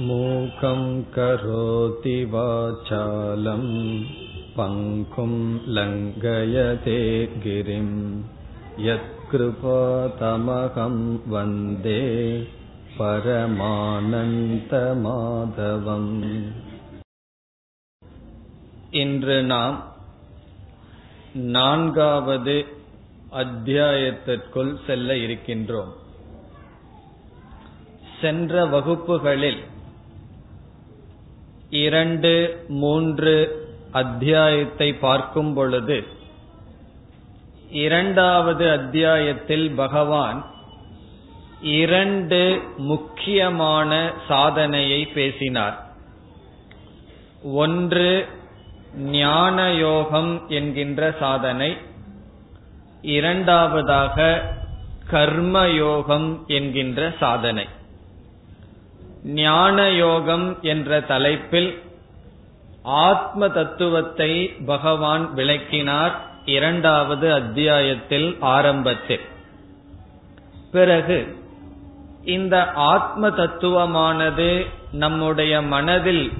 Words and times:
मूकं 0.00 0.82
करोति 1.14 2.24
वाचालं 2.32 3.64
पङ्कुं 4.56 5.32
लङ्घयते 5.76 6.98
गिरिं 7.44 7.88
यत्कृपातमहं 8.86 10.96
वन्दे 11.32 12.02
பரமானந்தமாதவம் 12.98 13.48
இன்று 18.92 19.44
நாம் 19.44 19.78
நான்காவது 21.52 22.66
அத்தியாயத்திற்குள் 23.32 24.72
செல்ல 24.86 25.18
இருக்கின்றோம் 25.18 25.92
சென்ற 28.20 28.66
வகுப்புகளில் 28.66 29.73
இரண்டு 31.69 32.65
மூன்று 32.67 33.65
அத்தியாயத்தை 33.91 34.93
பார்க்கும் 34.93 35.53
பொழுது 35.53 36.03
இரண்டாவது 37.69 38.71
அத்தியாயத்தில் 38.71 39.71
பகவான் 39.71 40.45
இரண்டு 41.61 42.61
முக்கியமான 42.77 44.11
சாதனையை 44.27 45.05
பேசினார். 45.05 45.83
ஒன்று 47.43 48.27
ஞான 48.97 49.73
யோகம் 49.73 50.49
என்கின்ற 50.49 51.15
சாதனை. 51.19 51.77
இரண்டாவதாக 53.01 54.41
கர்மயோகம் 55.11 56.45
என்கின்ற 56.45 57.13
சாதனை. 57.19 57.67
ஞான 59.25 59.89
யோகம் 59.89 60.57
என்ற 60.61 61.01
தலைப்பில் 61.01 61.81
ஆத்ம 62.83 63.49
தத்துவத்தை 63.49 64.47
பகவான் 64.47 65.33
விளக்கினார் 65.33 66.21
இரண்டாவது 66.45 67.33
அத்தியாயத்தில் 67.33 68.37
ஆரம்பத்தில். 68.39 69.19
பிறகு 70.71 71.35
இந்த 72.23 72.71
ஆத்ம 72.71 73.27
தத்துவமானது 73.27 74.65
நம்முடைய 74.91 75.61
மனதில் 75.61 76.31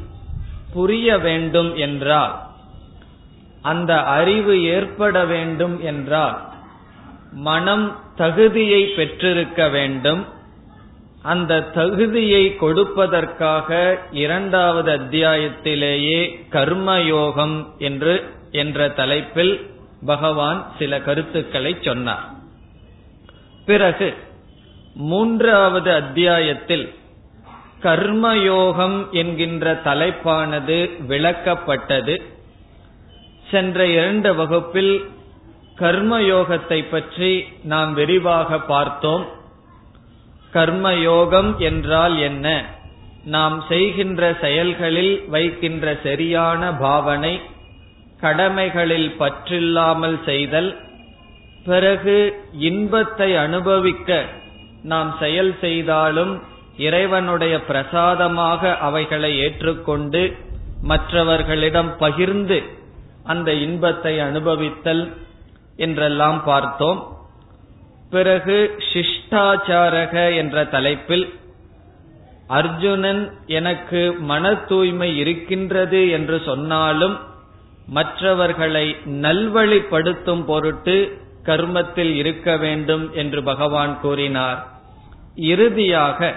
புரிய 0.74 1.18
வேண்டும் 1.18 1.76
என்றால் 1.76 2.44
அந்த 3.62 4.04
அறிவு 4.04 4.64
ஏற்பட 4.64 5.26
வேண்டும் 5.26 5.82
என்றால் 5.82 6.42
மனம் 7.32 8.00
தகுதியை 8.16 8.86
பெற்றிருக்க 8.86 9.70
வேண்டும் 9.70 10.26
அந்த 11.26 11.62
தகுதியை 11.62 12.56
கொடுப்பதற்காக 12.60 14.00
இரண்டாவது 14.12 14.92
அத்தியாயத்திலேயே 14.98 16.20
கர்மயோகம் 16.52 17.56
என்று 17.78 18.16
என்ற 18.52 18.90
தலைப்பில் 18.90 19.70
பகவான் 20.06 20.60
சில 20.80 21.02
கருத்துக்களை 21.02 21.78
சொன்னார். 21.82 22.26
பிறகு 23.66 24.14
மூன்றாவது 24.94 25.94
அத்தியாயத்தில் 25.94 26.86
கர்மயோகம் 27.82 29.10
என்கின்ற 29.12 29.74
தலைப்பானது 29.84 30.78
விளக்கப்பட்டது. 31.08 32.16
சென்ற 33.52 33.88
இரண்டு 33.88 34.36
வகுப்பில் 34.36 34.94
கர்மயோகத்தை 35.80 36.80
பற்றி 36.92 37.34
நாம் 37.64 37.94
விரிவாக 37.94 38.60
பார்த்தோம். 38.60 39.35
கர்மயோகம் 40.56 41.52
என்றால் 41.58 42.16
என்ன? 42.18 42.48
நாம் 43.26 43.58
செய்கின்ற 43.68 44.22
செயல்களில் 44.42 45.16
வைக்கின்ற 45.30 45.86
சரியான 46.04 46.72
பாவனை 46.74 47.34
கடமைகளில் 48.22 49.10
பற்றில்லாமல் 49.20 50.18
செய்தல் 50.24 50.72
பிறகு 51.66 52.18
இன்பத்தை 52.60 53.30
அனுபவிக்க 53.36 54.10
நாம் 54.84 55.16
செயல் 55.20 55.54
செய்தாலும் 55.62 56.34
இறைவனுடைய 56.78 57.56
பிரசாதமாக 57.62 58.78
அவைகளை 58.78 59.32
ஏற்றுக்கொண்டு 59.40 60.24
மற்றவர்களிடம் 60.82 61.92
பகிர்ந்து 61.98 62.58
அந்த 63.24 63.50
இன்பத்தை 63.66 64.14
அனுபவித்தல் 64.20 65.04
என்றெல்லாம் 65.78 66.40
பார்த்தோம். 66.44 67.00
பிறகு 68.10 68.58
சிஷ்டாச்சாரக 69.30 70.36
என்ற 70.36 70.66
தலைப்பில் 70.66 71.34
அர்ஜுனன் 72.48 73.32
எனக்கு 73.46 74.16
மன 74.20 74.56
தூய்மை 74.56 75.18
இருக்கின்றது 75.18 76.10
என்று 76.10 76.42
சொன்னாலும் 76.46 77.20
மற்றவர்களை 77.86 78.96
நல்வழிப்படுத்தும் 79.06 80.44
பொருட்டு 80.46 81.18
கர்மத்தில் 81.44 82.14
இருக்க 82.16 82.58
வேண்டும் 82.58 83.14
என்று 83.14 83.44
பகவான் 83.44 84.00
கூறினார். 84.00 84.68
இறுதியாக 85.36 86.34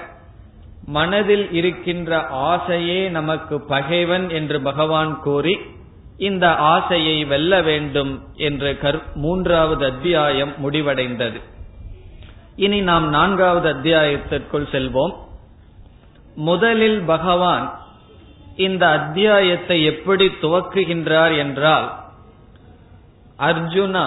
மனதில் 0.87 1.53
இருக்கின்ற 1.53 2.27
ஆசையே 2.27 3.09
நமக்கு 3.09 3.61
பகைவன் 3.61 4.31
என்று 4.31 4.61
பகவான் 4.61 5.21
கூறி 5.21 5.59
இந்த 6.19 6.55
ஆசையை 6.55 7.25
வெல்ல 7.25 7.63
வேண்டும் 7.63 8.23
என்று 8.35 8.79
மூன்றாவது 9.15 9.85
அத்தியாயம் 9.85 10.55
முடிவடைந்தது. 10.63 11.41
இனி 12.59 12.79
நாம் 12.81 13.09
நான்காவது 13.09 13.69
அத்தியாயத்திற்குள் 13.75 14.65
செல்வோம். 14.73 15.13
முதலில் 16.35 17.01
பகவான் 17.03 17.67
இந்த 18.57 18.89
அத்தியாயத்தை 18.89 19.85
எப்படி 19.85 20.27
துவக்குகின்றார் 20.43 21.37
என்றால் 21.37 21.87
அர்ஜுனா 23.39 24.07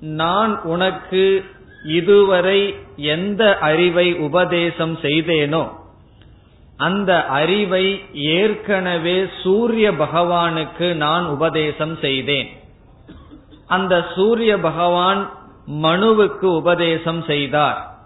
நான் 0.00 0.62
உனக்கு 0.62 1.44
இதுவரை 1.84 2.60
எந்த 2.96 3.42
அறிவை 3.58 4.06
உபதேசம் 4.14 4.96
செய்தேனோ 5.02 5.64
அந்த 6.76 7.12
அறிவை 7.40 8.00
ஏற்கனவே 8.12 9.18
சூரிய 9.42 9.90
பகவானுக்கு 9.92 10.94
நான் 10.94 11.26
உபதேசம் 11.26 11.96
செய்தேன். 12.00 12.48
அந்த 13.66 13.94
சூரிய 14.14 14.52
பகவான் 14.58 15.20
மனுவுக்கு 15.70 16.44
உபதேசம் 16.44 17.22
செய்தார். 17.22 17.96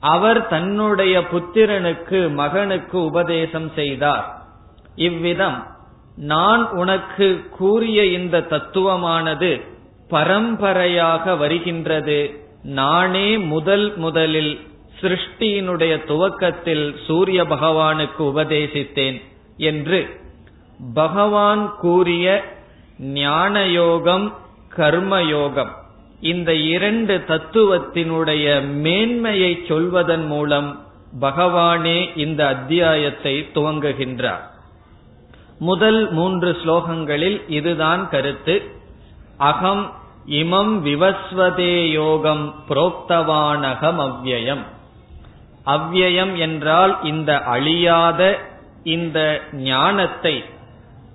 அவர் 0.00 0.46
தன்னுடைய 0.46 1.20
புத்திரனுக்கு 1.20 2.34
மகனுக்கு 2.34 3.04
உபதேசம் 3.04 3.72
செய்தார். 3.74 4.42
இவ்விதம் 4.96 5.66
நான் 6.16 6.70
உனக்கு 6.70 7.48
கூறிய 7.48 8.04
இந்த 8.04 8.40
தத்துவமானது 8.40 9.60
பரம்பரையாக 10.08 11.34
வருகின்றது. 11.34 12.40
நானே 12.62 13.38
முதல் 13.38 13.96
முதலில் 13.96 14.60
சிருஷ்டியினுடைய 15.00 16.04
துவக்கத்தில் 16.04 16.96
சூரிய 17.06 17.42
பகவானுக்கு 17.42 18.18
உபதேசித்தேன் 18.18 19.22
என்று 19.56 20.20
பகவான் 20.94 21.74
கூறிய 21.78 22.44
ஞானயோகம் 23.00 24.32
கர்மயோகம். 24.76 25.72
இந்த 26.24 26.50
இரண்டு 26.54 27.14
தத்துவத்தினுடைய 27.28 28.44
மேன்மையை 28.76 29.52
சொல்வதன் 29.68 30.26
மூலம் 30.26 30.70
பகவானே 31.20 31.98
இந்த 32.16 32.40
அத்தியாயத்தை 32.46 33.34
துவங்குகின்றார். 33.54 34.44
முதல் 35.58 36.00
மூன்று 36.12 36.50
ஸ்லோகங்களில் 36.62 37.38
இதுதான் 37.48 38.02
கருத்து. 38.08 38.56
அகம் 39.50 39.84
இமம் 40.40 40.74
விவஸ்வதே 40.84 41.74
யோகம் 41.90 42.44
புரோக்தவானகம் 42.68 44.00
அவ்யயம் 44.06 44.64
அவ்யயம் 45.66 46.34
என்றால் 46.36 46.92
இந்த 47.02 47.30
அழியாத 47.46 48.20
இந்த 48.84 49.18
ஞானத்தை 49.52 50.34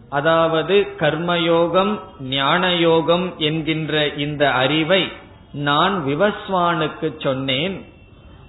அதாவது 0.10 0.76
கர்மயோகம் 1.00 2.00
ஞானயோகம் 2.30 3.38
என்கின்ற 3.38 4.08
இந்த 4.16 4.52
அறிவை 4.52 5.12
நான் 5.52 6.04
விவஸ்வானுக்கு 6.06 7.08
சொன்னேன். 7.18 7.86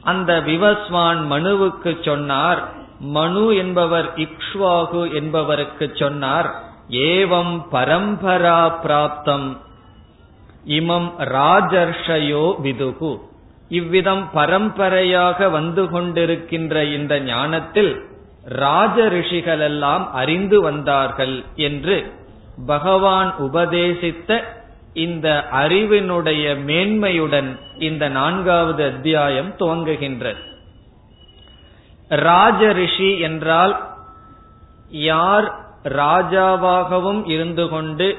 அந்த 0.02 0.40
விவஸ்வான் 0.40 1.20
மனுவுக்கு 1.30 2.04
சொன்னார் 2.04 2.60
மனு 3.00 3.56
என்பவர் 3.56 4.08
இக்ஷ்வாகு 4.16 5.12
என்பவருக்கு 5.12 5.90
சொன்னார் 5.94 6.48
ஏவம் 6.88 7.54
பரம்பரா 7.72 8.60
பிராப்தம் 8.84 9.56
இமம் 10.64 11.10
ராஜர்ஷயோ 11.18 12.54
விதுகு. 12.62 13.12
இவ்விதம் 13.68 14.30
பரம்பரையாக 14.32 15.48
வந்து 15.48 15.82
கொண்டிருக்கின்ற 15.84 16.74
இந்த 16.92 17.20
ஞானத்தில் 17.20 17.92
ராஜ 18.44 19.04
ரிஷிகளெல்லாம் 19.04 20.10
அறிந்து 20.10 20.60
வந்தார்கள் 20.60 21.44
என்று 21.54 22.12
பகவான் 22.66 23.34
உபதேசித்த 23.38 24.44
இந்த 24.94 25.44
அறிவினுடைய 25.52 26.56
மேன்மையுடன் 26.66 27.58
இந்த 27.78 28.08
நான்காவது 28.08 28.84
அத்தியாயம் 28.84 29.54
துவங்குகின்றது. 29.58 30.36
ராஜ 32.08 32.72
ரிஷி 32.72 33.18
என்றால் 33.18 33.90
யார் 34.90 35.54
ராஜாவாகவும் 35.84 37.28
இருந்து 37.28 37.68
கொண்டு 37.68 38.18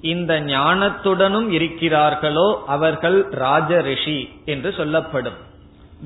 இந்த 0.00 0.40
ஞானத்துடனும் 0.40 1.48
இருக்கிறார்களோ 1.50 2.58
அவர்கள் 2.66 3.28
ராஜ 3.30 3.80
ரிஷி 3.80 4.28
என்று 4.44 4.72
சொல்லப்படும். 4.72 5.34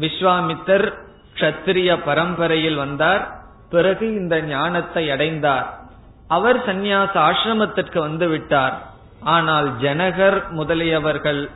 விஸ்வாமித்தர் 0.00 0.94
கத்திரிய 1.37 1.90
பரம்பரையில் 2.05 2.75
வந்தார். 2.75 3.23
பிறகு 3.70 4.06
இந்த 4.14 4.34
ஞானத்தை 4.40 5.11
அடைந்தார். 5.11 5.67
அவர் 6.29 6.58
சந்நியாச 6.69 7.14
ஆசிரமத்திற்கு 7.29 7.99
வந்து 7.99 8.29
விட்டார். 8.29 8.75
ஆனால் 9.25 9.69
ஜனகர் 9.76 10.38
முதலியவர்கள் 10.50 11.50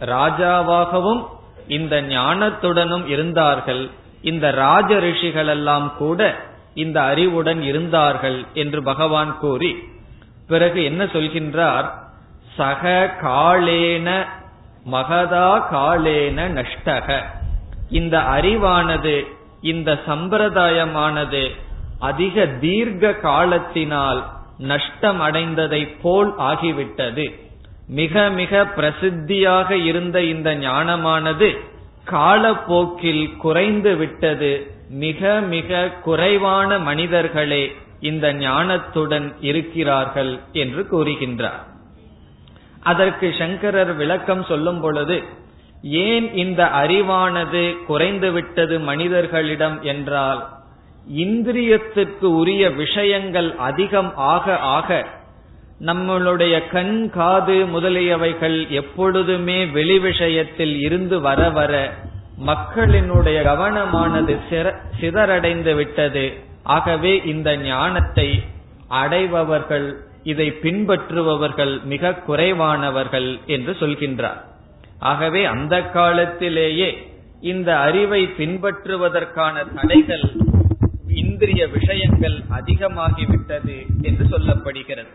ராஜாவாகவும் 0.00 1.22
இந்த 1.68 1.94
ஞானத்துடனும் 2.02 3.06
இருந்தார்கள். 3.06 3.90
இந்த 4.22 4.50
ராஜ 4.50 4.98
ரிஷிகள் 4.98 5.46
எல்லாம் 5.46 5.88
கூட 5.96 6.20
இந்த 6.74 6.98
அறிவுடன் 7.02 7.60
இருந்தார்கள் 7.62 8.38
என்று 8.54 8.82
பகவான் 8.82 9.32
கூறி 9.38 9.72
பிறகு 10.48 10.84
என்ன 10.84 11.02
சொல்கின்றார்? 11.04 11.86
சக 12.56 12.82
காலேன 13.22 14.08
மகதா 14.90 15.50
காலேன 15.72 16.38
நஷ்டக. 16.58 17.08
இந்த 17.90 18.18
அறிவானது 18.18 19.26
இந்த 19.60 20.00
சம்பிரதாயமானது 20.06 21.50
அதிக 21.98 22.46
தீர்க்க 22.46 23.14
காலத்தினால் 23.14 24.24
நஷ்டம் 24.58 25.20
அடைந்ததை 25.20 25.88
போல் 26.02 26.34
ஆகிவிட்டது. 26.38 27.34
மிக 27.88 28.30
மிக 28.30 28.64
பிரசித்தியாக 28.64 29.70
இருந்த 29.70 30.22
இந்த 30.22 30.54
ஞானமானது 30.54 31.58
காலப்போக்கில் 32.04 33.36
குறைந்து 33.36 33.96
விட்டது. 33.96 34.72
மிக 34.88 35.40
மிக 35.40 35.88
குறைவான 35.88 36.78
மனிதர்களே 36.78 37.76
இந்த 38.00 38.32
ஞானத்துடன் 38.32 39.34
இருக்கிறார்கள் 39.40 40.40
என்று 40.52 40.86
கூறுகின்றார். 40.90 41.62
அதற்கு 42.82 43.34
சங்கரர் 43.38 43.96
விளக்கம் 43.96 44.44
சொல்லும் 44.44 44.80
பொழுது 44.80 45.22
ஏன் 45.84 46.34
இந்த 46.34 46.64
அறிவானது 46.64 47.84
குறைந்து 47.86 48.32
விட்டது 48.32 48.80
மனிதர்களிடம் 48.80 49.82
என்றால் 49.82 50.48
இந்திரியத்திற்கு 51.08 52.24
உரிய 52.24 52.70
விஷயங்கள் 52.70 53.56
அதிகம் 53.56 54.16
ஆக 54.16 54.58
ஆக 54.58 55.06
நம்மளுடைய 55.80 56.68
கண் 56.70 57.10
காது 57.10 57.66
முதலியவைகள் 57.66 58.68
எப்பொழுதுமே 58.68 59.66
வெளி 59.66 59.98
விஷயத்தில் 59.98 60.80
இருந்து 60.80 61.20
வர 61.20 61.50
வர 61.50 61.92
மக்களினுடைய 62.46 63.42
கவனமானது 63.42 64.36
சிதறடைந்து 65.00 65.74
விட்டது. 65.74 66.32
ஆகவே 66.62 67.22
இந்த 67.24 67.56
ஞானத்தை 67.56 68.42
அடைபவர்கள் 68.90 69.94
இதை 70.22 70.52
பின்பற்றுபவர்கள் 70.62 71.82
மிக 71.82 72.12
குறைவானவர்கள் 72.12 73.38
என்று 73.46 73.76
சொல்கின்றார். 73.80 74.52
ஆகவே 75.04 75.42
அந்த 75.44 75.74
காலத்திலேயே 75.96 76.88
இந்த 77.40 77.70
அறிவை 77.78 78.20
பின்பற்றுவதற்கான 78.38 79.54
தடைகள் 79.74 80.26
இந்திரிய 81.22 81.62
விஷயங்கள் 81.68 82.36
அதிகமாகிவிட்டது 82.58 83.76
என்று 84.02 84.24
சொல்லப்படுகிறது. 84.24 85.12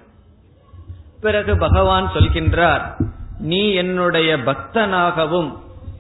பிறகு 1.22 1.54
பகவான் 1.58 2.08
சொல்கின்றார் 2.14 2.84
நீ 3.40 3.62
என்னுடைய 3.74 4.30
பக்தனாகவும் 4.38 5.50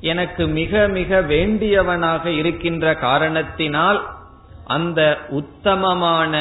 எனக்கு 0.01 0.43
மிக 0.59 0.87
மிக 0.87 1.21
வேண்டியவனாக 1.21 2.23
இருக்கின்ற 2.41 2.95
காரணத்தினால் 2.95 3.99
அந்த 4.67 5.01
உத்தமமான 5.29 6.33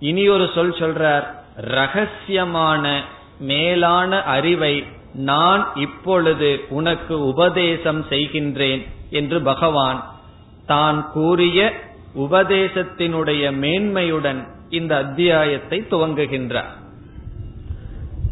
இனியொரு 0.00 0.46
சொல் 0.54 0.76
சொல்றார் 0.82 1.26
ரகசியமான 1.76 2.84
மேலான 3.40 4.22
அறிவை 4.34 4.74
நான் 5.16 5.68
இப்பொழுது 5.74 6.64
உனக்கு 6.68 7.26
உபதேசம் 7.26 8.04
செய்கின்றேன் 8.10 8.86
என்று 9.10 9.42
பகவான் 9.42 10.10
தான் 10.66 11.10
கூறிய 11.12 11.72
உபதேசத்தினுடைய 12.14 13.52
மேன்மையுடன் 13.52 14.48
இந்த 14.68 14.96
அத்தியாயத்தை 14.96 15.86
துவங்குகின்றார். 15.90 16.72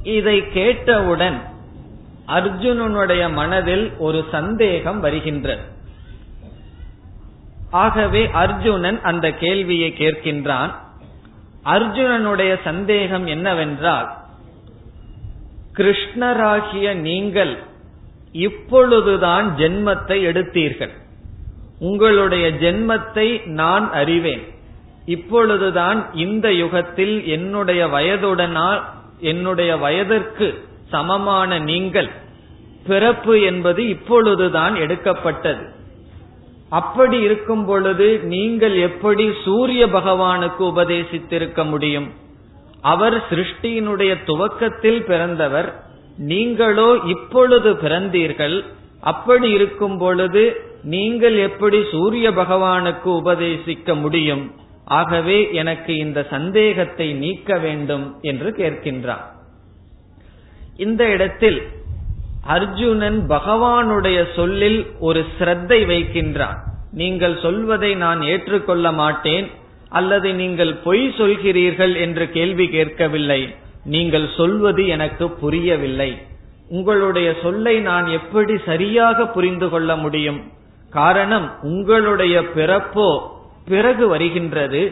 இதை 0.02 0.48
கேட்டவுடன் 0.48 1.42
அர்ஜுனனுடைய 2.28 3.32
மனதில் 3.32 3.92
ஒரு 3.98 4.24
சந்தேகம் 4.30 5.00
வருகின்றது. 5.00 5.62
ஆகவே 7.70 8.30
அர்ஜுனன் 8.30 9.00
அந்த 9.00 9.30
கேள்வியை 9.30 9.94
கேட்கின்றான். 9.98 10.74
அர்ஜுனனுடைய 11.64 12.58
சந்தேகம் 12.64 13.26
என்னவென்றால் 13.26 14.22
கிருஷ்ணராகிய 15.76 16.94
நீங்கள் 16.94 17.58
இப்பொழுதுதான் 18.32 19.46
ஜென்மத்தை 19.56 20.18
எடுத்தீர்கள். 20.30 20.92
உங்களுடைய 21.78 22.50
ஜென்மத்தை 22.50 23.46
நான் 23.46 23.92
அறிவேன். 23.92 24.44
இப்பொழுதுதான் 25.06 25.98
இந்த 26.14 26.52
யுகத்தில் 26.52 27.26
என்னுடைய 27.26 27.86
வயதுடனால் 27.86 28.80
என்னுடைய 29.20 29.76
வயதிற்கு 29.76 30.64
சமமான 30.90 31.58
நீங்கள் 31.58 32.10
பிறப்பு 32.86 33.40
என்பது 33.40 33.88
இப்பொழுதுதான் 33.88 34.74
எடுக்கப்பட்டது. 34.76 35.64
அப்படி 36.68 37.18
இருக்கும் 37.20 37.64
பொழுது 37.64 38.20
நீங்கள் 38.22 38.76
எப்படி 38.76 39.30
சூரிய 39.44 39.86
பகவானுக்கு 39.86 40.62
உபதேசித்திருக்க 40.64 41.70
முடியும்? 41.70 42.08
அவர் 42.92 43.16
சிருஷ்டியினுடைய 43.30 44.12
துவக்கத்தில் 44.24 45.02
பிறந்தவர். 45.04 45.68
நீங்களோ 46.32 46.88
இப்பொழுது 47.14 47.70
பிறந்தீர்கள். 47.84 48.56
அப்படி 49.12 49.48
இருக்கும் 49.50 49.96
பொழுது 49.98 50.42
நீங்கள் 50.94 51.36
எப்படி 51.48 51.78
சூரிய 51.90 52.26
பகவானுக்கு 52.30 53.08
உபதேசிக்க 53.20 53.94
முடியும்? 54.00 54.44
ஆகவே 54.98 55.38
எனக்கு 55.52 55.92
இந்த 55.96 56.20
சந்தேகத்தை 56.30 57.06
நீக்க 57.22 57.58
வேண்டும் 57.58 58.06
என்று 58.30 58.50
கேட்கின்றார். 58.60 59.24
இந்த 60.76 61.02
இடத்தில் 61.14 61.58
அர்ஜுனன் 62.56 63.20
பகவானுடைய 63.28 64.18
சொல்லில் 64.36 64.80
ஒரு 65.00 65.20
சிரத்தை 65.36 65.78
வைக்கின்றான் 65.86 66.58
நீங்கள் 67.00 67.36
சொல்வதை 67.44 67.90
நான் 68.04 68.20
ஏற்றுக்கொள்ள 68.32 68.86
மாட்டேன். 68.92 69.46
அல்லது 69.98 70.28
நீங்கள் 70.42 70.72
பொய் 70.86 71.04
சொல்கிறீர்கள் 71.18 71.94
என்று 72.04 72.24
கேள்வி 72.36 72.66
கேட்கவில்லை. 72.76 73.40
நீங்கள் 73.94 74.26
சொல்வது 74.36 74.82
எனக்கு 74.96 75.24
புரியவில்லை. 75.42 76.10
உங்களுடைய 76.76 77.28
சொல்லை 77.42 77.74
நான் 77.88 78.06
எப்படி 78.18 78.54
சரியாக 78.68 79.26
புரிந்து 79.36 79.66
கொள்ள 79.72 79.90
முடியும்? 79.96 80.40
காரணம் 80.90 81.46
உங்களுடைய 81.70 82.36
பிறப்போ 82.56 83.08
பிறகு 83.70 84.04
வருகின்றது. 84.12 84.82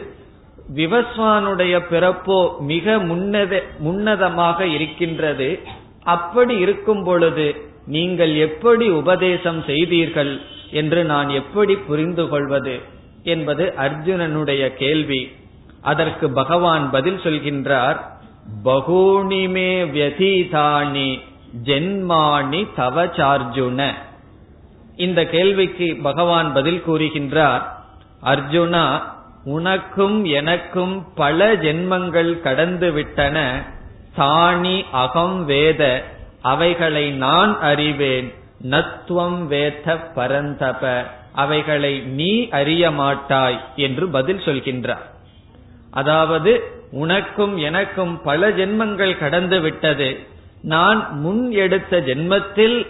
விவஸ்வானுடைய 0.75 1.75
பிறப்போ 1.91 2.39
மிக 2.71 2.95
முன்னத 3.09 3.53
முன்னதமாக 3.85 4.59
இருக்கின்றது. 4.75 5.49
அப்படி 6.15 6.55
இருக்கும் 6.65 7.03
பொழுது 7.03 7.47
நீங்கள் 7.95 8.33
எப்படி 8.47 8.85
உபதேசம் 9.01 9.61
செய்தீர்கள் 9.69 10.33
என்று 10.81 11.01
நான் 11.11 11.29
எப்படி 11.39 11.73
புரிந்து 11.89 12.25
கொள்வது? 12.27 12.75
என்பது 13.23 13.73
அர்ஜுனனுடைய 13.77 14.73
கேள்வி. 14.73 15.31
அதற்கு 15.81 16.29
பகவான் 16.29 16.89
பதில் 16.89 17.17
சொல்கின்றார் 17.17 17.97
பகூனிமே 18.65 19.89
வியதீதானி 19.91 21.19
ஜென்மானி 21.63 22.67
தவச்சார்ஜுன 22.77 23.91
இந்த 24.95 25.25
கேள்விக்கு 25.25 25.97
பகவான் 26.03 26.53
பதில் 26.53 26.83
கூறுகின்றார் 26.87 27.61
அர்ஜுனா 28.23 29.01
உனக்கும் 29.43 30.25
எனக்கும் 30.25 31.13
பல 31.15 31.55
ஜென்மங்கள் 31.55 32.39
கடந்து 32.39 32.91
விட்டன. 32.91 33.63
தானி 34.17 34.85
அகம் 34.91 35.45
வேத 35.45 36.03
அவைகளை 36.41 37.11
நான் 37.11 37.59
அறிவேன். 37.59 38.33
நத்துவம் 38.69 39.47
வேத 39.47 39.97
பரந்தப. 40.15 41.05
அவைகளை 41.33 41.99
நீ 41.99 42.49
அறிய 42.49 42.91
மாட்டாய் 42.91 43.59
என்று 43.75 44.07
பதில் 44.07 44.37
சொல்கின்றார். 44.37 45.05
அதாவது 45.91 46.63
உனக்கும் 46.91 47.57
எனக்கும் 47.57 48.21
பல 48.21 48.49
ஜென்மங்கள் 48.49 49.17
கடந்து 49.17 49.61
விட்டது. 49.61 50.19
நான் 50.61 51.07
முன் 51.11 51.51
எடுத்த 51.51 51.99
ஜென்மத்தில் 51.99 52.87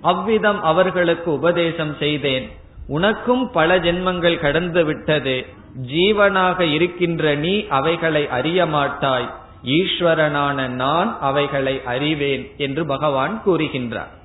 அவ்விதம் 0.00 0.62
அவர்களுக்கு 0.62 1.32
உபதேசம் 1.32 1.96
செய்தேன். 1.98 2.50
உனக்கும் 2.86 3.50
பல 3.50 3.78
ஜென்மங்கள் 3.78 4.38
கடந்து 4.38 4.84
விட்டது. 4.84 5.46
ஜீவனாக 5.92 6.60
இருக்கின்ற 6.60 7.34
நீ 7.34 7.66
அவைகளை 7.66 8.28
அறிய 8.28 8.66
மாட்டாய். 8.66 9.30
ஈஸ்வரனான 9.64 10.68
நான் 10.68 11.18
அவைகளை 11.20 11.80
அறிவேன் 11.84 12.50
என்று 12.56 12.86
பகவான் 12.86 13.42
கூறுகின்றார். 13.46 14.16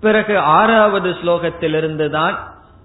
பிறகு 0.00 0.38
ஆறாவது 0.38 1.10
ஸ்லோகத்திலிருந்துதான் 1.10 2.36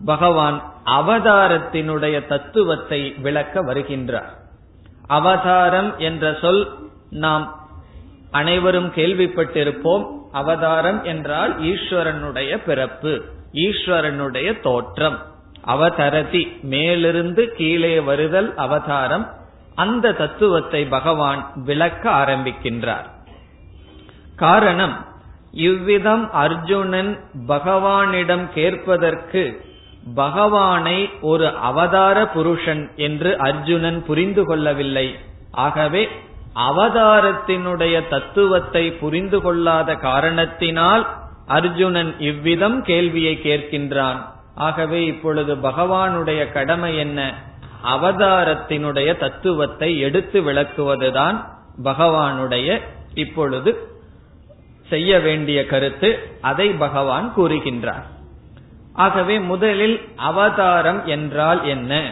பகவான் 0.06 0.74
அவதாரத்தினுடைய 0.86 2.28
தத்துவத்தை 2.28 3.14
விளக்க 3.18 3.64
வருகின்றார். 3.64 4.32
அவதாரம் 5.08 5.98
என்ற 5.98 6.38
சொல் 6.42 6.78
நாம் 7.10 7.46
அனைவரும் 8.32 8.90
கேள்விப்பட்டிருப்போம். 8.96 10.06
அவதாரம் 10.32 11.04
என்றால் 11.04 11.60
ஈஸ்வரனுடைய 11.62 12.58
பிறப்பு 12.66 13.22
ஈஸ்வரனுடைய 13.54 14.62
தோற்றம் 14.62 15.18
அவதரதி 15.68 16.62
மேலிருந்து 16.62 17.52
கீழே 17.52 18.00
வருதல் 18.00 18.56
அவதாரம். 18.56 19.34
அந்த 19.76 20.12
தத்துவத்தை 20.12 20.86
பகவான் 20.86 21.52
விளக்க 21.56 22.12
ஆரம்பிக்கின்றார். 22.12 23.08
காரணம் 24.36 24.96
இவ்விதம் 25.56 26.32
அர்ஜுனன் 26.32 27.20
பகவானிடம் 27.48 28.54
கேட்பதற்கு 28.54 29.64
பகவானை 30.16 31.10
ஒரு 31.22 31.58
அவதார 31.58 32.28
புருஷன் 32.28 32.90
என்று 32.96 33.38
அர்ஜுனன் 33.38 34.04
புரிந்து 34.04 34.46
கொள்ளவில்லை. 34.46 35.16
ஆகவே 35.52 36.08
அவதாரத்தினுடைய 36.56 38.08
தத்துவத்தை 38.08 38.92
புரிந்து 38.92 39.42
கொள்ளாத 39.42 39.96
காரணத்தினால் 39.96 41.08
அர்ஜுனன் 41.48 42.16
இவ்விதம் 42.20 42.84
கேள்வியை 42.84 43.40
கேட்கின்றான். 43.44 44.20
ஆகவே 44.56 45.06
இப்பொழுது 45.06 45.56
பகவானுடைய 45.56 46.52
கடமை 46.52 46.98
என்ன? 46.98 47.34
அவதாரத்தினுடைய 47.84 49.18
தத்துவத்தை 49.18 50.00
எடுத்து 50.00 50.42
விளக்குவதுதான் 50.42 51.44
பகவானுடைய 51.84 52.82
இப்பொழுது 53.14 53.94
செய்ய 54.90 55.20
வேண்டிய 55.20 55.66
கருத்து 55.66 56.20
அதை 56.42 56.70
பகவான் 56.70 57.34
கூறுகின்றார். 57.38 58.06
ஆகவே 58.94 59.40
முதலில் 59.40 60.02
அவதாரம் 60.16 61.06
என்றால் 61.06 61.66
என்ன? 61.66 62.12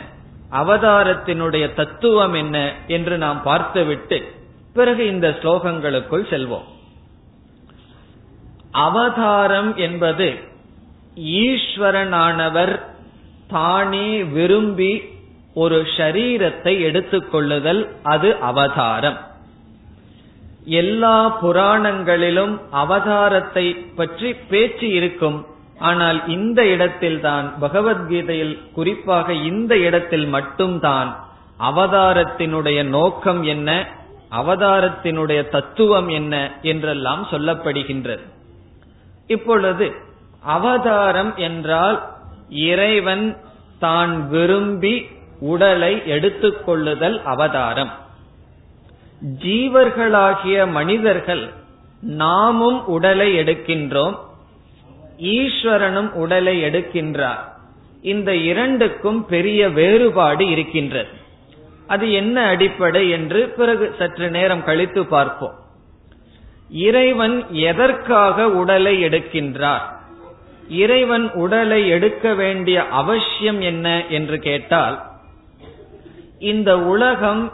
அவதாரத்தினுடைய 0.52 1.74
தத்துவம் 1.74 2.34
என்ன 2.34 2.74
என்று 2.88 3.18
நாம் 3.18 3.44
பார்த்துவிட்டு 3.44 4.24
பிறகு 4.74 5.08
இந்த 5.08 5.30
ஸ்லோகங்களுக்குள் 5.30 6.26
செல்வோம். 6.30 6.68
அவதாரம் 8.72 9.76
என்பது 9.76 10.40
ஈஸ்வரனானவர் 11.16 12.82
தானே 13.48 14.24
விரும்பி 14.24 15.04
ஒரு 15.54 15.88
ஷரீரத்தை 15.98 16.74
எடுத்துக்கொள்ளுதல் 16.80 17.88
அது 18.04 18.38
அவதாரம். 18.38 19.20
எல்லா 20.66 21.38
புராணங்களிலும் 21.42 22.62
அவதாரத்தை 22.72 23.94
பற்றி 23.96 24.34
பேச்சு 24.34 24.90
இருக்கும். 24.90 25.46
ஆனால் 25.80 26.28
இந்த 26.28 26.66
இடத்தில்தான் 26.66 27.54
பகவத்கீதையில் 27.60 28.60
குறிப்பாக 28.74 29.34
இந்த 29.34 29.78
இடத்தில் 29.78 30.28
மட்டும்தான் 30.28 31.16
அவதாரத்தினுடைய 31.60 32.84
நோக்கம் 32.84 33.44
என்ன 33.44 33.88
அவதாரத்தினுடைய 34.32 35.50
தத்துவம் 35.50 36.10
என்ன 36.10 36.58
என்றெல்லாம் 36.62 37.28
சொல்லப்படுகின்றது. 37.32 38.24
இப்பொழுது 39.28 39.96
அவதாரம் 40.42 41.36
என்றால் 41.36 42.04
இறைவன் 42.50 43.38
தான் 43.80 44.28
விரும்பி 44.30 45.08
உடலை 45.40 46.02
எடுத்துக்கொள்ளுதல் 46.06 47.22
அவதாரம். 47.24 47.94
ஜீவர்களாகிய 49.24 50.72
மனிதர்கள் 50.72 51.54
நாமும் 52.02 52.86
உடலை 52.86 53.40
எடுக்கின்றோம் 53.40 54.16
ஈஸ்வரனும் 55.18 56.12
உடலை 56.12 56.64
எடுக்கின்றார். 56.64 57.40
இந்த 58.02 58.36
இரண்டுக்கும் 58.36 59.26
பெரிய 59.26 59.70
வேறுபாடு 59.70 60.50
இருக்கின்றது. 60.50 61.10
அது 61.88 62.12
என்ன 62.12 62.46
அடிப்படை 62.46 63.10
என்று 63.10 63.50
பிறகு 63.50 63.96
சற்று 63.98 64.30
நேரம் 64.30 64.64
கழித்து 64.64 65.06
பார்ப்போம். 65.06 65.54
இறைவன் 66.70 67.46
எதற்காக 67.52 68.50
உடலை 68.50 69.04
எடுக்கின்றார்? 69.04 69.82
இறைவன் 70.70 71.32
உடலை 71.32 71.88
எடுக்க 71.88 72.34
வேண்டிய 72.34 72.88
அவசியம் 72.88 73.62
என்ன 73.62 74.06
என்று 74.06 74.40
கேட்டால் 74.40 75.04
இந்த 76.40 76.80
உலகம் 76.80 77.54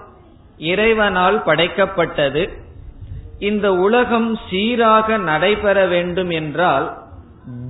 இறைவனால் 0.59 1.43
படைக்கப்பட்டது. 1.45 2.49
இந்த 3.39 3.75
உலகம் 3.75 4.39
சீராக 4.49 5.17
நடைபெற 5.17 5.85
வேண்டும் 5.85 6.29
என்றால் 6.29 6.97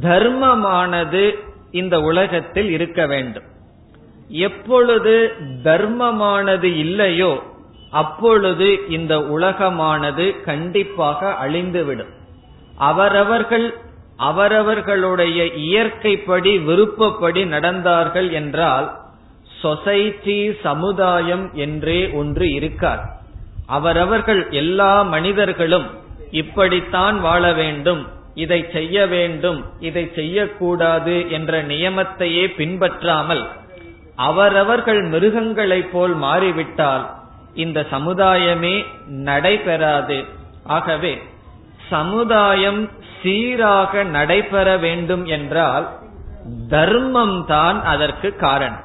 தர்மமானது 0.01 1.24
இந்த 1.72 2.01
உலகத்தில் 2.01 2.69
இருக்க 2.69 3.08
வேண்டும். 3.08 3.43
எப்பொழுது 4.27 5.34
தர்மமானது 5.63 6.69
இல்லையோ 6.77 7.43
அப்பொழுது 7.91 8.89
இந்த 8.89 9.17
உலகமானது 9.17 10.43
கண்டிப்பாக 10.43 11.38
அழிந்துவிடும். 11.48 12.12
அவரவர்கள் 12.77 13.74
அவரவர்களுடைய 14.17 15.46
இயற்கைப்படி 15.46 16.63
விருப்பப்படி 16.63 17.43
நடந்தார்கள் 17.43 18.31
என்றால் 18.31 18.88
சொசைட்டி 19.62 20.54
சமுதாயம் 20.63 21.46
என்றே 21.54 22.00
ஒன்று 22.12 22.48
இருக்கார். 22.51 23.01
அவரவர்கள் 23.66 24.42
எல்லா 24.51 25.01
மனிதர்களும் 25.01 25.88
இப்படித்தான் 26.32 27.20
வாழ 27.20 27.54
வேண்டும் 27.54 28.08
இதை 28.34 28.66
செய்ய 28.74 29.08
வேண்டும் 29.08 29.66
இதை 29.80 30.12
செய்யக்கூடாது 30.16 31.16
என்ற 31.30 31.63
நியமத்தையே 31.63 32.46
பின்பற்றாமல் 32.56 33.44
அவரவர்கள் 34.16 35.01
மிருகங்களைப் 35.10 35.92
போல் 35.92 36.16
மாறிவிட்டால் 36.16 37.06
இந்த 37.54 37.86
சமுதாயமே 37.92 38.75
நடைபெறாது. 39.08 40.18
ஆகவே 40.63 41.13
சமுதாயம் 41.89 42.82
சீராக 43.22 44.04
நடைபெற 44.04 44.78
வேண்டும் 44.78 45.25
என்றால் 45.25 45.86
தர்மம் 46.70 47.46
தான் 47.48 47.84
அதற்கு 47.84 48.36
காரணம். 48.36 48.84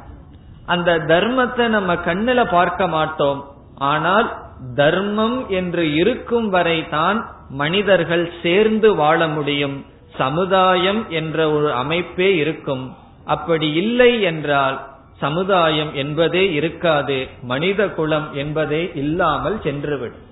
அந்த 0.66 0.98
தர்மத்தை 0.98 1.68
நம்ம 1.68 1.94
கண்ணில 1.94 2.50
பார்க்க 2.50 2.86
மாட்டோம். 2.86 3.44
ஆனால் 3.76 4.28
தர்மம் 4.76 5.48
என்று 5.48 5.94
இருக்கும் 5.94 6.48
வரை 6.48 6.88
தான் 6.88 7.18
மனிதர்கள் 7.48 8.32
சேர்ந்து 8.42 8.94
வாழ 8.94 9.26
முடியும். 9.28 9.84
சமுதாயம் 10.16 11.10
என்ற 11.10 11.50
ஒரு 11.50 11.72
அமைப்பே 11.72 12.36
இருக்கும். 12.36 12.96
அப்படி 13.24 13.72
இல்லை 13.72 14.22
என்றால் 14.22 14.76
சமுதாயம் 15.18 15.92
என்பதே 15.94 16.52
இருக்காது. 16.52 17.28
மனித 17.42 17.88
குலம் 17.88 18.28
என்பதே 18.34 18.90
இல்லாமல் 18.94 19.58
சென்றுவிடும். 19.62 20.24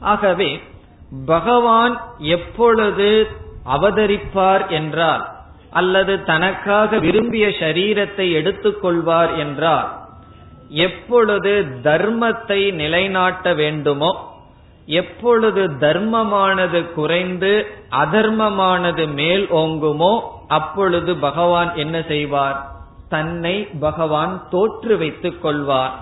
ஆகவே 0.00 0.60
பகவான் 1.26 1.94
எப்பொழுது 2.18 3.10
அவதரிப்பார் 3.64 4.68
என்றால் 4.68 5.24
அல்லது 5.74 6.14
தனக்காக 6.24 6.98
விரும்பிய 6.98 7.46
சரீரத்தை 7.48 8.26
எடுத்துக்கொள்வார் 8.40 9.32
என்றால் 9.36 9.88
எப்பொழுது 10.68 11.52
தர்மத்தை 11.82 12.60
நிலைநாட்ட 12.72 13.54
வேண்டுமோ 13.54 14.32
எப்பொழுது 14.86 15.62
தர்மமானது 15.80 16.80
குறைந்து 16.92 17.52
அதர்மமானது 17.90 19.04
மேல் 19.08 19.44
ஓங்குமோ 19.52 20.12
அப்பொழுது 20.48 21.12
பகவான் 21.16 21.70
என்ன 21.74 21.96
செய்வார்? 22.02 22.58
தன்னை 23.08 23.54
பகவான் 23.80 24.34
தோற்று 24.50 24.94
வைத்துக் 24.98 25.42
கொள்வார். 25.42 25.94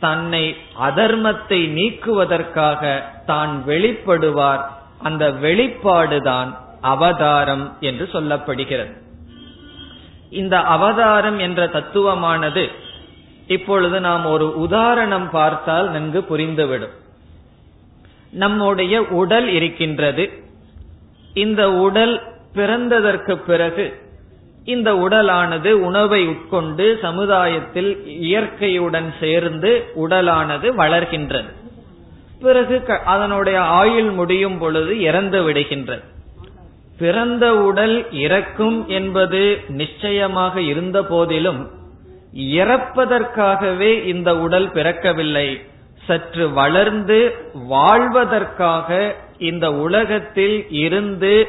தன்னை 0.00 0.44
அதர்மத்தை 0.80 1.60
நீக்குவதற்காக 1.68 2.82
தான் 3.26 3.54
வெளிப்படுவார். 3.66 4.62
அந்த 5.02 5.24
வெளிப்பாடுதான் 5.42 6.50
அவதாரம் 6.80 7.66
என்று 7.80 8.04
சொல்லப்படுகிறது. 8.12 8.94
இந்த 10.30 10.60
அவதாரம் 10.60 11.38
என்ற 11.38 11.66
தத்துவமானது 11.66 12.68
இப்பொழுது 13.46 14.00
நாம் 14.00 14.24
ஒரு 14.24 14.58
உதாரணம் 14.58 15.30
பார்த்தால் 15.30 15.90
நன்கு 15.90 16.24
புரிந்துவிடும். 16.30 16.96
நம்முடைய 18.30 19.02
உடல் 19.02 19.48
இருக்கின்றது. 19.48 20.30
இந்த 21.34 21.72
உடல் 21.72 22.22
பிறந்ததற்கு 22.54 23.34
பிறகு 23.34 24.06
இந்த 24.64 24.94
உடலானது 24.94 25.70
உணவை 25.70 26.26
உட்கொண்டு 26.26 26.98
சமுதாயத்தில் 27.02 28.06
இயற்கையுடன் 28.06 29.14
சேர்ந்து 29.20 29.84
உடலானது 29.94 30.74
வளர்கின்றது. 30.74 31.52
பிறகு 32.40 32.82
அதனுடைய 33.04 33.60
ஆயுள் 33.60 34.10
முடியும் 34.10 34.58
பொழுது 34.58 35.00
இறந்து 35.00 35.50
விடுகின்றது. 35.50 36.02
பிறந்த 36.98 37.56
உடல் 37.56 38.12
இறக்கும் 38.12 38.88
என்பது 38.88 39.60
நிச்சயமாக 39.68 40.60
இருந்த 40.60 41.04
போதிலும் 41.04 41.70
இறப்பதற்காகவே 42.34 44.04
இந்த 44.04 44.36
உடல் 44.38 44.68
பிறக்கவில்லை. 44.72 45.60
சற்று 46.06 46.52
வளர்ந்து 46.52 47.34
வாழ்வதற்காக 47.54 49.14
இந்த 49.38 49.72
உலகத்தில் 49.72 50.70
இருந்து 50.70 51.48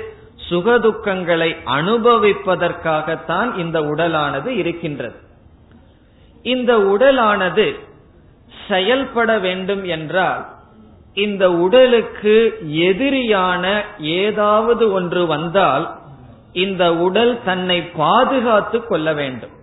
சுகதுக்கங்களை 0.50 1.56
அனுபவிப்பதற்காகத்தான் 1.66 3.58
இந்த 3.58 3.82
உடலானது 3.82 4.48
இருக்கின்றது. 4.48 5.16
இந்த 6.42 6.78
உடலானது 6.78 7.80
செயல்பட 8.68 9.40
வேண்டும் 9.40 9.84
என்றால் 9.86 10.46
இந்த 11.26 11.44
உடலுக்கு 11.66 12.36
எதிரியான 12.88 13.64
ஏதாவது 14.20 14.86
ஒன்று 14.98 15.22
வந்தால் 15.34 15.86
இந்த 16.66 16.84
உடல் 17.06 17.34
தன்னை 17.48 17.78
பாதுகாத்து 18.02 18.80
கொள்ள 18.84 19.08
வேண்டும். 19.20 19.56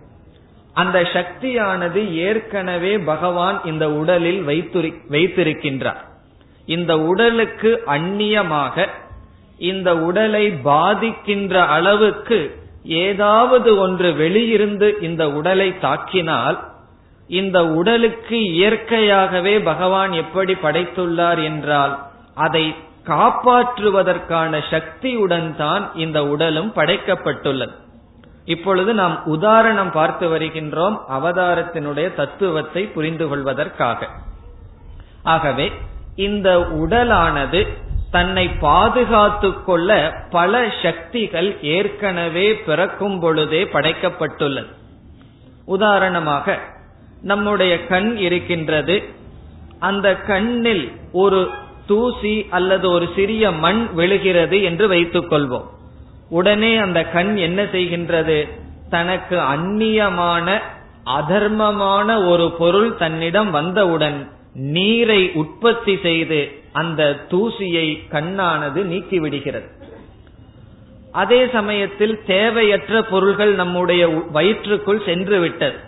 அந்த 0.73 0.97
சக்தியானது 1.13 2.01
ஏற்கனவே 2.27 2.93
பகவான் 3.11 3.57
இந்த 3.71 3.85
உடலில் 4.01 4.41
வைத்திருக்கின்றார். 5.13 6.01
இந்த 6.75 6.93
உடலுக்கு 7.09 7.71
அந்நியமாக 7.95 8.87
இந்த 9.71 9.89
உடலை 10.07 10.45
பாதிக்கின்ற 10.65 11.53
அளவுக்கு 11.75 12.39
ஏதாவது 13.05 13.69
ஒன்று 13.77 14.09
வெளியிருந்து 14.21 14.87
இந்த 15.07 15.23
உடலை 15.39 15.69
தாக்கினால் 15.85 16.57
இந்த 17.27 17.65
உடலுக்கு 17.65 18.43
இயற்கையாகவே 18.53 19.59
பகவான் 19.59 20.11
எப்படி 20.11 20.53
படைத்துள்ளார் 20.53 21.43
என்றால் 21.43 21.99
அதை 22.35 22.75
காப்பாற்றுவதற்கான 23.05 24.61
சக்தியுடன் 24.69 25.55
தான் 25.55 25.91
இந்த 25.95 26.27
உடலும் 26.27 26.71
படைக்கப்பட்டுள்ளது. 26.75 27.71
இப்பொழுது 28.45 28.93
நாம் 28.93 29.25
உதாரணம் 29.25 29.91
பார்த்து 29.91 30.37
வருகின்றோம் 30.37 30.97
அவதாரத்தினுடைய 31.09 32.15
தத்துவத்தை 32.15 32.83
புரிந்து 32.83 33.27
கொள்வதற்காக. 33.27 34.07
ஆகவே 35.23 35.71
இந்த 36.15 36.59
உடலானது 36.59 37.67
தன்னை 38.11 38.49
பாதுகாத்து 38.49 39.63
கொள்ள 39.63 40.13
பல 40.29 40.67
சக்திகள் 40.81 41.61
ஏற்கனவே 41.61 42.55
பிறக்கும் 42.55 43.19
பொழுதே 43.19 43.63
படைக்கப்பட்டுள்ளது. 43.63 44.71
உதாரணமாக 45.65 46.59
நம்முடைய 47.21 47.85
கண் 47.85 48.17
இருக்கின்றது. 48.17 49.03
அந்த 49.79 50.15
கண்ணில் 50.15 50.91
ஒரு 51.11 51.49
தூசி 51.87 52.45
அல்லது 52.49 52.89
ஒரு 52.89 53.09
சிறிய 53.15 53.51
மண் 53.51 53.87
விழுகிறது 53.93 54.63
என்று 54.63 54.87
வைத்துக் 54.87 55.31
கொள்வோம் 55.31 55.65
உடனே 56.29 56.77
அந்த 56.77 57.03
கண் 57.03 57.35
என்ன 57.35 57.63
செய்கின்றது? 57.63 58.49
தனக்கு 58.89 59.37
அந்நியமான 59.37 60.59
அதர்மமான 61.05 62.29
ஒரு 62.29 62.51
பொருள் 62.51 62.95
தன்னிடம் 62.95 63.51
வந்தவுடன் 63.51 64.31
நீரை 64.53 65.31
உற்பத்தி 65.31 65.99
செய்து 66.01 66.51
அந்த 66.71 67.25
தூசியை 67.29 67.99
கண்ணானது 68.09 68.83
நீக்கிவிடுகிறது. 68.83 69.75
அதே 71.11 71.47
சமயத்தில் 71.47 72.19
தேவையற்ற 72.25 73.01
பொருள்கள் 73.01 73.53
நம்முடைய 73.53 74.07
வயிற்றுக்குள் 74.07 75.01
சென்று 75.05 75.39
விட்டது 75.39 75.85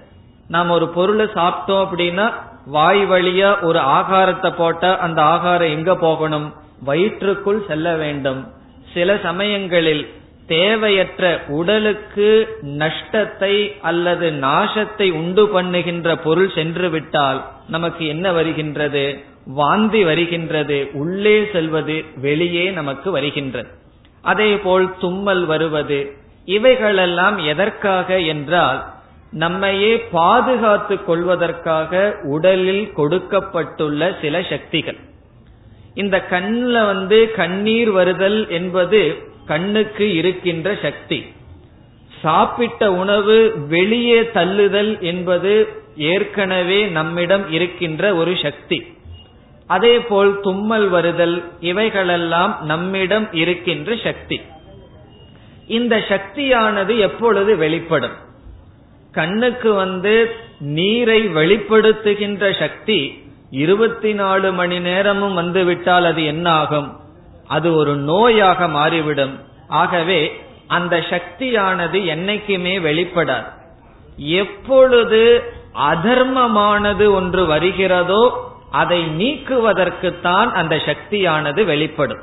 நாம் 0.50 0.70
ஒரு 0.70 0.88
பொருளை 0.90 1.26
சாப்பிட்டோம் 1.26 1.84
அப்படின்னா 1.86 2.34
வாய் 2.66 3.04
வழியா 3.06 3.62
ஒரு 3.62 3.80
ஆகாரத்தை 3.80 4.50
போட்டா 4.58 4.98
அந்த 4.98 5.22
ஆகாரம் 5.22 5.70
எங்க 5.70 5.96
போகணும்? 5.96 6.48
வயிற்றுக்குள் 6.84 7.66
செல்ல 7.68 7.96
வேண்டும். 7.96 8.42
சில 8.94 9.18
சமயங்களில் 9.24 10.04
தேவையற்ற 10.48 11.24
உடலுக்கு 11.48 12.30
நஷ்டத்தை 12.62 13.56
அல்லது 13.82 14.32
நாசத்தை 14.32 15.12
உண்டு 15.12 15.44
பண்ணுகின்ற 15.54 16.16
பொருள் 16.24 16.52
சென்று 16.52 16.90
விட்டால் 16.90 17.46
நமக்கு 17.68 18.08
என்ன 18.08 18.32
வருகின்றது? 18.32 19.24
வாந்தி 19.46 20.04
வருகின்றது. 20.04 20.90
உள்ளே 20.94 21.38
செல்வது 21.52 22.06
வெளியே 22.16 22.70
நமக்கு 22.70 23.12
வருகின்றது. 23.12 23.70
அதே 24.22 24.52
போல் 24.58 24.88
தும்மல் 25.00 25.46
வருவது. 25.46 26.00
இவைகளெல்லாம் 26.46 27.38
எதற்காக 27.38 28.20
என்றால் 28.20 28.80
நம்மையே 29.32 29.98
பாதுகாத்து 30.00 31.04
கொள்வதற்காக 31.04 32.16
உடலில் 32.24 32.92
கொடுக்கப்பட்டுள்ள 32.92 34.18
சில 34.22 34.42
சக்திகள். 34.42 34.98
இந்த 35.94 36.26
கண்ணில் 36.26 36.86
வந்து 36.86 37.32
கண்ணீர் 37.32 37.92
வருதல் 37.92 38.50
என்பது 38.50 39.18
கண்ணுக்கு 39.46 40.14
இருக்கின்ற 40.14 40.78
சக்தி. 40.82 41.26
சாப்பிட்ட 42.22 42.92
உணவு 42.92 43.54
வெளியே 43.68 44.22
தள்ளுதல் 44.22 45.00
என்பது 45.00 45.68
ஏற்கனவே 45.96 46.86
நம்மிடம் 46.86 47.52
இருக்கின்ற 47.52 48.16
ஒரு 48.16 48.38
சக்தி. 48.42 48.98
அதே 49.68 50.00
போல் 50.00 50.40
தும்மல் 50.42 50.88
வருதல் 50.88 51.44
இவைகளெல்லாம் 51.60 52.58
நம்மிடம் 52.62 53.34
இருக்கின்ற 53.34 53.96
சக்தி. 54.04 54.42
இந்த 55.68 56.04
சக்தியானது 56.08 56.98
எப்பொழுது 56.98 57.58
வெளிப்படும்? 57.58 58.28
கண்ணுக்கு 59.12 59.74
வந்து 59.74 60.36
நீரை 60.60 61.28
வெளிப்படுத்துகின்ற 61.28 62.60
சக்தி 62.60 63.28
இருபத்தி 63.50 64.14
நாலு 64.14 64.54
மணி 64.54 64.80
நேரமும் 64.80 65.34
வந்து 65.34 65.64
விட்டால் 65.64 66.06
அது 66.06 66.26
என்ன 66.26 66.52
ஆகும் 66.52 66.98
அது 67.48 67.76
ஒரு 67.76 67.96
நோயாக 67.96 68.70
மாறிவிடும். 68.70 69.40
ஆகவே 69.68 70.42
அந்த 70.68 71.04
சக்தியானது 71.10 72.00
என்னைக்குமே 72.00 72.76
வெளிப்படாது. 72.82 73.50
எப்பொழுது 74.18 75.44
அதர்மமானது 75.74 77.12
ஒன்று 77.14 77.46
வருகிறதோ 77.46 78.52
அதை 78.72 79.00
நீக்குவதற்குத்தான் 79.06 80.52
அந்த 80.52 80.78
சக்தியானது 80.78 81.66
வெளிப்படும். 81.66 82.20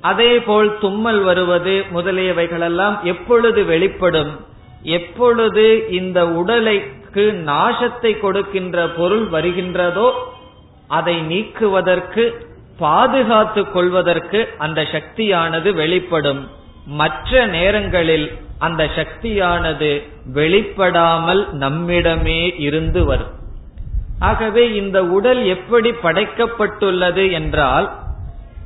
அதே 0.00 0.40
போல் 0.40 0.78
தும்மல் 0.78 1.22
வருவது 1.22 1.84
முதலியவைகளெல்லாம் 1.94 3.02
எப்பொழுது 3.02 3.64
வெளிப்படும்? 3.64 4.50
எப்பொழுது 4.82 5.88
இந்த 5.88 6.28
உடலைக்கு 6.28 7.32
நாசத்தை 7.46 8.20
கொடுக்கின்ற 8.20 8.88
பொருள் 8.88 9.30
வருகின்றதோ 9.30 10.10
அதை 10.86 11.22
நீக்குவதற்கு 11.22 12.46
பாதுகாத்துக் 12.78 13.72
கொள்வதற்கு 13.72 14.48
அந்த 14.58 14.82
சக்தியானது 14.82 15.74
வெளிப்படும். 15.74 16.48
மற்ற 16.86 17.46
நேரங்களில் 17.46 18.38
அந்த 18.58 18.88
சக்தியானது 18.94 20.02
வெளிப்படாமல் 20.34 21.52
நம்மிடமே 21.52 22.60
இருந்து 22.60 23.04
வரும். 23.04 23.32
ஆகவே 24.18 24.74
இந்த 24.74 25.04
உடல் 25.04 25.44
எப்படி 25.44 25.90
படைக்கப்பட்டுள்ளது 25.90 27.32
என்றால் 27.32 27.90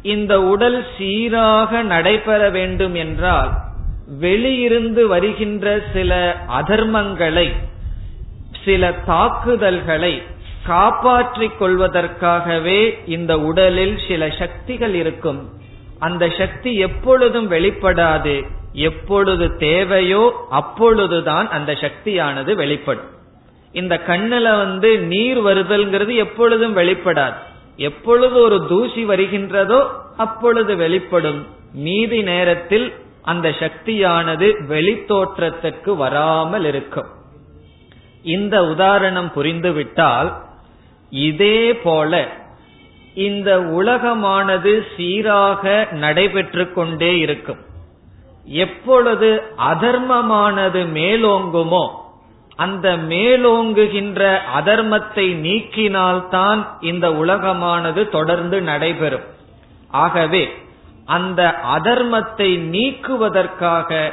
இந்த 0.02 0.42
உடல் 0.42 0.86
சீராக 0.98 1.82
நடைபெற 1.82 2.50
வேண்டும் 2.50 2.94
என்றால் 2.94 3.50
வெளியிருந்து 4.20 5.06
வருகின்ற 5.06 5.82
சில 5.92 6.36
அதர்மங்களை 6.48 7.52
சில 8.64 8.92
தாக்குதல்களை 8.92 10.22
காப்பாற்றிக் 10.66 11.62
கொள்வதற்காகவே 11.62 12.98
இந்த 13.06 13.38
உடலில் 13.38 13.98
சில 14.08 14.30
சக்திகள் 14.30 14.94
இருக்கும். 14.94 15.48
அந்த 15.98 16.28
சக்தி 16.38 16.74
எப்பொழுதும் 16.74 17.50
வெளிப்படாது. 17.50 18.46
எப்பொழுது 18.72 19.56
தேவையோ 19.56 20.46
அப்பொழுதுதான் 20.50 21.48
அந்த 21.48 21.74
சக்தியானது 21.74 22.54
வெளிப்படும். 22.56 23.14
இந்த 23.72 24.00
கண்ணுல 24.06 24.56
வந்து 24.56 24.98
நீர் 24.98 25.38
வருதல்ங்கிறது 25.38 26.14
எப்பொழுதும் 26.14 26.76
வெளிப்படாது. 26.76 27.34
எப்பொழுது 27.76 28.34
ஒரு 28.34 28.66
தூசி 28.66 29.04
வருகின்றதோ 29.04 29.86
அப்பொழுது 30.16 30.76
வெளிப்படும். 30.76 31.46
மீதி 31.72 32.22
நேரத்தில் 32.22 32.92
அந்த 33.26 33.46
சக்தியானது 33.60 34.48
வெளித்தோற்றத்துக்கு 34.68 35.92
வராமல் 35.96 36.66
இருக்கும். 36.70 37.10
இந்த 38.34 38.56
உதாரணம் 38.64 39.30
புரிந்துவிட்டால் 39.34 40.30
இதே 41.10 41.60
போல 41.76 42.12
இந்த 43.28 43.50
உலகமானது 43.78 44.72
சீராக 44.94 45.62
நடைபெற்று 46.04 46.64
கொண்டே 46.72 47.12
இருக்கும். 47.18 47.62
எப்பொழுது 48.64 49.30
அதர்மமானது 49.70 50.80
மேலோங்குமோ 50.98 51.84
அந்த 52.64 52.86
மேலோங்குகின்ற 53.12 54.20
அதர்மத்தை 54.58 55.26
நீக்கினால்தான் 55.46 56.60
இந்த 56.80 57.06
உலகமானது 57.22 58.02
தொடர்ந்து 58.08 58.58
நடைபெறும். 58.70 59.26
ஆகவே 60.02 60.44
அந்த 61.06 61.54
அதர்மத்தை 61.76 62.58
நீக்குவதற்காக 62.70 64.12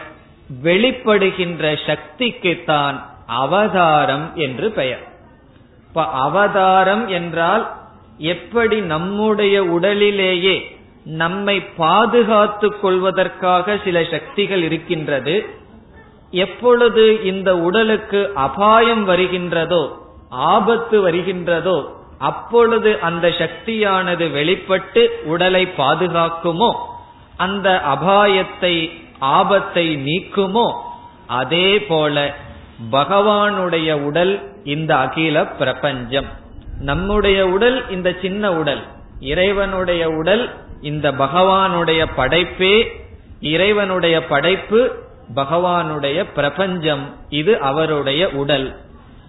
வெளிப்படுகின்ற 0.64 1.78
சக்திக்குத்தான் 1.86 3.02
அவதாரம் 3.28 4.32
என்று 4.36 4.72
பெயர். 4.72 5.04
இப்ப 5.88 6.06
அவதாரம் 6.06 7.08
என்றால் 7.08 7.72
எப்படி 8.18 8.82
நம்முடைய 8.82 9.64
உடலிலேயே 9.64 10.78
நம்மை 11.06 11.62
பாதுகாத்துக் 11.62 12.82
கொள்வதற்காக 12.82 13.78
சில 13.84 14.04
சக்திகள் 14.04 14.64
இருக்கின்றது 14.64 15.46
எப்பொழுது 16.32 17.24
இந்த 17.24 17.58
உடலுக்கு 17.58 18.32
அபாயம் 18.34 19.10
வருகின்றதோ 19.10 19.84
ஆபத்து 20.30 21.10
வருகின்றதோ 21.10 21.94
அப்பொழுது 22.30 22.92
அந்த 23.08 23.26
சக்தியானது 23.42 24.26
வெளிப்பட்டு 24.38 25.04
உடலை 25.34 25.64
பாதுகாக்குமோ 25.78 26.72
அந்த 27.46 27.68
அபாயத்தை 27.94 28.76
ஆபத்தை 29.38 29.86
நீக்குமோ 30.08 30.68
அதே 31.40 31.68
போல 31.90 32.16
பகவானுடைய 32.92 33.90
உடல் 34.08 34.34
இந்த 34.74 34.92
அகில 35.04 35.46
பிரபஞ்சம். 35.60 36.30
நம்முடைய 36.90 37.40
உடல் 37.56 37.78
இந்த 37.90 38.10
சின்ன 38.22 38.44
உடல் 38.62 38.82
இறைவனுடைய 39.32 40.04
உடல் 40.20 40.44
இந்த 40.90 41.08
பகவானுடைய 41.24 42.02
படைப்பே 42.18 42.76
இறைவனுடைய 43.54 44.16
படைப்பு 44.32 44.82
பகவானுடைய 45.36 46.20
பிரபஞ்சம் 46.36 47.06
இது 47.40 47.54
அவருடைய 47.70 48.24
உடல். 48.42 48.68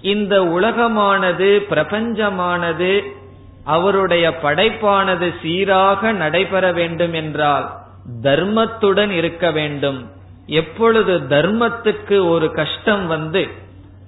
இந்த 0.04 0.34
உலகமானது 0.56 1.48
பிரபஞ்சமானது 1.70 2.92
அவருடைய 3.64 4.24
படைப்பானது 4.42 5.28
சீராக 5.42 6.12
நடைபெற 6.12 6.64
வேண்டும் 6.72 7.12
என்றால் 7.12 7.66
தர்மத்துடன் 8.22 9.10
இருக்க 9.10 9.44
வேண்டும். 9.50 10.00
எப்பொழுது 10.46 11.14
தர்மத்துக்கு 11.28 12.16
ஒரு 12.28 12.48
கஷ்டம் 12.52 13.06
வந்து 13.06 13.42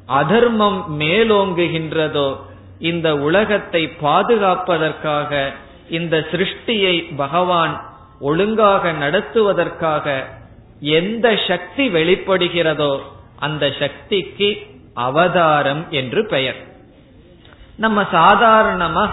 அதர்மம் 0.07 0.81
மேலோங்குகின்றதோ 1.01 2.29
இந்த 2.79 3.09
உலகத்தை 3.19 3.83
பாதுகாப்பதற்காக 4.03 5.31
இந்த 5.89 6.17
சிருஷ்டியை 6.31 6.95
பகவான் 7.17 7.75
ஒழுங்காக 8.21 8.93
நடத்துவதற்காக 8.93 10.17
எந்த 10.99 11.27
சக்தி 11.49 11.85
வெளிப்படுகிறதோ 11.89 12.93
அந்த 13.39 13.65
சக்திக்கு 13.79 14.49
அவதாரம் 14.97 15.87
என்று 15.91 16.27
பெயர். 16.27 16.57
நம்ம 17.77 18.03
சாதாரணமா 18.03 19.09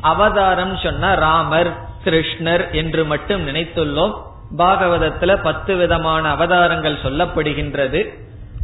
அவதாரம் 0.00 0.76
சொன்ன 0.76 1.14
ராமர் 1.14 1.70
கிருஷ்ணர் 2.04 2.70
என்று 2.70 3.04
மட்டும் 3.04 3.48
நினைத்துள்ளோம். 3.48 4.14
பாகவதத்துல 4.58 5.42
பத்து 5.42 5.76
விதமான 5.76 6.30
அவதாரங்கள் 6.30 7.02
சொல்லப்படுகின்றது. 7.02 8.00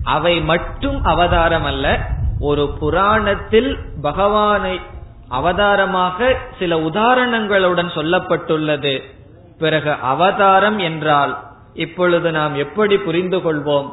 அவை 0.03 0.41
மட்டும் 0.41 1.05
அவதாரம் 1.05 1.65
அல்ல 1.65 2.07
ஒரு 2.41 2.77
புராணத்தில் 2.81 3.79
பகவானை 4.03 4.81
அவதாரமாக 5.29 6.37
சில 6.59 6.79
உதாரணங்களுடன் 6.79 7.89
சொல்லப்பட்டுள்ளது. 7.89 9.03
பிறகு 9.59 9.93
அவதாரம் 9.93 10.79
என்றால் 10.79 11.39
இப்பொழுது 11.75 12.31
நாம் 12.31 12.55
எப்படி 12.55 12.99
புரிந்து 12.99 13.39
கொள்வோம்? 13.39 13.89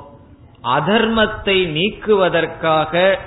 அதர்மத்தை 0.66 1.58
நீக்குவதற்காக 1.78 3.18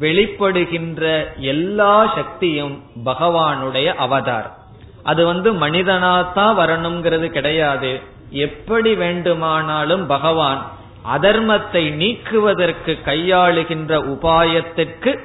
வெளிப்படுகின்ற 0.00 1.02
எல்லா 1.36 2.14
சக்தியும் 2.14 2.82
பகவானுடைய 3.04 3.94
அவதாரம் 3.94 4.62
அது 5.02 5.26
வந்து 5.26 5.52
மனிதனாத்தான் 5.52 6.54
வரணுங்கிறது 6.54 7.26
கிடையாது. 7.26 8.00
எப்படி 8.30 8.94
வேண்டுமானாலும் 8.94 10.06
பகவான் 10.06 10.62
அதர்மத்தை 11.12 11.82
நீக்குவதற்கு 11.94 12.98
கையாளுகின்ற 13.04 13.92
உபாயத்திற்கு 14.14 15.18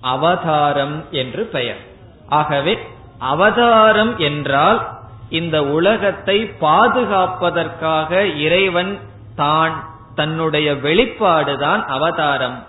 அவதாரம் 0.00 1.04
என்று 1.10 1.44
பெயர். 1.44 1.80
ஆகவே 2.28 2.78
அவதாரம் 3.18 4.18
என்றால் 4.18 4.80
இந்த 5.28 5.64
உலகத்தை 5.64 6.50
பாதுகாப்பதற்காக 6.60 8.24
இறைவன் 8.36 8.98
தான் 9.36 9.91
தன்னுடைய 10.14 10.72
வெளிப்பாடுதான் 10.72 11.84
அவதாரம். 11.84 12.66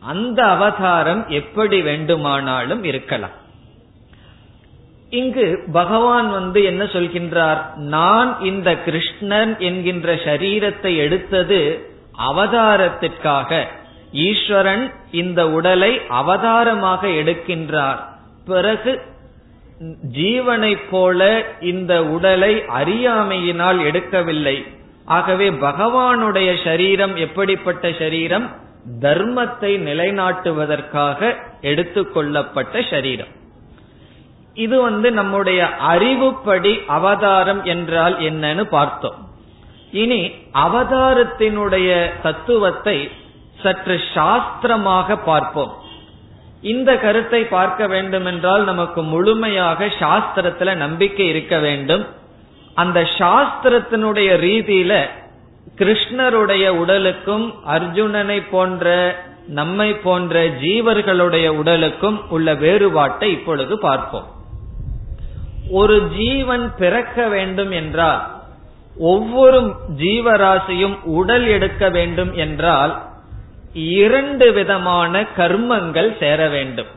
அந்த 0.00 0.44
அவதாரம் 0.44 1.28
எப்படி 1.28 1.82
வேண்டுமானாலும் 1.82 2.84
இருக்கலாம். 2.84 3.42
இங்கு 5.10 5.64
பகவான் 5.72 6.30
வந்து 6.30 6.64
என்ன 6.64 6.84
சொல்கின்றார்? 6.84 7.74
நான் 7.74 8.40
இந்த 8.40 8.76
கிருஷ்ணன் 8.76 9.58
என்கின்ற 9.58 10.14
சரீரத்தை 10.14 10.96
எடுத்தது 10.96 11.90
அவதாரத்திற்காக. 12.30 13.64
ஈஸ்வரன் 14.12 14.92
இந்த 15.10 15.50
உடலை 15.50 16.00
அவதாரமாக 16.08 17.06
எடுக்கின்றார். 17.06 17.98
பிறகு 18.46 19.00
ஜீவனைப் 20.12 20.88
போல 20.90 21.44
இந்த 21.60 22.04
உடலை 22.04 22.54
அறியாமையினால் 22.54 23.78
எடுக்கவில்லை. 23.78 24.82
ஆகவே 25.04 25.50
பகவானுடைய 25.50 26.64
சரீரம் 26.64 27.16
எப்படிப்பட்ட 27.16 27.92
சரீரம்? 27.92 28.50
தர்மத்தை 29.00 29.78
நிலைநாட்டுவதற்காக 29.78 31.36
எடுத்துக்கொள்ளப்பட்ட 31.60 32.90
சரீரம். 32.90 33.28
இது 34.54 34.80
வந்து 34.80 35.10
நம்முடைய 35.10 35.68
அறிவுப்படி 35.88 36.84
அவதாரம் 36.86 37.64
என்றால் 37.64 38.18
என்னன்னு 38.18 38.64
பார்த்தோம். 38.64 39.28
இனி 39.90 40.32
அவதாரத்தினுடைய 40.54 42.10
தத்துவத்தை 42.22 43.10
சற்று 43.62 44.00
சாஸ்திரமாக 44.14 45.16
பார்ப்போம். 45.24 45.72
இந்த 46.60 46.96
கருத்தை 46.96 47.44
பார்க்க 47.44 47.86
வேண்டும் 47.86 48.24
என்றால் 48.24 48.64
நமக்கு 48.64 49.02
முழுமையாக 49.02 49.86
சாஸ்திரத்துல 49.86 50.76
நம்பிக்கை 50.76 51.28
இருக்க 51.28 51.58
வேண்டும். 51.58 52.06
அந்த 52.74 53.00
சாஸ்திரத்தினுடைய 53.18 54.30
ரீதியில 54.46 54.92
கிருஷ்ணருடைய 55.78 56.68
உடலுக்கும் 56.68 57.54
அர்ஜுனனை 57.68 58.42
போன்ற 58.50 58.86
நம்மை 59.48 59.94
போன்ற 59.94 60.44
ஜீவர்களுடைய 60.44 61.48
உடலுக்கும் 61.48 62.30
உள்ள 62.30 62.54
வேறுபாட்டை 62.54 63.30
இப்பொழுது 63.30 63.78
பார்ப்போம். 63.78 64.28
ஒரு 65.70 65.96
ஜீவன் 66.16 66.74
பிறக்க 66.76 67.28
வேண்டும் 67.28 67.70
என்றால் 67.70 68.22
ஒவ்வொரு 68.98 69.60
ஜீவராசியும் 69.96 70.96
உடல் 71.02 71.46
எடுக்க 71.46 71.88
வேண்டும் 71.88 72.32
என்றால் 72.34 73.02
இரண்டு 73.72 74.52
விதமான 74.52 75.22
கர்மங்கள் 75.36 76.18
சேர 76.18 76.48
வேண்டும். 76.48 76.92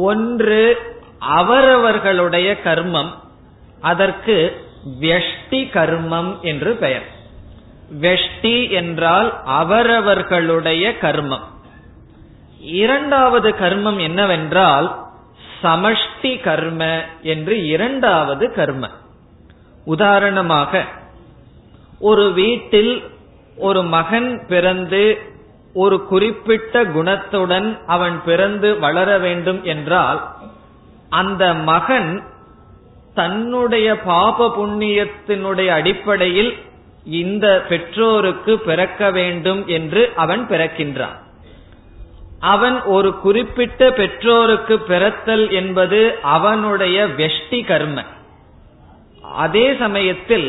ஒன்று 0.00 0.62
அவரவர்களுடைய 1.18 2.48
கர்மம் 2.64 3.10
அதற்கு 3.80 4.66
வெஷ்டி 5.00 5.60
கர்மம் 5.70 6.40
என்று 6.40 6.74
பெயர். 6.74 7.06
வெஷ்டி 8.00 8.70
என்றால் 8.70 9.42
அவரவர்களுடைய 9.44 10.94
கர்மம். 11.00 11.46
இரண்டாவது 12.60 13.50
கர்மம் 13.50 14.00
என்னவென்றால் 14.00 15.06
சமஷ்டி 15.62 16.40
கர்ம 16.40 17.02
என்று 17.22 17.66
இரண்டாவது 17.66 18.52
கர்ம. 18.52 18.90
உதாரணமாக 19.84 20.84
ஒரு 21.98 22.32
வீட்டில் 22.32 23.10
ஒரு 23.56 23.82
மகன் 23.82 24.46
பிறந்து 24.48 25.18
ஒரு 25.74 26.04
குறிப்பிட்ட 26.04 26.84
குணத்துடன் 26.84 27.78
அவன் 27.86 28.22
பிறந்து 28.24 28.78
வளர 28.78 29.18
வேண்டும் 29.18 29.64
என்றால் 29.64 30.34
அந்த 31.08 31.54
மகன் 31.54 32.22
தன்னுடைய 33.18 33.88
பாப 34.00 34.46
புண்ணியத்தினுடைய 34.58 35.66
அடிப்படையில் 35.66 36.52
இந்த 37.04 37.46
பெற்றோருக்கு 37.68 38.58
பிறக்க 38.58 39.10
வேண்டும் 39.10 39.62
என்று 39.66 40.02
அவன் 40.16 40.42
பிறக்கின்றான். 40.48 41.16
அவன் 42.40 42.76
ஒரு 42.82 43.10
குறிப்பிட்ட 43.18 43.90
பெற்றோருக்கு 43.90 44.78
பிறத்தல் 44.78 45.46
என்பது 45.50 46.00
அவனுடைய 46.22 47.06
வெஷ்டி 47.16 47.60
கர்ம. 47.66 48.04
அதே 49.22 49.66
சமயத்தில் 49.78 50.48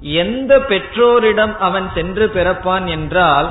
எந்த 0.00 0.52
பெற்றோரிடம் 0.60 1.54
அவன் 1.58 1.88
சென்று 1.94 2.26
பிறப்பான் 2.34 2.86
என்றால் 2.86 3.48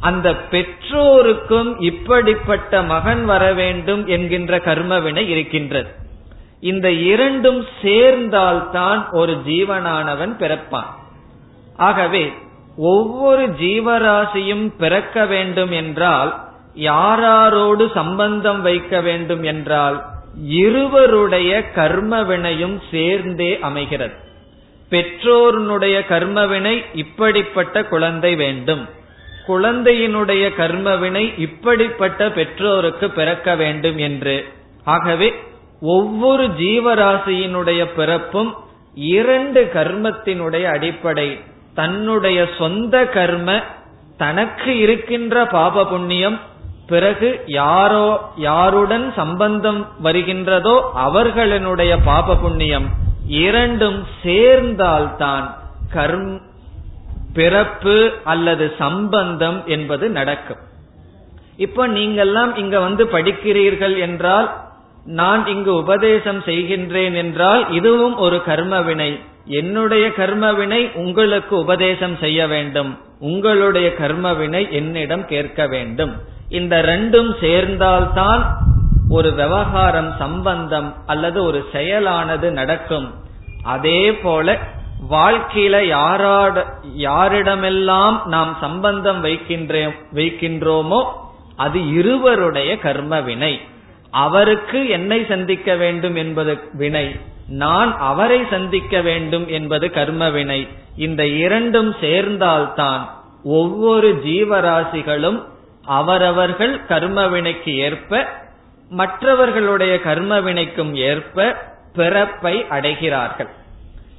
அந்த 0.00 0.28
பெற்றோருக்கும் 0.50 1.72
இப்படிப்பட்ட 1.80 2.82
மகன் 2.82 3.24
வர 3.24 3.52
வேண்டும் 3.52 4.06
என்கின்ற 4.06 4.58
கர்மவினை 4.58 5.24
இருக்கின்றது. 5.28 5.90
இந்த 6.62 6.90
இரண்டும் 6.90 7.66
சேர்ந்தால்தான் 7.82 9.10
ஒரு 9.10 9.32
ஜீவனானவன் 9.46 10.34
பிறப்பான். 10.38 10.90
ஆகவே 11.76 12.32
ஒவ்வொரு 12.76 13.46
ஜீவராசியும் 13.46 14.72
பிறக்க 14.78 15.26
வேண்டும் 15.26 15.70
என்றால் 15.70 16.30
யாராரோடு 16.76 17.92
சம்பந்தம் 17.94 18.62
வைக்க 18.62 19.00
வேண்டும் 19.00 19.42
என்றால் 19.42 20.04
இருவருடைய 20.44 21.70
கர்ம 21.70 22.22
வினையும் 22.22 22.78
சேர்ந்தே 22.90 23.58
அமைகிறது. 23.60 24.14
பெற்றோருடைய 24.90 25.96
கர்மவினை 26.08 26.84
இப்படிப்பட்ட 26.94 27.84
குழந்தை 27.84 28.36
வேண்டும். 28.36 28.88
குழந்தையினுடைய 29.48 30.44
கர்மவினை 30.58 31.38
இப்படிப்பட்ட 31.38 32.30
பெற்றோருக்கு 32.30 33.10
பிறக்க 33.10 33.54
வேண்டும் 33.54 33.98
என்று. 33.98 34.36
ஆகவே 34.84 35.34
ஒவ்வொரு 35.82 36.44
ஜீவராசியினுடைய 36.46 37.86
பிறப்பும் 37.96 38.54
இரண்டு 38.94 39.70
கர்மத்தினுடைய 39.74 40.64
அடிப்படை. 40.64 41.40
தன்னுடைய 41.74 42.48
சொந்த 42.58 43.06
கர்ம 43.06 43.60
தனக்கு 44.16 44.78
இருக்கின்ற 44.78 45.46
பாப 45.46 45.86
புண்ணியம் 45.86 46.40
பிறகு 46.86 47.40
யாரோ 47.46 48.20
யாருடன் 48.36 49.12
சம்பந்தம் 49.16 49.86
வருகின்றதோ 50.02 50.74
அவர்களினுடைய 50.96 51.98
பாப 52.04 52.36
புண்ணியம். 52.36 52.88
இரண்டும் 53.26 54.06
சேர்ந்தால்தான் 54.22 55.54
கர்ம் 55.94 56.40
பிறப்பு 57.34 58.12
அல்லது 58.24 58.74
சம்பந்தம் 58.78 59.62
என்பது 59.66 60.08
நடக்கும். 60.08 60.62
இப்ப 61.56 61.88
நீங்கெல்லாம் 61.88 62.56
இங்க 62.56 62.80
வந்து 62.80 63.04
படிக்கிறீர்கள் 63.04 63.98
என்றால் 63.98 64.70
நான் 65.04 65.46
இங்கு 65.46 65.74
உபதேசம் 65.74 66.40
செய்கின்றேன் 66.40 67.14
என்றால் 67.14 67.70
இதுவும் 67.70 68.16
ஒரு 68.16 68.42
கர்ம 68.42 68.80
வினை 68.80 69.20
என்னுடைய 69.46 70.12
கர்ம 70.12 70.52
வினை 70.52 70.90
உங்களுக்கு 70.94 71.58
உபதேசம் 71.58 72.16
செய்ய 72.16 72.46
வேண்டும். 72.46 72.98
உங்களுடைய 73.18 73.94
கர்ம 73.94 74.32
வினை 74.32 74.68
என்னிடம் 74.70 75.26
கேட்க 75.26 75.66
வேண்டும். 75.66 76.12
இந்த 76.48 76.82
ரெண்டும் 76.82 77.34
சேர்ந்தால்தான் 77.40 78.56
ஒரு 79.08 79.32
விவகாரம் 79.32 80.12
சம்பந்தம் 80.18 80.94
அல்லது 81.06 81.44
ஒரு 81.44 81.66
செயலானது 81.72 82.50
நடக்கும். 82.50 83.14
அதே 83.62 84.12
போல 84.14 84.58
வாழ்க்கையில 85.10 85.86
யாராட 85.86 86.66
யாரிடமெல்லாம் 86.96 88.26
நாம் 88.26 88.56
சம்பந்தம் 88.60 89.24
வைக்கின்றோம் 89.24 89.94
வைக்கின்றோமோ 90.14 91.04
அது 91.56 91.88
இருவருடைய 91.88 92.78
கர்ம 92.78 93.20
வினை 93.20 93.60
அவருக்கு 94.12 94.88
என்னை 94.88 95.24
சந்திக்க 95.28 95.76
வேண்டும் 95.76 96.14
என்பது 96.14 96.58
வினை. 96.72 97.16
நான் 97.48 97.98
அவரை 97.98 98.40
சந்திக்க 98.50 99.00
வேண்டும் 99.00 99.48
என்பது 99.48 99.90
கர்ம 99.90 100.30
வினை. 100.30 100.68
இந்த 100.96 101.26
இரண்டும் 101.26 101.94
சேர்ந்தால்தான் 102.00 103.02
ஒவ்வொரு 103.44 104.20
ஜீவராசிகளும் 104.24 105.42
அவரவர்கள் 105.84 106.86
கர்ம 106.86 107.28
வினைக்கு 107.28 107.76
ஏற்ப 107.78 108.26
மற்றவர்களுடைய 108.88 110.00
கர்ம 110.00 110.40
வினைக்கும் 110.40 110.94
ஏற்ப 110.94 111.56
பிறப்பை 111.94 112.64
அடைகிறார்கள். 112.70 113.50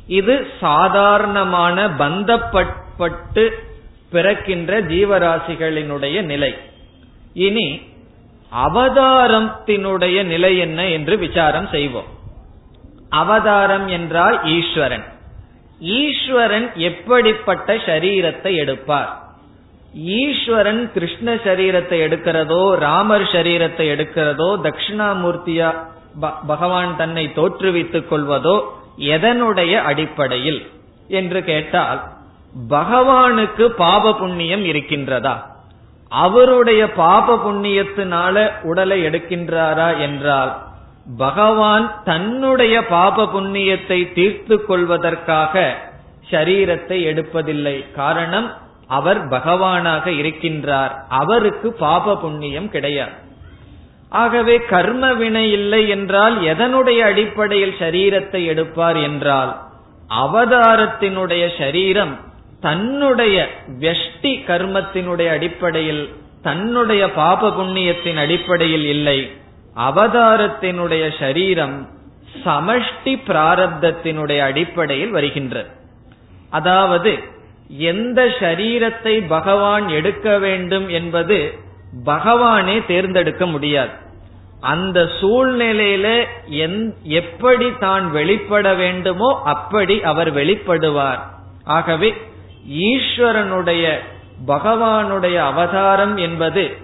இது 0.08 0.48
சாதாரணமான 0.60 1.88
பந்தப்பட்டு 1.88 3.50
பிறக்கின்ற 4.12 4.82
ஜீவராசிகளினுடைய 4.82 6.22
நிலை. 6.22 6.56
இனி 7.34 7.82
அவதாரத்தினுடைய 8.54 10.24
நிலை 10.24 10.58
என்ன 10.58 10.80
என்று 10.88 11.18
விசாரம் 11.18 11.68
செய்வோம். 11.68 12.10
அவதாரம் 13.10 13.88
என்றால் 13.88 14.38
ஈஸ்வரன். 14.44 15.06
ஈஸ்வரன் 15.82 16.68
எப்படிப்பட்ட 16.76 17.76
சரீரத்தை 17.86 18.56
எடுப்பார்? 18.56 19.12
ஈஸ்வரன் 20.20 20.92
கிருஷ்ண 20.94 21.34
சரீரத்தை 21.46 21.98
எடுக்கிறதோ 22.00 22.62
ராமர் 22.76 23.28
சரீரத்தை 23.32 23.86
எடுக்கிறதோ 23.96 24.50
தட்சிணாமூர்த்தியா 24.66 25.70
பகவான் 26.48 26.96
தன்னை 26.96 27.26
தோற்றுவித்துக் 27.36 28.10
கொள்வதோ 28.10 28.56
எதனுடைய 28.98 29.74
அடிப்படையில்? 29.82 30.62
என்று 31.08 31.44
கேட்டால் 31.44 32.02
பகவானுக்கு 32.70 33.66
பாப 33.66 34.14
புண்ணியம் 34.14 34.64
இருக்கின்றதா? 34.64 35.36
அவருடைய 36.22 36.82
பாப 36.96 37.36
புண்ணியத்தினால 37.36 38.36
உடலை 38.62 38.98
எடுக்கின்றாரா 39.06 39.90
என்றால் 40.00 40.52
பகவான் 41.18 41.86
தன்னுடைய 42.04 42.76
பாப 42.86 43.26
புண்ணியத்தை 43.26 44.00
தீர்த்து 44.14 44.56
கொள்வதற்காக 44.66 45.64
சரீரத்தை 46.32 46.98
எடுப்பதில்லை. 47.12 47.76
காரணம் 47.92 48.48
அவர் 48.88 49.20
பகவானாக 49.28 50.06
இருக்கின்றார். 50.12 50.94
அவருக்கு 51.08 51.68
பாப 51.74 52.16
புண்ணியம் 52.16 52.70
கிடையாது. 52.70 53.16
ஆகவே 54.12 54.56
கர்ம 54.66 55.04
வினை 55.14 55.46
இல்லை 55.52 55.82
என்றால் 55.90 56.36
எதனுடைய 56.42 57.00
அடிப்படையில் 57.04 57.76
சரீரத்தை 57.80 58.42
எடுப்பார் 58.46 59.00
என்றால் 59.02 59.52
அவதாரத்தினுடைய 60.24 61.44
சரீரம் 61.58 62.14
தன்னுடைய 62.66 63.38
வெஷ்டி 63.86 64.34
கர்மத்தினுடைய 64.50 65.30
அடிப்படையில் 65.38 66.04
தன்னுடைய 66.48 67.04
பாப 67.18 67.50
புண்ணியத்தின் 67.58 68.20
அடிப்படையில் 68.24 68.88
இல்லை. 68.96 69.20
அவதாரத்தினுடைய 69.88 71.04
சரீரம் 71.20 71.76
சமஷ்டி 72.46 73.14
பிராரப்தத்தினுடைய 73.28 74.40
அடிப்படையில் 74.50 75.14
வருகின்றது. 75.18 75.70
அதாவது 76.50 77.12
எந்த 77.92 78.22
சரீரத்தை 78.40 79.16
பகவான் 79.28 79.86
எடுக்க 79.98 80.28
வேண்டும் 80.46 80.88
என்பது 81.00 81.38
பகவானே 82.06 82.78
தேர்ந்தெடுக்க 82.92 83.44
முடியாது. 83.46 83.94
அந்த 84.74 85.00
சூழ்நிலையில 85.20 86.08
எப்படி 87.22 87.68
தான் 87.86 88.06
வெளிப்பட 88.12 88.68
வேண்டுமோ 88.84 89.30
அப்படி 89.54 89.96
அவர் 90.12 90.32
வெளிப்படுவார். 90.36 91.22
ஆகவே 91.78 92.10
ஈஸ்வரனுடைய 92.70 94.00
பகவானுடைய 94.48 95.36
அவதாரம் 95.36 96.18
என்பது 96.18 96.78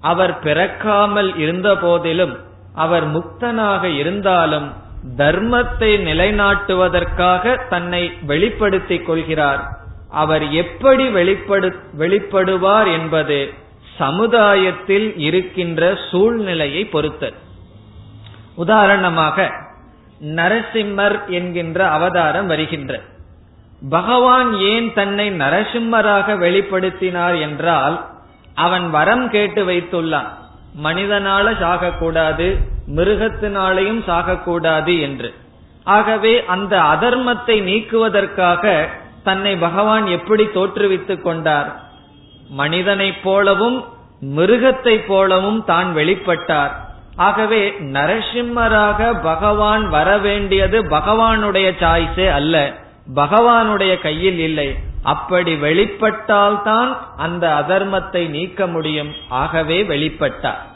அவர் 0.00 0.38
பிறக்காமல் 0.38 1.36
இருந்த 1.36 1.76
போதிலும் 1.76 2.38
அவர் 2.74 3.12
முக்தனாக 3.12 3.84
இருந்தாலும் 3.84 4.72
தர்மத்தை 5.16 5.90
நிலைநாட்டுவதற்காக 6.06 7.68
தன்னை 7.68 8.12
வெளிப்படுத்திக் 8.22 9.06
கொள்கிறார். 9.06 9.68
அவர் 10.10 10.50
எப்படி 10.50 11.08
வெளிப்படு 11.08 11.76
வெளிப்படுவார் 11.98 12.92
என்பது 12.92 13.52
சமுதாயத்தில் 13.98 15.18
இருக்கின்ற 15.18 15.98
சூழ்நிலையை 16.10 16.84
பொறுத்து. 16.84 17.32
உதாரணமாக 18.56 19.50
நரசிம்மர் 20.20 21.26
என்கின்ற 21.26 21.88
அவதாரம் 21.88 22.46
வருகின்ற 22.46 23.00
பகவான் 23.88 24.56
ஏன் 24.58 24.92
தன்னை 24.92 25.30
நரசிம்மராக 25.30 26.38
வெளிப்படுத்தினார் 26.38 27.40
என்றால் 27.40 28.06
அவன் 28.54 28.90
வரம் 28.90 29.30
கேட்டு 29.30 29.66
வைத்துள்ளான். 29.66 30.28
மனிதனால 30.82 31.52
சாகக்கூடாது 31.52 32.56
மிருகத்தினாலையும் 32.96 34.02
சாகக்கூடாது 34.06 35.00
என்று. 35.00 35.34
ஆகவே 35.84 36.44
அந்த 36.44 36.80
அதர்மத்தை 36.80 37.62
நீக்குவதற்காக 37.62 38.88
தன்னை 39.24 39.56
பகவான் 39.56 40.06
எப்படி 40.06 40.44
தோற்றுவித்துக் 40.44 41.22
கொண்டார்? 41.22 41.80
மனிதனைப் 42.48 43.22
போலவும் 43.22 43.84
மிருகத்தைப் 44.36 45.06
போலவும் 45.06 45.64
தான் 45.64 45.96
வெளிப்பட்டார். 45.96 46.70
ஆகவே 47.16 47.74
நரசிம்மராக 47.80 49.22
பகவான் 49.22 49.88
வர 49.88 50.18
வேண்டியது 50.18 50.82
பகவானுடைய 50.82 51.72
சாய்ஸே 51.80 52.30
அல்ல. 52.30 52.74
பகவானுடைய 53.14 54.00
கையில் 54.00 54.38
இல்லை. 54.38 54.76
அப்படி 55.02 55.54
வெளிப்பட்டால்தான் 55.54 56.96
அந்த 57.16 57.64
அதர்மத்தை 57.68 58.28
நீக்க 58.28 58.66
முடியும். 58.66 59.14
ஆகவே 59.28 59.82
வெளிப்பட்டார். 59.82 60.68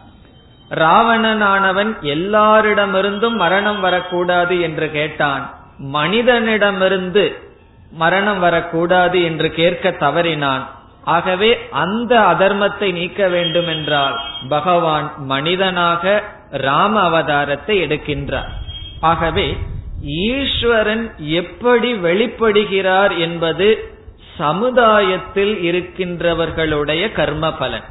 ராவணனானவன் 0.71 2.01
எல்லாரிடமிருந்தும் 2.03 3.37
மரணம் 3.37 3.81
வரக்கூடாது 3.81 4.61
என்று 4.61 4.91
கேட்டான். 4.91 5.55
மனிதனிடமிருந்து 5.79 7.43
மரணம் 7.91 8.39
வரக்கூடாது 8.39 9.23
என்று 9.23 9.51
கேட்க 9.51 9.91
தவறினான். 9.91 10.65
ஆகவே 11.05 11.69
அந்த 11.71 12.21
அதர்மத்தை 12.21 12.93
நீக்க 12.93 13.29
வேண்டும் 13.29 13.69
என்றால் 13.69 14.21
பகவான் 14.49 15.13
மனிதனாக 15.19 16.23
ராம 16.51 17.11
அவதாரத்தை 17.11 17.77
எடுக்கின்றார். 17.87 18.51
ஆகவே 19.01 19.59
ஈஸ்வரன் 20.05 21.15
எப்படி 21.19 21.95
வெளிப்படுகிறார் 21.95 23.19
என்பது 23.19 23.93
சமுதாயத்தில் 24.37 25.63
இருக்கின்றவர்களுடைய 25.63 27.13
கர்ம 27.13 27.53
பலன் 27.53 27.85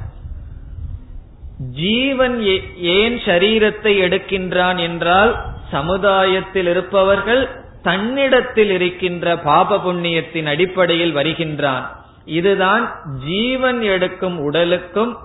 ஜீவன் 1.71 2.41
ஏன் 2.78 3.17
சரீரத்தை 3.17 3.93
எடுக்கின்றான் 4.06 4.80
என்றால் 4.80 5.45
சமுதாயத்தில் 5.71 6.67
இருப்பவர்கள் 6.67 7.49
தன்னிடத்தில் 7.82 8.69
இருக்கின்ற 8.69 9.38
பாப 9.38 9.78
புண்ணியத்தின் 9.78 10.45
அடிப்படையில் 10.45 11.13
வருகின்றான். 11.13 11.86
இதுதான் 12.26 12.84
ஜீவன் 13.26 13.82
எடுக்கும் 13.82 14.39
உடலுக்கும் 14.39 15.17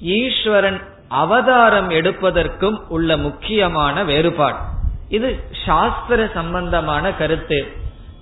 ஈஸ்வரன் 0.00 0.80
அவதாரம் 1.08 1.90
எடுப்பதற்கும் 1.90 2.78
உள்ள 2.88 3.16
முக்கியமான 3.16 4.04
வேறுபாடு. 4.04 4.56
இது 5.08 5.40
சாஸ்திர 5.66 6.30
சம்பந்தமான 6.34 7.12
கருத்து. 7.12 7.66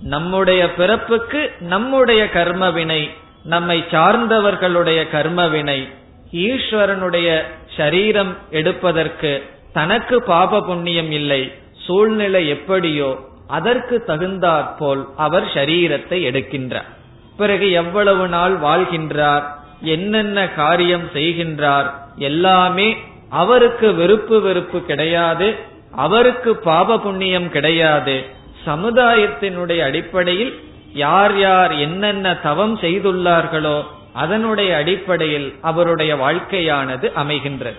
நம்முடைய 0.01 0.73
பிறப்புக்கு 0.73 1.51
நம்முடைய 1.59 2.29
கர்ம 2.29 2.71
வினை 2.71 3.09
நம்மை 3.43 3.83
சார்ந்தவர்களுடைய 3.91 5.09
கர்ம 5.11 5.47
வினை 5.47 5.87
ஈஸ்வரனுடைய 6.31 7.43
சரீரம் 7.77 8.37
எடுப்பதற்கு 8.49 9.43
தனக்கு 9.73 10.23
பாப 10.23 10.61
புண்ணியம் 10.61 11.11
இல்லை 11.11 11.51
சூழ்நிலை 11.73 12.47
எப்படியோ 12.47 13.19
அதற்கு 13.47 14.03
தகுந்தாற்போல் 14.03 15.07
அவர் 15.15 15.43
சரீரத்தை 15.43 16.17
எடுக்கின்றார். 16.25 16.89
பிறகு 17.37 17.71
எவ்வளவு 17.71 18.27
நாள் 18.27 18.59
வாழ்கின்றார் 18.59 19.43
என்னென்ன 19.81 20.49
காரியம் 20.49 21.07
செய்கின்றார் 21.13 21.91
எல்லாமே 22.17 22.97
அவருக்கு 23.29 23.95
வெறுப்பு 23.95 24.41
வெறுப்பு 24.41 24.81
கிடையாது 24.81 25.71
அவருக்கு 25.95 26.55
பாப 26.55 26.99
புண்ணியம் 26.99 27.49
கிடையாது. 27.49 28.25
சமுதாயத்தினுடைய 28.65 29.83
அடிப்படையில் 29.83 30.63
யார் 30.93 31.37
யார் 31.37 31.71
என்னென்ன 31.71 32.35
தவம் 32.35 32.79
செய்துள்ளார்களோ 32.79 33.83
அதனுடைய 34.13 34.75
அடிப்படையில் 34.75 35.55
அவருடைய 35.61 36.15
வாழ்க்கையானது 36.15 37.11
அமைகின்றது. 37.15 37.77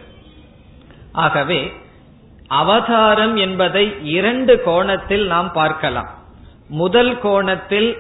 ஆகவே 1.13 1.73
அவதாரம் 2.49 3.37
என்பதை 3.37 3.97
இரண்டு 4.03 4.63
கோணத்தில் 4.63 5.27
நாம் 5.27 5.53
பார்க்கலாம். 5.53 6.11
முதல் 6.69 7.21
கோணத்தில் 7.21 7.99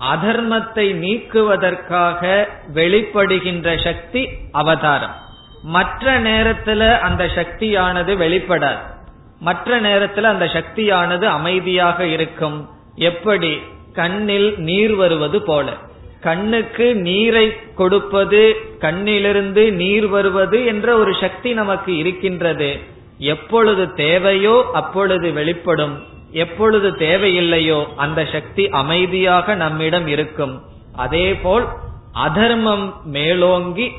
அதர்மத்தை 0.00 0.92
நீக்குவதற்காக 0.92 2.48
வெளிப்படுகின்ற 2.74 3.84
சக்தி 3.84 4.28
அவதாரம். 4.52 5.16
மற்ற 5.62 6.20
நேரத்துல 6.20 6.98
அந்த 6.98 7.28
சக்தியானது 7.34 8.16
வெளிப்படாது. 8.16 8.94
மற்ற 9.40 9.80
நேரத்தில் 9.80 10.24
அந்த 10.24 10.46
சக்தியானது 10.46 11.28
அமைதியாக 11.28 12.06
இருக்கும். 12.06 12.68
எப்படி? 12.94 13.60
கண்ணில் 13.92 14.54
நீர் 14.58 14.94
வருவது 14.94 15.42
போல. 15.42 15.72
கண்ணுக்கு 16.20 16.94
நீரை 16.94 17.74
கொடுப்பது 17.74 18.56
கண்ணிலிருந்து 18.78 19.72
நீர் 19.72 20.06
வருவது 20.06 20.64
என்ற 20.64 20.96
ஒரு 20.96 21.14
சக்தி 21.20 21.52
நமக்கு 21.52 21.96
இருக்கின்றது. 21.96 22.80
எப்பொழுது 23.18 23.94
தேவையோ 23.94 24.70
அப்பொழுது 24.72 25.32
வெளிப்படும். 25.32 26.02
எப்பொழுது 26.30 26.90
தேவையில்லையோ 26.90 27.86
அந்த 27.96 28.24
சக்தி 28.32 28.68
அமைதியாக 28.68 29.54
நம்மிடம் 29.54 30.06
இருக்கும். 30.06 30.62
அதேபோல் 30.96 31.66
அதர்மம் 32.12 33.00
மேலோங்கி 33.04 33.92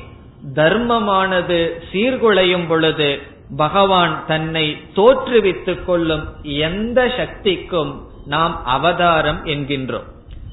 தர்மமானது 0.54 1.72
சீர்குலையும் 1.92 2.68
பொழுது 2.68 3.22
பகவான் 3.56 4.24
தன்னை 4.26 4.82
தோற்றுவித்துக் 4.94 5.84
கொள்ளும் 5.84 6.36
எந்த 6.42 7.12
சக்திக்கும் 7.16 8.06
நாம் 8.26 8.64
அவதாரம் 8.64 9.44
என்கின்றோம். 9.44 10.08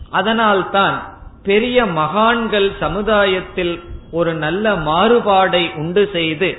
அதனால்தான் 0.10 1.18
பெரிய 1.44 1.86
மகான்கள் 1.86 2.72
சமுதாயத்தில் 2.80 3.84
ஒரு 4.12 4.34
நல்ல 4.34 4.76
மாறுபாடை 4.76 5.76
உண்டு 5.76 6.10
செய்து 6.12 6.58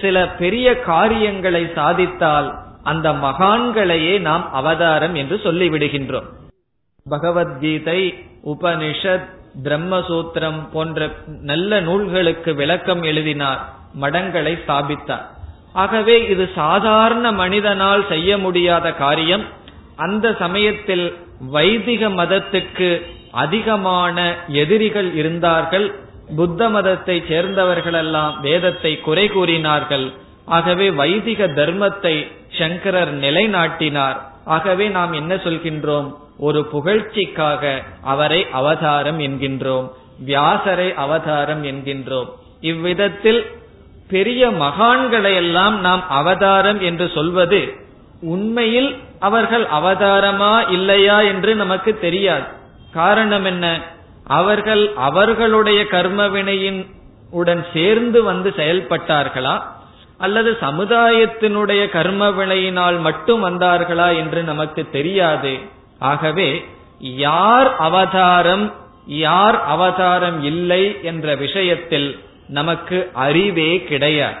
சில 0.00 0.28
பெரிய 0.28 0.80
காரியங்களை 0.80 1.64
சாதித்தால் 1.64 2.54
அந்த 2.82 3.12
மகான்களையே 3.12 4.20
நாம் 4.20 4.52
அவதாரம் 4.52 5.14
என்று 5.14 5.36
சொல்லிவிடுகின்றோம். 5.36 6.26
பகவத்கீதை 7.08 8.24
உபனிஷத் 8.44 9.28
பிரம்மசூத்திரம் 9.62 10.70
போன்ற 10.72 11.10
நல்ல 11.26 11.80
நூல்களுக்கு 11.80 12.54
விளக்கம் 12.54 13.02
எழுதினார் 13.02 13.68
மடங்களை 14.00 14.58
ஸ்தாபித்தார். 14.66 15.36
ஆகவே 15.72 16.26
இது 16.26 16.50
சாதாரண 16.54 17.32
மனிதனால் 17.32 18.04
செய்ய 18.08 18.38
முடியாத 18.38 18.92
காரியம். 18.92 19.44
அந்த 19.96 20.36
சமயத்தில் 20.38 21.16
வைதிக 21.40 22.08
மதத்துக்கு 22.08 23.02
அதிகமான 23.30 24.34
எதிரிகள் 24.48 25.14
இருந்தார்கள். 25.14 25.94
புத்த 26.36 26.68
மதத்தை 26.68 27.24
சேர்ந்தவர்களெல்லாம் 27.28 28.40
வேதத்தை 28.40 29.00
குறை 29.00 29.28
கூறினார்கள். 29.28 30.12
ஆகவே 30.44 30.90
வைதிக 30.90 31.46
தர்மத்தை 31.46 32.26
சங்கரர் 32.58 33.14
நிலைநாட்டினார். 33.14 34.16
ஆகவே 34.44 34.88
நாம் 34.88 35.12
என்ன 35.12 35.34
சொல்கின்றோம்? 35.34 36.14
ஒரு 36.38 36.68
புகழ்ச்சிக்காக 36.72 37.82
அவரை 38.02 38.46
அவதாரம் 38.52 39.20
என்கின்றோம். 39.20 39.90
வியாசரை 40.26 40.94
அவதாரம் 40.94 41.64
என்கின்றோம். 41.64 42.28
இவ்விதத்தில் 42.60 43.46
பெரிய 44.08 44.50
மகான்களை 44.50 45.34
எல்லாம் 45.34 45.80
நாம் 45.80 46.08
அவதாரம் 46.08 46.80
என்று 46.80 47.10
சொல்வது 47.14 47.76
உண்மையில் 48.20 48.96
அவர்கள் 49.18 49.64
அவதாரமா 49.64 50.70
இல்லையா 50.70 51.20
என்று 51.20 51.54
நமக்கு 51.54 51.98
தெரியாது. 51.98 52.46
காரணம் 52.92 53.44
என்ன? 53.44 53.80
அவர்கள் 54.24 54.92
அவர்களுடைய 54.96 55.82
கர்மவினையின் 55.82 56.86
உடன் 57.30 57.66
சேர்ந்து 57.72 58.22
வந்து 58.22 58.52
செயல்பட்டார்களா? 58.56 59.62
அல்லது 60.18 60.56
சமுதாயத்தினுடைய 60.60 61.88
கர்ம 61.88 62.28
வினையினால் 62.28 63.00
மட்டும் 63.00 63.44
வந்தார்களா 63.44 64.16
என்று 64.16 64.42
நமக்கு 64.42 64.86
தெரியாது. 64.92 65.58
ஆகவே 65.98 66.64
யார் 66.98 67.76
அவதாரம் 67.76 68.72
யார் 69.06 69.64
அவதாரம் 69.64 70.42
இல்லை 70.42 70.96
என்ற 71.02 71.34
விஷயத்தில் 71.34 72.18
நமக்கு 72.48 73.10
அறிவே 73.12 73.82
கிடையாது. 73.82 74.36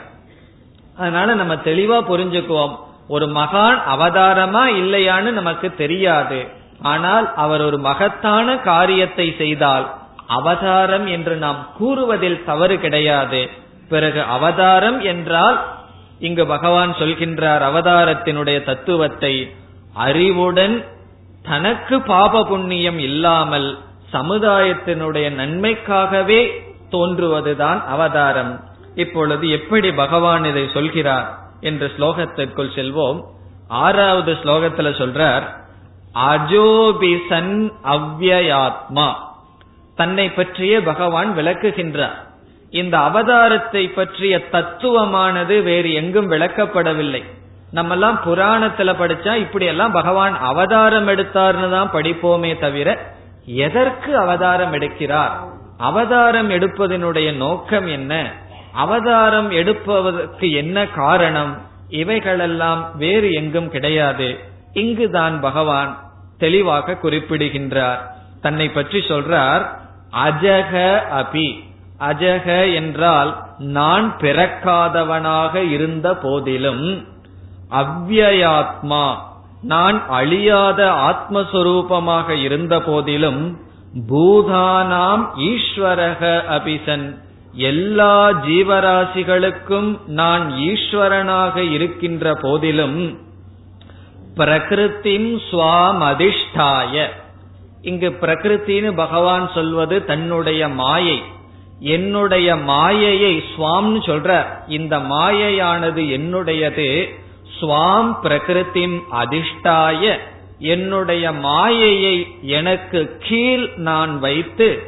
அதனால 0.96 1.34
நம்ம 1.34 1.54
தெளிவா 1.54 1.98
புரிஞ்சுக்குவோம். 2.10 2.74
ஒரு 3.08 3.26
மகான் 3.26 3.78
அவதாரமா 3.94 4.62
இல்லையான்னு 4.80 5.30
நமக்கு 5.30 5.74
தெரியாது. 5.74 6.46
ஆனால் 6.82 7.34
அவர் 7.34 7.62
ஒரு 7.62 7.78
மகத்தான 7.78 8.56
காரியத்தை 8.58 9.34
செய்தால் 9.38 9.86
அவதாரம் 10.26 11.06
என்று 11.06 11.36
நாம் 11.36 11.68
கூறுவதில் 11.78 12.44
தவறு 12.44 12.80
கிடையாது. 12.80 13.50
பிறகு 13.88 14.22
அவதாரம் 14.22 15.00
என்றால் 15.00 15.58
இங்கு 16.18 16.46
பகவான் 16.46 16.92
சொல்கின்றார் 16.92 17.62
அவதாரத்தினுடைய 17.62 18.64
தத்துவத்தை 18.64 19.34
அறிவுடன் 19.94 20.84
தனக்கு 21.42 22.00
பாப 22.00 22.44
புண்ணியம் 22.44 22.98
இல்லாமல் 22.98 23.78
சமுதாயத்தினுடைய 24.12 25.26
நன்மைக்காகவே 25.34 26.40
தோன்றுவதுதான் 26.90 27.80
அவதாரம். 27.86 28.64
இப்பொழுது 28.94 29.50
எப்படி 29.50 29.92
பகவான் 29.92 30.44
இதை 30.44 30.68
சொல்கிறார் 30.72 31.38
என்ற 31.60 31.86
ஸ்லோகத்திற்குள் 31.86 32.74
செல்வோம். 32.74 33.18
ஆறாவது 33.68 34.32
ஸ்லோகத்துல 34.32 34.90
சொல்றார் 35.02 35.44
அஜோபிசன் 36.14 37.72
அவ்வயாத்மா 37.84 39.08
தன்னை 39.96 40.30
பற்றிய 40.30 40.82
பகவான் 40.82 41.36
விளக்குகின்றார். 41.36 42.16
இந்த 42.70 42.98
அவதாரத்தை 42.98 43.94
பற்றிய 43.94 44.34
தத்துவமானது 44.52 45.62
வேறு 45.62 45.92
எங்கும் 45.92 46.30
விளக்கப்படவில்லை. 46.30 47.22
நம்ம 47.72 47.92
எல்லாம் 47.92 48.18
புராணத்துல 48.24 48.90
படிச்சா 49.00 49.34
இப்படி 49.34 49.66
எல்லாம் 49.66 49.92
பகவான் 49.92 50.36
அவதாரம் 50.40 51.08
எடுத்தார்னு 51.08 51.70
தான் 51.70 51.90
படிப்போமே 51.92 52.58
தவிர 52.58 52.98
எதற்கு 53.44 54.18
அவதாரம் 54.18 54.72
எடுக்கிறார்? 54.72 55.34
அவதாரம் 55.78 56.50
எடுப்பதனுடைய 56.50 57.36
நோக்கம் 57.36 57.86
என்ன? 57.86 58.32
அவதாரம் 58.72 59.50
எடுப்பதற்கு 59.50 60.50
என்ன 60.50 60.86
காரணம்? 60.86 61.58
இவைகளெல்லாம் 61.88 62.96
வேறு 62.96 63.32
எங்கும் 63.32 63.70
கிடையாது. 63.70 64.38
இங்குதான் 64.72 65.40
பகவான் 65.40 65.98
தெளிவாக 66.38 66.94
குறிப்பிடுகின்றார். 66.94 68.14
தன்னை 68.40 68.68
பற்றி 68.68 68.98
சொல்றார் 68.98 69.66
அஜக 70.26 71.00
அபி. 71.16 71.66
அஜக 72.00 72.74
என்றால் 72.74 73.44
நான் 73.58 74.16
பிறக்காதவனாக 74.20 75.70
இருந்த 75.70 76.16
போதிலும் 76.16 77.06
அவ்வயாத்மா 77.70 79.14
நான் 79.62 80.08
அழியாத 80.08 80.92
ஆத்மஸ்வரூபமாக 80.92 82.28
இருந்த 82.30 82.80
போதிலும் 82.80 83.60
பூதானாம் 83.94 85.28
ஈஸ்வரக 85.38 86.42
அபிசன். 86.50 87.18
எல்லா 87.52 88.30
ஜீவராசிகளுக்கும் 88.30 90.00
நான் 90.06 90.52
ஈஸ்வரனாக 90.52 91.56
இருக்கின்ற 91.56 92.34
போதிலும் 92.34 93.18
பிரகிருத்தின் 94.36 95.38
சுவாம் 95.50 97.08
இங்கு 97.82 98.16
பிரகிருத்தின்னு 98.20 98.96
பகவான் 98.96 99.50
சொல்வது 99.54 100.04
தன்னுடைய 100.04 100.68
மாயை. 100.68 101.22
என்னுடைய 101.80 102.56
மாயையை 102.56 103.44
சுவாம்னு 103.56 104.00
சொல்ற 104.06 104.44
இந்த 104.66 104.98
மாயையானது 104.98 106.02
என்னுடையது? 106.02 107.08
சுவாம் 107.60 108.16
பிரகிருத்தின் 108.22 109.00
அதிஷ்டாய. 109.12 110.18
என்னுடைய 110.58 111.32
மாயையை 111.32 112.26
எனக்கு 112.42 113.16
கீழ் 113.18 113.68
நான் 113.76 114.18
வைத்து 114.18 114.82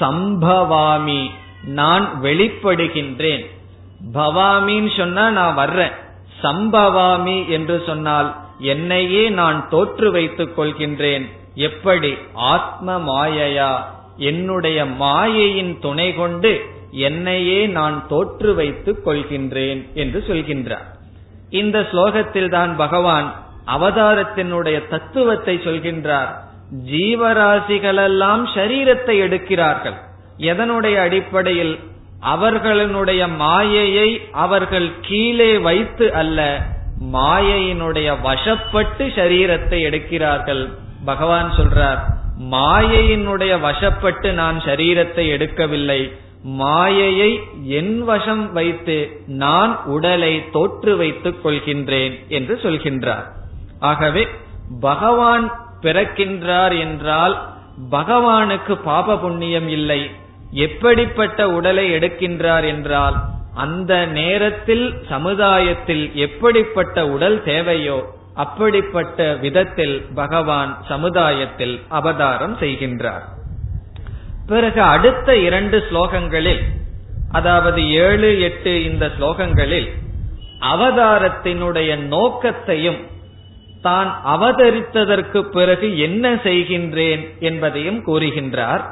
சம்பவாமி 0.00 1.30
நான் 1.64 2.20
வெளிப்படுகின்றேன். 2.22 3.46
பவாமின்னு 4.14 4.96
சொன்னா 4.96 5.30
நான் 5.30 5.54
வர்றேன். 5.54 5.90
சம்பவாமி 6.42 7.48
என்று 7.48 7.82
சொன்னால் 7.86 8.36
என்னையே 8.58 9.28
நான் 9.28 9.68
தோற்று 9.68 10.10
வைத்துக் 10.10 10.60
கொள்கின்றேன். 10.60 11.30
எப்படி? 11.54 12.14
ஆத்ம 12.32 12.98
மாயையா? 12.98 13.84
என்னுடைய 14.16 14.84
மாயையின் 14.84 15.78
துணை 15.80 16.14
கொண்டு 16.14 16.64
என்னையே 16.90 17.66
நான் 17.66 18.06
தோற்று 18.08 18.54
வைத்துக் 18.54 19.08
கொள்கின்றேன் 19.08 19.92
என்று 19.94 20.24
சொல்கின்றார். 20.28 20.84
இந்த 21.50 21.88
ஸ்லோகத்தில் 21.92 22.48
தான் 22.48 22.76
பகவான் 22.76 23.49
அவதாரத்தினுடைய 23.66 24.88
தத்துவத்தை 24.88 25.56
சொல்கின்றார். 25.56 26.30
ஜீவராசிகளெல்லாம் 26.90 28.44
சரீரத்தை 28.54 29.16
எடுக்கிறார்கள். 29.20 29.94
எதனுடைய 30.38 30.94
அடிப்படையில்? 30.94 31.78
அவர்களுடைய 32.20 33.26
மாயையை 33.26 34.20
அவர்கள் 34.32 34.90
கீழே 35.00 35.58
வைத்து 35.58 36.14
அல்ல 36.14 36.66
மாயையினுடைய 37.12 38.08
வசப்பட்டு 38.22 39.06
சரீரத்தை 39.06 39.78
எடுக்கிறார்கள். 39.82 40.68
பகவான் 41.04 41.50
சொல்றார் 41.50 42.00
மாயையினுடைய 42.50 43.60
வசப்பட்டு 43.60 44.32
நான் 44.32 44.58
சரீரத்தை 44.58 45.24
எடுக்கவில்லை. 45.28 46.10
மாயையை 46.42 47.40
என் 47.64 48.04
வசம் 48.04 48.52
வைத்து 48.52 49.22
நான் 49.26 49.84
உடலை 49.84 50.50
தோற்று 50.50 50.96
வைத்துக் 50.96 51.46
கொள்கின்றேன் 51.46 52.26
என்று 52.28 52.60
சொல்கின்றார். 52.62 53.26
ஆகவே 53.80 54.28
பகவான் 54.80 55.46
பிறக்கின்றார் 55.82 56.74
என்றால் 56.78 57.34
பகவானுக்கு 57.90 58.74
பாப 58.84 59.18
புண்ணியம் 59.18 59.68
இல்லை. 59.68 60.00
எப்படிப்பட்ட 60.50 61.48
உடலை 61.50 61.84
எடுக்கின்றார் 61.94 62.66
என்றால் 62.66 63.16
அந்த 63.54 64.06
நேரத்தில் 64.06 64.86
சமுதாயத்தில் 65.08 66.04
எப்படிப்பட்ட 66.14 67.06
உடல் 67.08 67.42
தேவையோ 67.42 67.98
அப்படிப்பட்ட 68.34 69.34
விதத்தில் 69.34 69.96
பகவான் 70.14 70.72
சமுதாயத்தில் 70.88 71.80
அவதாரம் 71.88 72.56
செய்கின்றார். 72.60 73.24
பிறகு 74.46 74.82
அடுத்த 74.82 75.36
இரண்டு 75.36 75.78
ஸ்லோகங்களில் 75.90 76.62
அதாவது 77.32 77.90
ஏழு 77.90 78.40
எட்டு 78.40 78.84
இந்த 78.84 79.10
ஸ்லோகங்களில் 79.18 79.88
அவதாரத்தினுடைய 80.60 81.90
நோக்கத்தையும் 81.96 83.00
தான் 83.82 84.10
அவதரித்ததற்கு 84.34 85.40
பிறகு 85.56 85.88
என்ன 85.98 86.24
செய்கின்றேன் 86.44 87.22
என்பதையும் 87.40 88.00
கூறுகின்றார். 88.04 88.82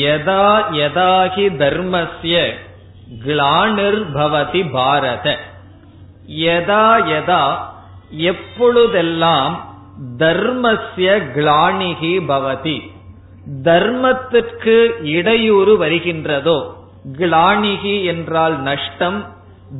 யதா 0.00 0.46
யதாகி 0.80 1.46
தர்மஸ்ய 1.62 2.36
கிளானிர்பவதி 3.26 4.62
பாரத. 4.72 5.26
யதா 6.42 6.86
யதா 7.12 7.42
எப்பொழுதெல்லாம் 8.30 9.54
தர்மஸ்ய 10.20 11.08
கிளானிகி 11.34 12.14
பவதி 12.28 12.78
தர்மத்திற்கு 13.64 14.76
இடையூறு 15.14 15.72
வருகின்றதோ 15.76 16.58
கிளானிகி 17.18 17.94
என்றால் 18.04 18.56
நஷ்டம் 18.60 19.18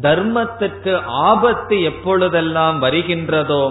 தர்மத்துக்கு 0.02 0.92
ஆபத்து 1.24 1.76
எப்பொழுதெல்லாம் 1.82 2.78
வருகின்றதோ 2.80 3.64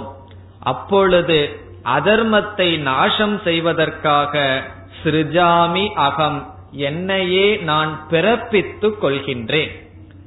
அப்பொழுது 0.63 1.59
அதர்மத்தை 1.83 2.77
நாசம் 2.77 3.41
செய்வதற்காக 3.43 4.61
சிருஜாமி 5.03 5.87
அகம் 5.87 6.53
என்னையே 6.71 7.55
நான் 7.55 8.05
பிறப்பித்துக் 8.09 8.99
கொள்கின்றேன். 9.01 9.71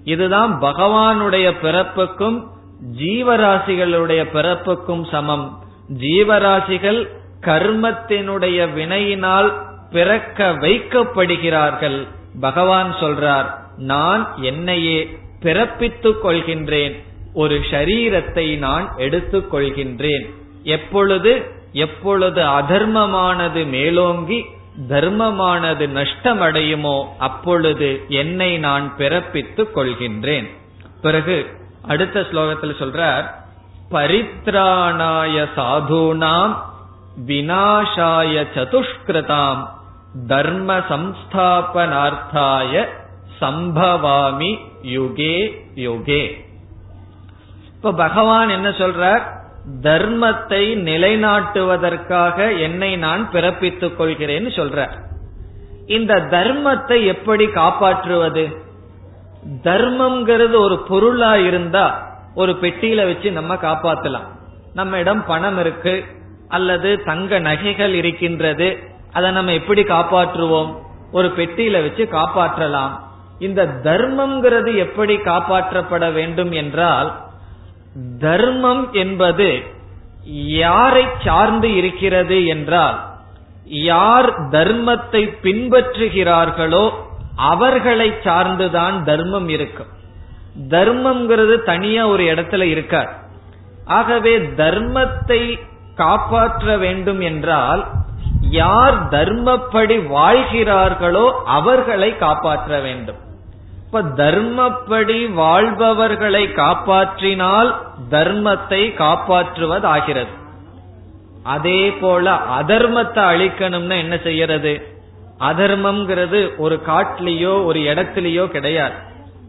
இதுதான் 0.04 0.60
பகவானுடைய 0.60 1.52
பிறப்புக்கும் 1.62 2.46
ஜீவராசிகளுடைய 2.98 4.22
பிறப்புக்கும் 4.32 5.10
சமம். 5.10 5.64
ஜீவராசிகள் 5.98 7.08
கர்மத்தினுடைய 7.40 8.58
வினையினால் 8.76 9.52
பிறக்க 9.90 10.52
வைக்கப்படுகிறார்கள். 10.52 12.08
பகவான் 12.40 12.94
சொல்றார் 13.00 13.46
நான் 13.76 14.34
என்னையே 14.36 15.18
பிறப்பித்துக் 15.42 16.20
கொள்கின்றேன். 16.22 17.02
ஒரு 17.34 17.58
ஷரீரத்தை 17.58 18.58
நான் 18.58 18.92
எடுத்துக்கொள்கின்றேன். 18.96 20.26
எப்பொழுது? 20.62 21.62
எப்பொழுது 21.72 22.42
அதர்மமானது 22.42 23.66
மேலோங்கி 23.66 24.44
தர்மமானது 24.88 25.88
நஷ்டமடையுமோ 25.88 27.06
அப்பொழுது 27.18 28.04
என்னை 28.08 28.58
நான் 28.58 28.94
பிறப்பித்துக் 28.98 29.74
கொள்கின்றேன். 29.74 30.46
பிறகு 31.02 31.56
அடுத்த 31.82 32.20
ஸ்லோகத்தில் 32.20 32.72
சொல்றார் 32.78 33.30
பரித்ராணாய 33.90 35.48
சாதுனாம் 35.56 36.54
வினாஷாய 37.26 38.46
சதுஷ்கிருதாம் 38.54 39.66
தர்ம 40.26 40.78
சம்ஸ்தாபனார்த்தாய 40.78 42.88
சம்பவாமி 43.40 44.58
யுகே 44.82 45.62
யுகே. 45.74 46.43
இப்ப 47.84 47.96
பகவான் 47.96 48.48
என்ன 48.48 48.68
சொல்றார்? 48.68 49.22
தர்மத்தை 49.82 50.60
நிலைநாட்டுவதற்காக 50.82 52.58
என்னை 52.58 52.96
நான் 52.96 53.30
பிறப்பித்துக் 53.32 53.96
கொள்கிறேன்னு 53.98 54.50
சொல்றார். 54.58 54.94
இந்த 55.86 56.14
தர்மத்தை 56.14 57.04
எப்படி 57.04 57.46
காப்பாற்றுவது? 57.46 58.56
தர்மம்ங்கிறது 59.62 60.56
ஒரு 60.56 60.78
பொருளா 60.78 61.36
இருந்தா 61.36 62.12
ஒரு 62.34 62.52
பெட்டியில 62.52 62.96
வச்சு 62.96 63.32
நம்ம 63.32 63.54
காப்பாத்தலாம். 63.54 64.28
நம்ம 64.74 64.98
இடம் 64.98 65.24
பணம் 65.24 65.58
இருக்கு 65.58 66.04
அல்லது 66.48 67.02
தங்க 67.02 67.38
நகைகள் 67.38 67.92
இருக்கின்றது 67.92 68.78
அதை 69.12 69.30
நம்ம 69.30 69.52
எப்படி 69.52 69.82
காப்பாற்றுவோம்? 69.82 70.74
ஒரு 71.12 71.28
பெட்டியில 71.28 71.82
வச்சு 71.82 72.08
காப்பாற்றலாம். 72.12 73.00
இந்த 73.38 73.80
தர்மம்ங்கிறது 73.82 74.76
எப்படி 74.76 75.16
காப்பாற்றப்பட 75.16 76.12
வேண்டும் 76.12 76.52
என்றால் 76.52 77.32
தர்மம் 78.20 78.92
என்பது 78.92 79.48
யாரை 80.58 81.04
சார்ந்து 81.24 81.74
இருக்கிறது 81.74 82.46
என்றால் 82.46 82.98
யார் 83.64 84.28
தர்மத்தை 84.50 85.22
பின்பற்றுகிறார்களோ 85.42 86.84
அவர்களை 87.36 88.08
சார்ந்துதான் 88.22 89.02
தர்மம் 89.02 89.48
இருக்கும். 89.48 89.90
தர்மம்ங்கிறது 90.68 91.62
தனியா 91.62 92.06
ஒரு 92.06 92.24
இடத்துல 92.24 92.62
இருக்கார் 92.62 93.10
ஆகவே 93.84 94.34
தர்மத்தை 94.38 95.58
காப்பாற்ற 95.94 96.76
வேண்டும் 96.76 97.20
என்றால் 97.20 97.82
யார் 98.50 99.08
தர்மப்படி 99.08 99.96
வாழ்கிறார்களோ 100.08 101.26
அவர்களை 101.44 102.16
காப்பாற்ற 102.16 102.80
வேண்டும். 102.80 103.20
இப்ப 103.94 104.08
தர்மப்படி 104.24 105.32
வாழ்பவர்களை 105.32 106.42
காப்பாற்றினால் 106.46 107.68
தர்மத்தை 108.10 108.80
காப்பாற்றுவதாகிறது. 109.00 110.32
அதே 111.42 111.90
போல 111.90 112.32
அதர்மத்தை 112.32 113.22
அழிக்கணும்னா 113.32 113.96
என்ன 113.98 114.16
செய்யறது? 114.22 114.72
அதர்மம்ங்கிறது 115.40 116.56
ஒரு 116.56 116.80
காட்டிலேயோ 116.86 117.64
ஒரு 117.64 117.80
இடத்திலேயோ 117.80 118.46
கிடையாது. 118.46 118.94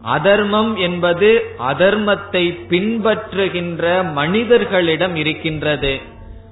அதர்மம் 0.02 0.76
என்பது 0.76 1.30
அதர்மத்தை 1.58 2.44
பின்பற்றுகின்ற 2.70 4.12
மனிதர்களிடம் 4.12 5.16
இருக்கின்றது. 5.16 6.00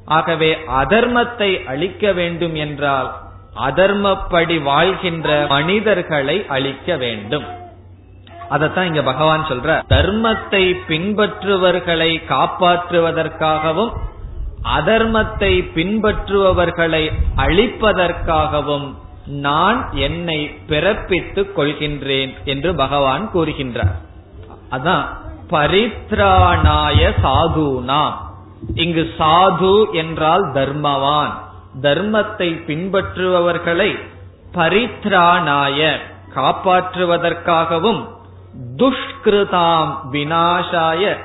ஆகவே 0.04 0.52
அதர்மத்தை 0.82 1.64
அழிக்க 1.66 2.12
வேண்டும் 2.12 2.54
என்றால் 2.54 3.10
அதர்மப்படி 3.70 4.62
வாழ்கின்ற 4.62 5.46
மனிதர்களை 5.48 6.44
அழிக்க 6.48 6.96
வேண்டும். 6.96 7.62
அதத்தான் 8.50 8.82
இங்க 8.82 9.02
பகவான் 9.02 9.46
சொல்ற. 9.46 9.82
தர்மத்தை 9.88 10.76
பின்பற்றுவர்களை 10.88 12.22
காப்பாற்றுவதற்காகவும் 12.28 13.92
அதர்மத்தை 14.78 15.70
பின்பற்றுபவர்களை 15.74 17.12
அழிப்பதற்காகவும் 17.36 18.94
நான் 19.26 19.92
என்னை 19.92 20.56
பிறப்பித்துக் 20.68 21.52
கொள்கின்றேன் 21.56 22.34
என்று 22.44 22.74
பகவான் 22.74 23.30
கூறுகின்றார். 23.34 23.94
அதான் 24.70 25.04
பரித்ராணாய 25.50 27.12
சாதுனா. 27.22 28.12
இங்கு 28.74 29.12
சாது 29.18 29.90
என்றால் 29.92 30.52
தர்மவான். 30.52 31.32
தர்மத்தை 31.82 32.50
பின்பற்றுபவர்களை 32.66 33.98
பரித்ராணாய 34.54 35.98
காப்பாற்றுவதற்காகவும் 36.34 38.12
துஷ்கிருதாம் 38.76 39.96
வினாசாய 40.12 41.16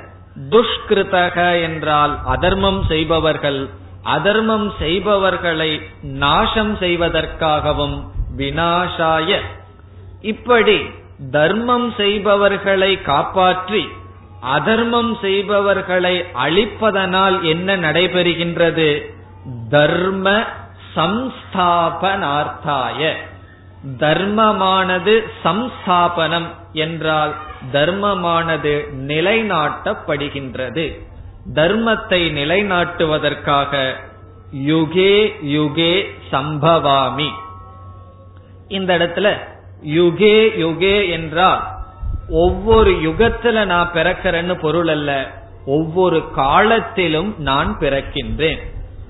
துஷ்கிருதக 0.50 1.62
என்றால் 1.62 2.20
அதர்மம் 2.26 2.86
செய்பவர்கள் 2.88 3.70
அதர்மம் 4.04 4.74
செய்பவர்களை 4.80 5.82
நாசம் 6.02 6.76
செய்வதற்காகவும் 6.76 8.04
வினாசாய 8.38 9.40
இப்படி 10.22 10.82
தர்மம் 11.32 11.94
செய்பவர்களை 11.98 13.02
காப்பாற்றி 13.02 13.90
அதர்மம் 14.42 15.18
செய்பவர்களை 15.22 16.26
அழிப்பதனால் 16.34 17.42
என்ன 17.42 17.78
நடைபெறுகின்றது? 17.78 19.02
தர்ம 19.70 20.44
சம்ஸ்தாபனார்த்தாய. 20.96 23.14
தர்மமானது 24.00 25.24
சம்ஸ்தாபனம் 25.44 26.48
என்றால் 26.74 27.36
தர்மமானது 27.72 28.88
நிலைநாட்டப்படுகின்றது. 28.94 31.02
தர்மத்தை 31.54 32.10
நிலைநாட்டுவதற்காக 32.10 33.96
யுகே 34.66 35.34
யுகே 35.44 36.06
சம்பவாமி. 36.32 37.32
இந்த 38.68 38.98
இடத்துல 38.98 39.38
யுகே 39.86 40.58
யுகே 40.58 41.10
என்றால் 41.10 41.78
ஒவ்வொரு 42.30 42.92
யுகத்துல 42.92 43.66
நான் 43.66 43.92
பிறக்கிறேன்னு 43.94 44.60
பொருள் 44.60 44.88
அல்ல 44.88 45.32
ஒவ்வொரு 45.66 46.30
காலத்திலும் 46.36 47.36
நான் 47.38 47.80
பிறக்கின்றேன். 47.80 48.60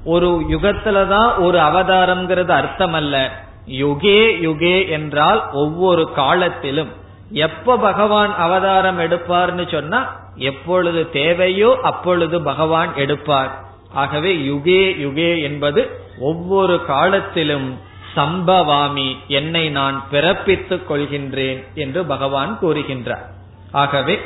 ஒரு 0.03 0.45
யுகத்துலதான் 0.49 1.37
ஒரு 1.37 1.57
அவதாரம்ங்கிறது 1.57 2.49
அர்த்தம் 2.49 2.93
அல்ல 2.93 3.47
யுகே 3.67 4.19
யுகே 4.47 4.89
என்றால் 4.89 5.51
ஒவ்வொரு 5.51 6.11
காலத்திலும். 6.11 6.87
எப்ப 7.31 7.77
பகவான் 7.77 8.35
அவதாரம் 8.35 8.99
எடுப்பார்னு 8.99 9.71
சொன்னா 9.71 10.17
எப்பொழுது 10.35 11.09
தேவையோ 11.09 11.79
அப்பொழுது 11.83 12.41
பகவான் 12.41 12.95
எடுப்பார். 12.95 13.51
ஆகவே 13.93 14.35
யுகே 14.35 14.81
யுகே 15.05 15.41
என்பது 15.41 16.01
ஒவ்வொரு 16.19 16.85
காலத்திலும் 16.85 17.77
சம்பவாமி 18.15 19.17
என்னை 19.27 19.69
நான் 19.69 20.03
பிறப்பித்துக் 20.11 20.85
கொள்கின்றேன் 20.89 21.63
என்று 21.75 22.05
பகவான் 22.05 22.57
கூறுகின்றார். 22.61 23.25
ஆகவே 23.71 24.19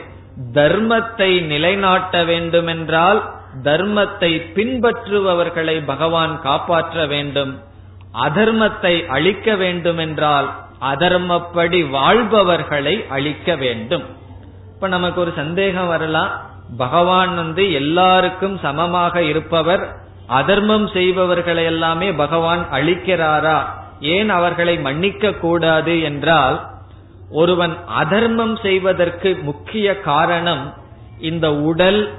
தர்மத்தை 0.53 1.41
நிலைநாட்ட 1.41 2.23
வேண்டுமென்றால் 2.23 3.31
தர்மத்தை 3.63 4.41
பின்பற்றுபவர்களை 4.55 5.86
பகவான் 5.86 6.41
காப்பாற்ற 6.41 7.05
வேண்டும். 7.05 7.59
அதர்மத்தை 8.14 9.05
அழிக்க 9.07 9.55
வேண்டுமென்றால் 9.55 10.53
அதர்மப்படி 10.82 11.89
வாழ்பவர்களை 11.89 13.05
அழிக்க 13.07 13.55
வேண்டும். 13.55 14.03
இப்ப 14.74 14.88
நமக்கு 14.88 15.22
ஒரு 15.22 15.34
சந்தேகம் 15.36 15.88
வரலாம். 15.88 16.41
பகவான் 16.78 17.36
வந்து 17.36 17.72
எல்லாருக்கும் 17.72 18.57
சமமாக 18.57 19.24
இருப்பவர் 19.24 20.01
அதர்மம் 20.28 20.88
செய்பவர்களை 20.88 21.64
எல்லாமே 21.64 22.11
பகவான் 22.11 22.66
அழிக்கிறாரா? 22.72 23.64
ஏன் 23.99 24.30
அவர்களை 24.30 24.80
மன்னிக்க 24.80 25.32
கூடாது 25.32 26.01
என்றால் 26.01 26.68
ஒருவன் 27.32 27.78
அதர்மம் 27.88 28.55
செய்வதற்கு 28.55 29.38
முக்கிய 29.41 29.99
காரணம் 29.99 30.74
இந்த 31.20 31.53
உடல் 31.53 32.14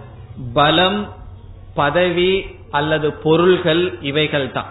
பலம் 0.54 1.08
பதவி 1.74 2.32
அல்லது 2.70 3.12
பொருள்கள் 3.12 3.98
இவைகள் 4.00 4.50
தான் 4.50 4.70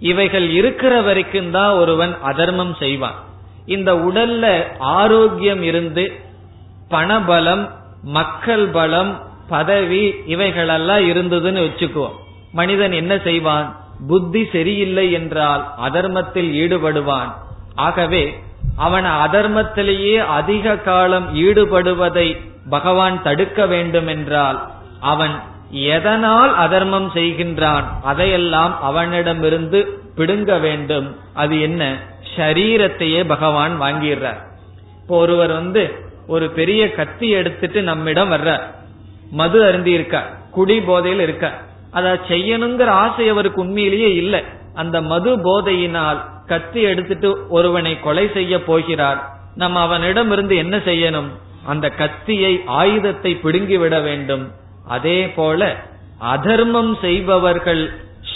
இவைகள் 0.00 0.50
இருக்கிற 0.50 1.00
வரைக்கும் 1.00 1.50
தான் 1.50 1.70
ஒருவன் 1.70 2.16
அதர்மம் 2.22 2.74
செய்வான். 2.74 3.14
இந்த 3.66 3.94
உடல்ல 3.94 4.62
ஆரோக்கியம் 4.78 5.62
இருந்து 5.62 6.12
பணபலம் 6.90 7.68
மக்கள் 8.02 8.66
பலம் 8.66 9.20
பதவி 9.48 10.14
இவைகளெல்லாம் 10.26 10.98
இருந்ததுன்னு 10.98 11.60
வச்சுக்குவோம். 11.66 12.16
மனிதன் 12.52 12.92
என்ன 12.92 13.18
செய்வான்? 13.18 13.76
புத்தி 14.08 14.48
சரியில்லை 14.52 15.12
என்றால் 15.12 15.74
அதர்மத்தில் 15.82 16.50
ஈடுபடுவான். 16.52 17.30
ஆகவே 17.74 18.38
அவன் 18.76 19.04
அதர்மத்திலேயே 19.04 20.16
அதிக 20.16 20.76
காலம் 20.76 21.34
ஈடுபடுவதை 21.34 22.36
பகவான் 22.70 23.22
தடுக்க 23.22 23.66
வேண்டும் 23.66 24.06
என்றால் 24.06 24.58
அவன் 25.00 25.40
எதனால் 25.70 26.56
அதர்மம் 26.56 27.10
செய்கின்றான்? 27.14 27.84
அதையெல்லாம் 28.02 28.82
அவனிடமிருந்து 28.82 30.00
பிடுங்க 30.16 30.58
வேண்டும். 30.58 31.16
அது 31.34 31.60
என்ன? 31.60 31.98
ஷரீரத்தையே 32.36 33.24
பகவான் 33.26 33.80
வாங்கிடுறார். 33.80 34.38
இப்போ 35.00 35.16
ஒருவர் 35.18 35.52
வந்து 35.52 36.04
ஒரு 36.26 36.50
பெரிய 36.50 36.92
கத்தி 36.92 37.28
எடுத்துட்டு 37.28 37.82
நம்மிடம் 37.82 38.32
வர்ற 38.32 38.60
மது 39.30 39.64
அருந்தி 39.64 39.90
இருக்க 39.90 40.26
குடி 40.50 40.80
போதையில் 40.80 41.20
இருக்க. 41.20 41.52
அத 41.90 42.18
செய்யணுங்கிற 42.28 42.86
ஆசை 42.86 43.28
அவருக்கு 43.28 43.60
உண்மையிலேயே 43.60 44.14
இல்லை. 44.14 44.44
அந்த 44.74 45.02
மது 45.02 45.38
போதையினால் 45.42 46.24
கத்தி 46.46 46.80
எடுத்துட்டு 46.80 47.48
ஒருவனை 47.48 48.00
கொலை 48.00 48.30
செய்ய 48.32 48.62
போகிறார். 48.62 49.30
நம்ம 49.54 49.80
அவனிடம் 49.80 50.32
இருந்து 50.32 50.56
என்ன 50.56 50.76
செய்யணும்? 50.76 51.28
அந்த 51.66 51.88
கத்தியை 51.88 52.62
ஆயுதத்தை 52.66 53.34
பிடுங்கி 53.34 53.76
விட 53.76 54.00
வேண்டும். 54.00 54.50
அதே 54.96 55.18
போல 55.30 55.60
அதர்மம் 56.34 56.92
செய்பவர்கள் 57.00 57.82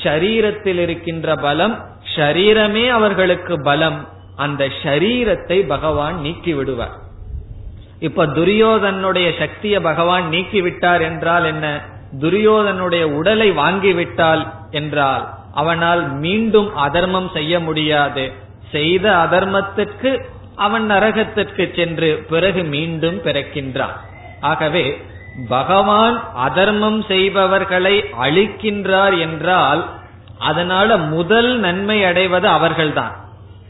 ஷரீரத்தில் 0.02 0.80
இருக்கின்ற 0.84 1.28
பலம் 1.46 1.74
ஷரீரமே 2.14 2.84
அவர்களுக்கு 2.88 3.54
பலம். 3.62 3.98
அந்த 4.36 4.62
ஷரீரத்தை 4.82 5.58
பகவான் 5.66 6.16
நீக்கி 6.20 6.52
விடுவார். 6.54 6.94
இப்ப 7.98 8.26
துரியோதனுடைய 8.36 9.28
சக்தியை 9.38 9.78
பகவான் 9.80 10.24
நீக்கிவிட்டார் 10.30 11.02
என்றால் 11.02 11.44
என்ன? 11.44 11.66
துரியோதனுடைய 12.20 13.04
உடலை 13.18 13.48
வாங்கிவிட்டால் 13.62 14.42
என்றால் 14.70 15.24
அவனால் 15.54 16.02
மீண்டும் 16.24 16.70
அதர்மம் 16.86 17.30
செய்ய 17.34 17.54
முடியாது. 17.60 18.24
செய்த 18.72 19.06
அதர்மத்திற்கு 19.16 20.10
அவன் 20.56 20.86
நரகத்திற்கு 20.90 21.64
சென்று 21.76 22.10
பிறகு 22.30 22.62
மீண்டும் 22.74 23.18
பிறக்கின்றான். 23.24 23.96
ஆகவே 24.40 24.84
பகவான் 25.48 26.22
அதர்மம் 26.34 27.04
செய்பவர்களை 27.04 28.04
அழிக்கின்றார் 28.22 29.18
என்றால் 29.18 29.84
அதனால 30.38 30.96
முதல் 30.96 31.58
நன்மை 31.58 32.04
அடைவது 32.04 32.48
அவர்கள்தான். 32.48 33.14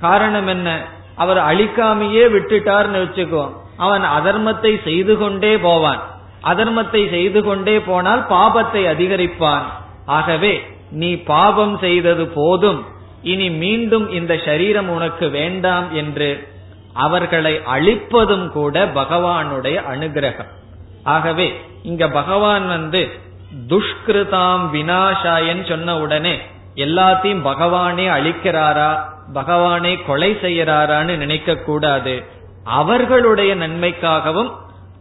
காரணம் 0.00 0.46
என்ன? 0.46 0.82
அவர் 1.16 1.38
அழிக்காமையே 1.38 2.24
விட்டுட்டார்னு 2.28 3.00
வச்சுக்கோ. 3.04 3.52
அவன் 3.76 4.02
அதர்மத்தை 4.02 4.82
செய்து 4.84 5.16
கொண்டே 5.16 5.58
போவான். 5.58 6.02
அதர்மத்தை 6.42 7.10
செய்து 7.10 7.42
கொண்டே 7.42 7.80
போனால் 7.80 8.26
பாபத்தை 8.28 8.82
அதிகரிப்பான். 8.86 9.62
ஆகவே 10.06 10.66
நீ 10.90 11.16
பாபம் 11.16 11.78
செய்தது 11.78 12.26
போதும். 12.26 12.84
இனி 13.22 13.50
மீண்டும் 13.50 14.10
இந்த 14.10 14.40
சரீரம் 14.44 14.88
உனக்கு 14.88 15.28
வேண்டாம் 15.28 15.94
என்று 15.94 16.48
அவர்களை 16.92 17.60
அழிப்பதும் 17.64 18.48
கூட 18.48 18.86
பகவானுடைய 18.86 19.82
அனுகிரகம். 19.92 20.52
ஆகவே 21.04 21.60
இங்க 21.82 22.08
பகவான் 22.08 22.68
வந்து 22.68 23.10
துஷ்கிருதாம் 23.68 24.70
வினாசாயன் 24.72 25.68
சொன்ன 25.68 25.98
உடனே 25.98 26.40
எல்லாத்தையும் 26.74 27.44
பகவானே 27.44 28.06
அழிக்கிறாரா 28.08 28.98
பகவானே 29.34 30.04
கொலை 30.06 30.36
செய்யறாரான்னு 30.42 31.16
நினைக்க 31.16 31.56
கூடாது. 31.56 32.24
அவர்களுடைய 32.64 33.54
நன்மைக்காகவும் 33.54 34.50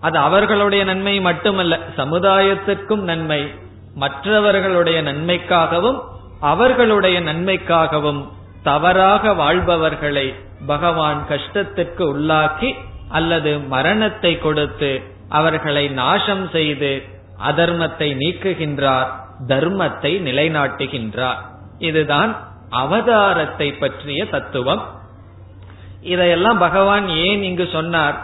அது 0.01 0.17
அவர்களுடைய 0.17 0.83
நன்மை 0.83 1.19
மட்டுமல்ல 1.19 1.79
சமுதாயத்திற்கும் 1.95 2.99
நன்மை 2.99 3.53
மற்றவர்களுடைய 3.95 5.01
நன்மைக்காகவும் 5.01 6.01
அவர்களுடைய 6.39 7.21
நன்மைக்காகவும் 7.21 8.31
தவறாக 8.63 9.33
வாழ்பவர்களை 9.33 10.33
பகவான் 10.67 11.25
கஷ்டத்திற்கு 11.29 12.03
உள்ளாக்கி 12.13 12.75
அல்லது 13.09 13.59
மரணத்தை 13.59 14.39
கொடுத்து 14.39 15.12
அவர்களை 15.39 15.85
நாசம் 15.99 16.45
செய்து 16.51 16.91
அதர்மத்தை 17.49 18.09
நீக்குகின்றார் 18.21 19.09
தர்மத்தை 19.47 20.11
நிலைநாட்டுகின்றார். 20.27 21.39
இதுதான் 21.77 22.31
அவதாரத்தை 22.71 23.67
பற்றிய 23.79 24.21
தத்துவம். 24.25 24.83
இதையெல்லாம் 26.03 26.57
பகவான் 26.57 27.07
ஏன் 27.25 27.43
இங்கு 27.43 27.65
சொன்னார்? 27.71 28.17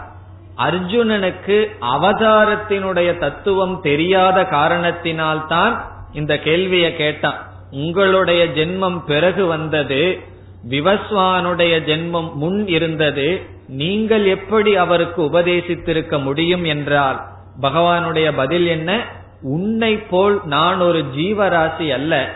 அர்ஜுனனுக்கு 0.56 1.58
அவதாரத்தினுடைய 1.94 3.10
தத்துவம் 3.18 3.76
தெரியாத 3.82 4.38
காரணத்தினால்தான் 4.50 5.74
இந்த 6.12 6.32
கேள்வியை 6.38 6.90
கேட்டான். 6.96 7.38
உங்களுடைய 7.70 8.42
ஜென்மம் 8.56 8.98
பிறகு 9.06 9.46
வந்தது 9.46 10.02
விவஸ்வானுடைய 10.68 11.74
ஜென்மம் 11.88 12.30
முன் 12.34 12.60
இருந்தது 12.68 13.28
நீங்கள் 13.70 14.26
எப்படி 14.26 14.76
அவருக்கு 14.76 15.22
உபதேசித்திருக்க 15.22 16.22
முடியும் 16.22 16.64
என்றால் 16.64 17.22
பகவானுடைய 17.60 18.32
பதில் 18.36 18.66
என்ன? 18.66 19.04
உன்னை 19.42 19.96
போல் 19.96 20.40
நான் 20.44 20.80
ஒரு 20.80 21.04
ஜீவராசி 21.16 21.92
அல்ல. 21.92 22.34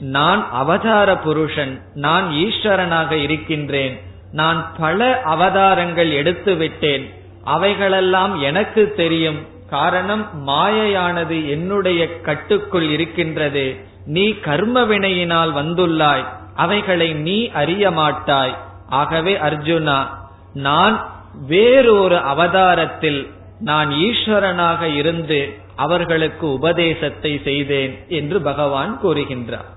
நான் 0.00 0.50
அவதார 0.50 1.16
புருஷன். 1.16 1.82
நான் 1.94 2.30
ஈஸ்வரனாக 2.30 3.10
இருக்கின்றேன். 3.10 4.00
நான் 4.32 4.72
பல 4.80 5.22
அவதாரங்கள் 5.22 6.10
எடுத்து 6.10 6.54
விட்டேன். 6.54 7.10
அவைகளெல்லாம் 7.44 8.40
எனக்கு 8.40 8.92
தெரியும். 8.96 9.46
காரணம் 9.70 10.28
மாயையானது 10.46 11.48
என்னுடைய 11.48 12.20
கட்டுக்குள் 12.20 12.88
இருக்கின்றது. 12.88 13.76
நீ 14.06 14.32
கர்ம 14.32 14.80
வினையினால் 14.80 15.52
வந்துள்ளாய். 15.52 16.24
அவைகளை 16.54 17.12
நீ 17.12 17.50
அறிய 17.50 17.90
மாட்டாய். 17.90 18.56
ஆகவே 18.88 19.36
அர்ஜுனா 19.36 20.06
நான் 20.54 21.10
வேறொரு 21.46 22.16
அவதாரத்தில் 22.16 23.30
நான் 23.60 23.90
ஈஸ்வரனாக 23.90 24.82
இருந்து 24.82 25.60
அவர்களுக்கு 25.76 26.52
உபதேசத்தை 26.52 27.40
செய்தேன் 27.44 27.98
என்று 28.08 28.40
பகவான் 28.40 28.98
கூறுகின்றார். 29.02 29.68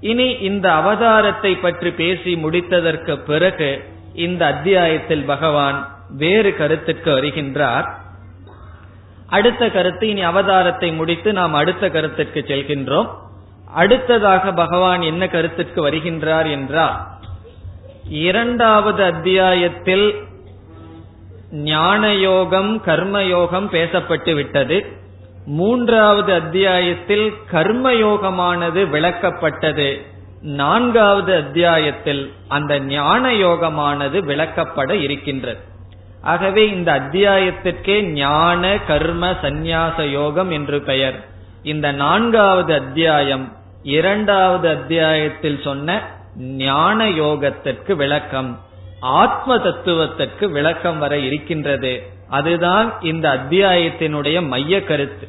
இனி 0.00 0.30
இந்த 0.30 0.72
அவதாரத்தை 0.72 1.60
பற்றி 1.60 1.90
பேசி 1.90 2.36
முடித்ததற்கு 2.36 3.16
பிறகு 3.16 3.84
இந்த 4.12 4.46
அத்தியாயத்தில் 4.46 5.24
பகவான் 5.24 5.88
வேறு 6.08 6.56
கருத்துக்கு 6.56 7.10
வருகின்றார். 7.10 7.86
அடுத்த 9.26 9.70
கருத்து 9.70 10.08
இனி 10.08 10.24
அவதாரத்தை 10.24 10.94
முடித்து 10.94 11.32
நாம் 11.32 11.52
அடுத்த 11.52 11.90
கருத்துக்கு 11.90 12.44
செல்கின்றோம். 12.48 13.08
அடுத்ததாக 13.74 14.52
பகவான் 14.52 15.02
என்ன 15.02 15.28
கருத்துக்கு 15.28 15.88
வருகின்றார் 15.88 16.50
என்றால் 16.50 16.96
இரண்டாவது 18.08 19.04
அத்தியாயத்தில் 19.04 20.14
ஞானயோகம் 21.52 22.80
கர்மயோகம் 22.86 23.68
பேசப்பட்டு 23.70 24.34
விட்டது. 24.34 24.86
மூன்றாவது 25.46 26.32
அத்தியாயத்தில் 26.32 27.32
கர்மயோகமானது 27.52 28.88
விளக்கப்பட்டது. 28.88 30.02
நான்காவது 30.42 31.34
அத்தியாயத்தில் 31.34 32.32
அந்த 32.48 32.80
ஞான 32.80 33.32
யோகமானது 33.32 34.22
விளக்கப்பட 34.22 34.90
இருக்கின்றது. 34.90 35.60
ஆகவே 36.22 36.68
இந்த 36.68 37.00
அத்தியாயத்திற்கே 37.00 38.02
ஞான 38.02 38.78
கர்ம 38.86 39.30
சந்நியாச 39.30 40.02
யோகம் 40.02 40.50
என்று 40.50 40.80
பெயர். 40.80 41.24
இந்த 41.62 41.92
நான்காவது 41.92 42.74
அத்தியாயம் 42.74 43.52
இரண்டாவது 43.82 44.68
அத்தியாயத்தில் 44.68 45.60
சொன்ன 45.64 46.14
ஞான 46.38 47.08
யோகத்திற்கு 47.08 47.92
விளக்கம் 47.92 48.60
ஆத்ம 49.00 49.58
தத்துவத்திற்கு 49.58 50.50
விளக்கம் 50.50 50.98
வர 50.98 51.18
இருக்கின்றது. 51.18 52.02
அதுதான் 52.28 52.94
இந்த 53.00 53.38
அத்தியாயத்தினுடைய 53.38 54.46
மைய 54.46 54.84
கருத்து. 54.84 55.28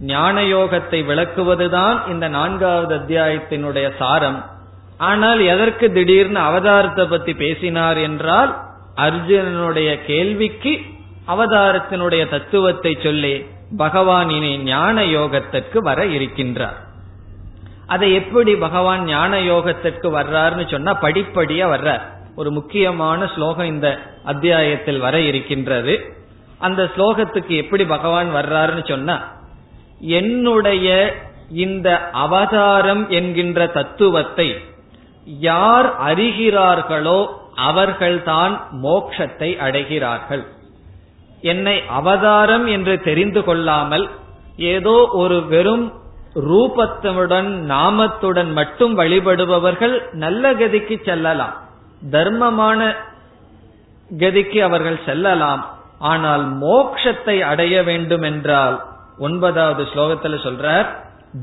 ஞான 0.00 0.42
யோகத்தை 0.42 1.00
விளக்குவதுதான் 1.10 2.08
இந்த 2.08 2.28
நான்காவது 2.28 2.94
அத்தியாயத்தினுடைய 2.96 3.96
சாரம். 3.98 4.44
ஆனால் 4.98 5.40
எதற்கு 5.40 5.92
திடீர்னு 5.92 6.40
அவதாரத்தை 6.40 7.08
பத்தி 7.08 7.34
பேசினார் 7.34 7.96
என்றால் 7.96 8.56
அர்ஜுனனுடைய 8.96 10.04
கேள்விக்கு 10.06 10.80
அவதாரத்தினுடைய 11.28 12.28
தத்துவத்தை 12.28 12.98
சொல்லி 13.02 13.44
பகவான் 13.76 14.30
இனி 14.30 14.58
ஞான 14.58 15.02
யோகத்திற்கு 15.02 15.78
வர 15.78 16.04
இருக்கின்றார். 16.04 16.78
அதை 17.86 18.14
எப்படி 18.14 18.54
பகவான் 18.56 19.04
ஞான 19.04 19.38
யோகத்திற்கு 19.38 20.08
வர்றாருன்னு 20.18 20.70
சொன்னா 20.70 20.92
படிப்படியா 21.00 21.66
வர்றார். 21.74 22.02
ஒரு 22.36 22.50
முக்கியமான 22.50 23.26
ஸ்லோகம் 23.26 23.66
இந்த 23.66 23.88
அத்தியாயத்தில் 24.24 24.98
வர 24.98 25.20
இருக்கின்றது. 25.20 25.94
அந்த 26.58 26.82
ஸ்லோகத்துக்கு 26.96 27.54
எப்படி 27.56 27.84
பகவான் 27.84 28.34
வர்றாருன்னு 28.34 28.88
சொன்னா 28.88 29.16
என்னுடைய 29.98 31.16
இந்த 31.50 32.10
அவதாரம் 32.10 33.08
என்கின்ற 33.08 33.66
தத்துவத்தை 33.66 34.48
யார் 35.24 35.88
அறிகிறார்களோ 36.04 37.26
அவர்கள்தான் 37.54 38.54
மோக்ஷத்தை 38.82 39.50
அடைகிறார்கள். 39.56 40.44
என்னை 41.40 41.82
அவதாரம் 41.88 42.66
என்று 42.66 43.00
தெரிந்து 43.00 43.44
கொள்ளாமல் 43.44 44.08
ஏதோ 44.56 45.08
ஒரு 45.12 45.46
வெறும் 45.46 45.92
ரூபத்துடன் 46.34 47.50
நாமத்துடன் 47.70 48.52
மட்டும் 48.52 48.98
வழிபடுபவர்கள் 48.98 50.12
நல்ல 50.12 50.52
கதிக்கு 50.52 51.04
செல்லலாம். 51.04 51.54
தர்மமான 52.10 52.94
கதிக்கு 54.18 54.58
அவர்கள் 54.58 54.98
செல்லலாம். 55.04 55.62
ஆனால் 55.98 56.44
மோக்ஷத்தை 56.60 57.40
அடைய 57.40 57.82
வேண்டும் 57.82 58.22
என்றால் 58.22 58.84
ஒன்பதாவது 59.18 59.82
ஸ்லோகத்துல 59.82 60.38
சொல்றார் 60.46 60.86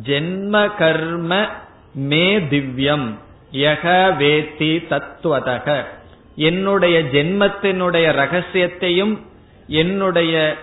ஜென்ம 0.03 0.75
கர்ம 0.75 1.47
மே 1.93 2.39
திவ்யம் 2.39 3.07
யக 3.51 3.85
வேத்தி 4.19 4.71
தத்துவதக 4.91 5.83
என்னுடைய 6.35 7.03
ஜென்மத்தினுடைய 7.03 8.07
ரகசியத்தையும் 8.13 9.15
என்னுடைய 9.67 10.55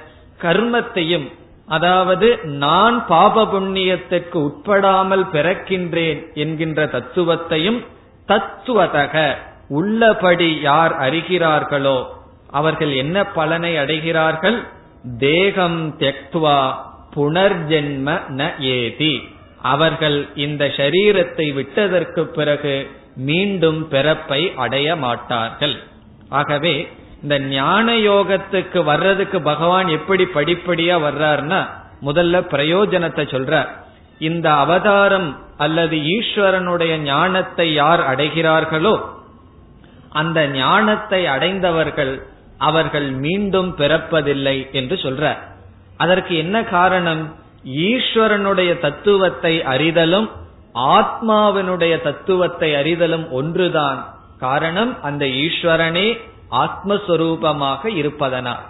கர்மத்தையும் 0.42 1.28
அதாவது 1.68 2.28
நான் 2.62 2.96
பாப 3.06 3.44
புண்ணியத்திற்கு 3.44 4.38
உட்படாமல் 4.48 5.24
பிறக்கின்றேன் 5.32 6.20
என்கின்ற 6.34 6.86
தத்துவத்தையும் 6.86 7.80
தத்துவதக 8.28 9.14
உள்ளபடி 9.70 10.50
யார் 10.60 10.94
அறிகிறார்களோ 11.06 11.98
அவர்கள் 12.50 12.92
என்ன 12.94 13.16
பலனை 13.36 13.72
அடைகிறார்கள்? 13.76 14.58
தேகம் 15.18 15.80
தெக்துவா 15.98 16.60
புனர்ஜென்ம 17.16 18.08
ந 18.30 18.42
ஏதி. 18.76 19.14
அவர்கள் 19.72 20.18
இந்த 20.34 20.64
சரீரத்தை 20.76 21.46
விட்டதற்கு 21.52 22.22
பிறகு 22.26 22.74
மீண்டும் 23.28 23.80
பிறப்பை 23.88 24.40
அடைய 24.56 24.88
மாட்டார்கள். 24.96 25.76
ஆகவே 26.30 26.74
இந்த 27.22 27.38
ஞான 27.38 27.94
யோகத்துக்கு 27.96 28.84
வர்றதுக்கு 28.84 29.38
பகவான் 29.42 29.88
எப்படி 29.88 30.24
படிப்படியா 30.24 30.96
வர்றாருன்னா 31.06 31.60
முதல்ல 32.04 32.40
பிரயோஜனத்தை 32.54 33.24
சொல்றார். 33.34 33.70
இந்த 34.18 34.52
அவதாரம் 34.54 35.28
அல்லது 35.56 35.96
ஈஸ்வரனுடைய 36.16 36.96
ஞானத்தை 37.02 37.74
யார் 37.74 38.02
அடைகிறார்களோ 38.04 38.94
அந்த 40.12 40.46
ஞானத்தை 40.48 41.26
அடைந்தவர்கள் 41.26 42.12
அவர்கள் 42.58 43.08
மீண்டும் 43.24 43.70
பிறப்பதில்லை 43.76 44.56
என்று 44.72 44.96
சொல்றார். 44.96 45.40
அதற்கு 45.96 46.36
என்ன 46.36 46.56
காரணம்? 46.62 47.22
ஈஸ்வரனுடைய 47.88 48.70
தத்துவத்தை 48.80 49.54
அறிதலும் 49.72 50.28
ஆத்மாவினுடைய 50.96 52.02
தத்துவத்தை 52.02 52.70
அறிதலும் 52.72 53.26
ஒன்றுதான். 53.30 54.00
காரணம் 54.38 55.02
அந்த 55.02 55.26
ஈஸ்வரனே 55.26 56.08
ஆத்மஸ்வரூபமாக 56.50 57.86
இருப்பதனால் 57.86 58.64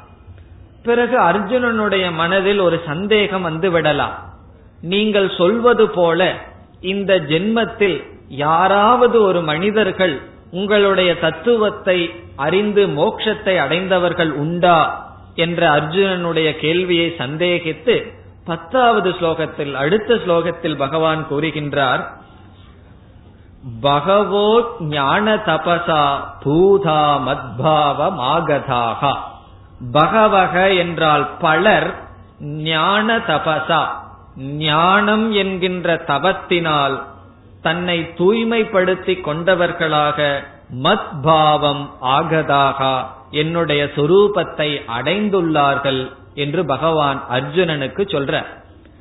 பிறகு 0.83 1.19
அர்ஜுனனுடைய 1.19 2.15
மனதில் 2.15 2.59
ஒரு 2.59 2.81
சந்தேகம் 2.87 3.43
வந்து 3.43 3.71
விடலாம். 3.71 4.33
நீங்கள் 4.81 5.31
சொல்வது 5.37 5.89
போல 5.89 6.35
இந்த 6.81 7.19
ஜென்மத்தில் 7.19 8.05
யாராவது 8.29 9.23
ஒரு 9.23 9.41
மனிதர்கள் 9.43 10.21
உங்களுடைய 10.51 11.19
தத்துவத்தை 11.19 12.11
அறிந்து 12.37 12.87
மோட்சத்தை 12.87 13.59
அடைந்தவர்கள் 13.59 14.31
உண்டா 14.31 15.07
என்ற 15.35 15.71
அர்ஜுனனுடைய 15.71 16.57
கேள்வியை 16.57 17.15
சந்தேகித்து 17.19 18.13
பத்தாவது 18.45 19.11
ஸ்லோகத்தில் 19.11 19.75
அடுத்த 19.75 20.15
ஸ்லோகத்தில் 20.15 20.77
பகவான் 20.77 21.27
கூறுகின்றார் 21.31 22.09
பகவோ 23.81 24.49
ஞான 24.79 25.37
தபசா 25.37 26.03
பூதா 26.45 27.03
மத்பாவ 27.27 27.99
மாகதாக. 28.19 29.03
பகவக 29.93 30.75
என்றால் 30.77 31.27
பலர் 31.39 31.89
ஞான 32.41 33.19
தபசா 33.19 33.83
ஞானம் 34.39 35.33
என்கின்ற 35.33 36.05
தபத்தினால் 36.07 36.97
தன்னை 37.63 38.15
தூய்மைப்படுத்தி 38.19 39.21
கொண்டவர்களாக 39.21 40.19
மத்பாவம் 40.83 41.85
ஆகதாக 42.03 42.81
என்னுடைய 43.31 43.85
சொரூபத்தை 43.85 44.81
அடைந்துள்ளார்கள் 44.99 46.03
என்று 46.35 46.65
பகவான் 46.65 47.23
அர்ஜுனனுக்கு 47.31 48.03
சொல்ற 48.13 48.43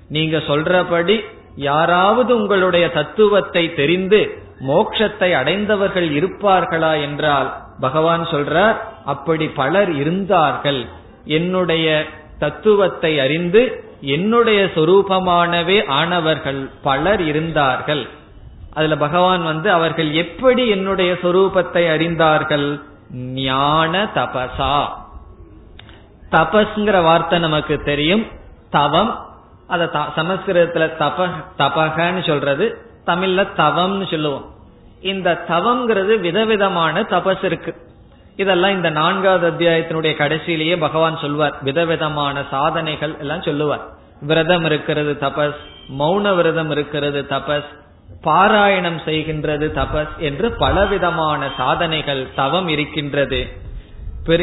நீங்க 0.10 0.38
சொல்றபடி 0.38 1.18
யாராவது 1.56 2.36
உங்களுடைய 2.36 2.92
தத்துவத்தை 2.92 3.74
தெரிந்து 3.74 4.46
மோட்சத்தை 4.60 5.36
அடைந்தவர்கள் 5.36 6.10
இருப்பார்களா 6.10 7.02
என்றால் 7.02 7.54
பகவான் 7.80 8.22
சொல்றார் 8.22 8.76
அப்படி 9.06 9.48
பலர் 9.48 9.92
இருந்தார்கள். 9.92 10.86
என்னுடைய 11.26 12.06
தத்துவத்தை 12.40 13.20
அறிந்து 13.20 13.82
என்னுடைய 14.02 14.66
சொரூபமானவே 14.66 15.86
ஆனவர்கள் 15.88 16.70
பலர் 16.82 17.22
இருந்தார்கள். 17.22 18.08
அதுல 18.74 18.98
பகவான் 18.98 19.44
வந்து 19.44 19.72
அவர்கள் 19.72 20.14
எப்படி 20.14 20.68
என்னுடைய 20.68 21.14
சொரூபத்தை 21.14 21.84
அறிந்தார்கள்? 21.96 22.80
ஞான 23.14 24.04
தபசா. 24.04 24.88
தபஸ்ங்கிற 26.32 27.04
வார்த்தை 27.04 27.40
நமக்கு 27.40 27.82
தெரியும். 27.84 28.26
தவம் 28.70 29.26
அத 29.68 29.86
சமஸ்கிருதத்துல 29.94 30.86
தப 31.00 31.30
தபகன்னு 31.58 32.28
சொல்றது. 32.28 32.87
தமிழ்ல 33.08 33.48
தவம்னு 33.58 34.12
சொல்லுவோம். 34.12 34.46
இந்த 35.02 35.46
தவம்ங்கிறது 35.50 36.20
விதவிதமான 36.20 37.02
தபஸ் 37.02 37.46
இருக்கு. 37.46 37.76
இதெல்லாம் 38.36 38.72
இந்த 38.72 38.90
நான்காவது 38.90 39.46
அத்தியாயத்தினுடைய 39.52 40.14
கடைசியிலேயே 40.24 40.80
பகவான் 40.80 41.18
சொல்வார். 41.18 41.56
விதவிதமான 41.62 42.44
சாதனைகள் 42.52 43.16
எல்லாம் 43.20 43.42
சொல்லுவார். 43.42 43.86
விரதம் 44.22 44.66
இருக்கிறது 44.66 45.18
தபஸ் 45.20 45.60
மௌன 46.00 46.36
விரதம் 46.36 46.72
இருக்கிறது 46.72 47.26
தபஸ் 47.30 47.70
பாராயணம் 48.24 49.00
செய்கின்றது 49.06 49.68
தபஸ் 49.80 50.14
என்று 50.18 50.52
பலவிதமான 50.52 51.50
சாதனைகள் 51.58 52.28
தவம் 52.36 52.68
இருக்கின்றது. 52.68 53.48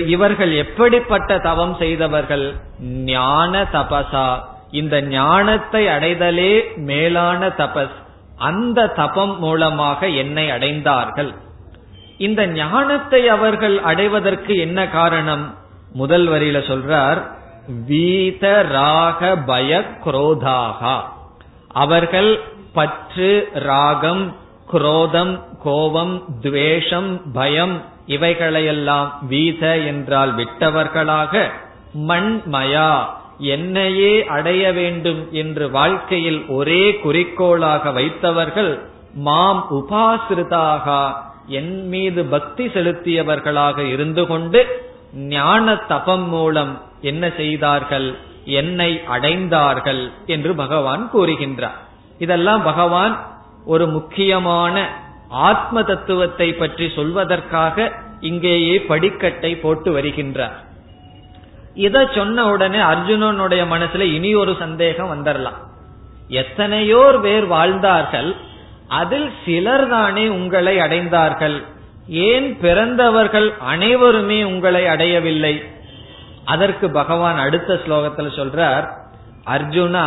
இவர்கள் 0.07 0.53
எப்படிப்பட்ட 0.53 1.39
தவம் 1.39 1.77
செய்தவர்கள்? 1.79 2.55
ஞான 2.81 3.62
தபசா 3.62 4.29
இந்த 4.71 5.03
ஞானத்தை 5.03 5.87
அடைதலே 5.87 6.77
மேலான 6.77 7.49
தபஸ். 7.49 7.97
அந்த 8.37 8.87
தபம் 8.87 9.39
மூலமாக 9.39 10.09
என்னை 10.09 10.51
அடைந்தார்கள். 10.51 11.35
இந்த 12.18 12.47
ஞானத்தை 12.47 13.28
அவர்கள் 13.28 13.82
அடைவதற்கு 13.82 14.57
என்ன 14.57 14.89
காரணம்? 14.89 15.55
முதல் 15.93 16.28
வரியில 16.28 16.59
சொல்றார் 16.68 17.32
வீத 17.89 18.62
ராக 18.62 19.37
பய 19.37 19.85
குரோதாகா. 20.05 21.01
அவர்கள் 21.68 22.41
பற்று 22.72 23.49
ராகம் 23.55 24.37
குரோதம் 24.72 25.41
கோபம் 25.62 26.24
துவேஷம் 26.41 27.20
பயம் 27.32 27.82
இவைகளையெல்லாம் 28.07 29.12
வீத 29.30 29.87
என்றால் 29.87 30.37
விட்டவர்களாக 30.37 31.51
மண்மயா 32.09 33.09
என்னையே 33.39 34.26
அடைய 34.26 34.72
வேண்டும் 34.72 35.32
என்று 35.32 35.70
வாழ்க்கையில் 35.70 36.47
ஒரே 36.49 36.99
குறிக்கோளாக 36.99 37.93
வைத்தவர்கள் 37.93 38.80
மாம் 39.14 39.66
உபாசிரிதாக 39.70 41.14
என் 41.49 41.89
மீது 41.89 42.24
பக்தி 42.24 42.66
செலுத்தியவர்களாக 42.66 43.78
இருந்து 43.78 44.26
கொண்டு 44.26 44.82
ஞான 45.14 45.74
தபம் 45.76 46.28
மூலம் 46.28 46.82
என்ன 47.01 47.32
செய்தார்கள்? 47.37 48.16
என்னை 48.45 49.01
அடைந்தார்கள் 49.09 50.11
என்று 50.26 50.55
பகவான் 50.55 51.11
கூறுகின்றார். 51.14 51.78
இதெல்லாம் 52.18 52.62
பகவான் 52.62 53.26
ஒரு 53.64 53.87
முக்கியமான 53.87 54.89
ஆத்ம 55.28 55.82
தத்துவத்தை 55.82 56.53
பற்றி 56.53 56.87
சொல்வதற்காக 56.87 57.93
இங்கேயே 58.20 58.78
படிக்கட்டை 58.89 59.61
போட்டு 59.61 59.99
வருகின்றார். 59.99 60.57
இத 61.75 62.07
சொன்ன 62.14 62.47
உடனே 62.47 62.79
அர்ஜுனனுடைய 62.79 63.62
மனசுல 63.70 64.01
இனி 64.01 64.35
ஒரு 64.35 64.57
சந்தேகம் 64.59 65.12
வந்துடலாம் 65.14 65.61
எத்தனையோர் 66.31 67.20
பேர் 67.20 67.47
வாழ்ந்தார்கள் 67.47 68.35
அதில் 68.89 69.31
சிலர் 69.45 69.89
தானே 69.89 70.29
உங்களை 70.29 70.79
அடைந்தார்கள். 70.79 71.64
ஏன் 72.09 72.57
பிறந்தவர்கள் 72.61 73.55
அனைவருமே 73.59 74.45
உங்களை 74.45 74.87
அடையவில்லை? 74.87 75.62
அதற்கு 76.45 76.91
பகவான் 76.91 77.39
அடுத்த 77.39 77.81
ஸ்லோகத்தில் 77.87 78.37
சொல்றார் 78.37 78.87
அர்ஜுனா 79.47 80.07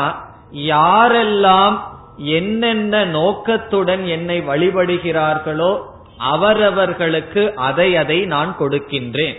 யாரெல்லாம் 0.51 1.78
என்னென்ன 2.18 3.05
நோக்கத்துடன் 3.05 4.05
என்னை 4.05 4.41
வழிபடுகிறார்களோ 4.41 5.82
அவரவர்களுக்கு 6.18 7.53
அதை 7.55 7.95
அதை 7.95 8.26
நான் 8.26 8.55
கொடுக்கின்றேன். 8.59 9.38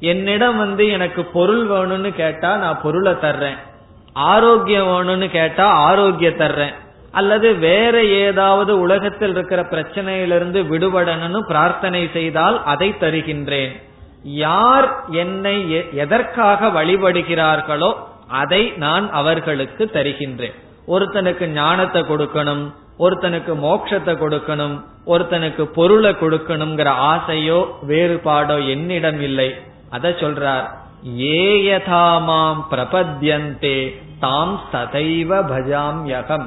என்னிடம் 0.00 0.56
வந்து 0.56 0.84
எனக்கு 0.88 1.22
பொருள் 1.24 1.64
வேணும்னு 1.70 2.10
கேட்டா 2.20 2.50
நான் 2.56 2.82
பொருளை 2.82 3.12
தர்றேன். 3.24 3.58
ஆரோக்கியம் 4.16 4.88
வேணும்னு 4.92 5.26
கேட்டா 5.30 5.66
ஆரோக்கிய 5.88 6.30
தர்றேன். 6.30 6.74
அல்லது 7.10 7.48
வேற 7.58 8.04
ஏதாவது 8.04 8.72
உலகத்தில் 8.80 9.30
இருக்கிற 9.30 9.60
பிரச்சனையிலிருந்து 9.62 10.60
விடுபடணும்னு 10.72 11.40
பிரார்த்தனை 11.52 12.02
செய்தால் 12.12 12.56
அதை 12.64 12.88
தருகின்றேன். 13.00 13.72
யார் 14.24 14.88
என்னை 15.22 15.56
எதற்காக 16.04 16.68
வழிபடுகிறார்களோ 16.68 17.90
அதை 18.42 18.62
நான் 18.76 19.06
அவர்களுக்கு 19.12 19.84
தருகின்றேன். 19.96 20.56
ஒருத்தனுக்கு 20.86 21.46
ஞானத்தை 21.46 22.02
கொடுக்கணும் 22.02 22.64
ஒருத்தனுக்கு 22.98 23.52
மோட்சத்தை 23.66 24.14
கொடுக்கணும் 24.22 24.76
ஒருத்தனுக்கு 25.06 25.62
பொருளை 25.62 26.12
கொடுக்கணுங்கிற 26.12 26.88
ஆசையோ 27.12 27.58
வேறுபாடோ 27.88 28.56
என்னிடம் 28.66 29.20
இல்லை. 29.20 29.50
அத 29.90 30.08
சொல்றார் 30.22 30.66
ஏயதாமாம் 31.40 32.60
பிரபத்யந்தே 32.70 33.78
தாம் 34.20 34.56
சதைவ 34.72 35.30
பஜாம் 35.50 36.00
யகம். 36.06 36.46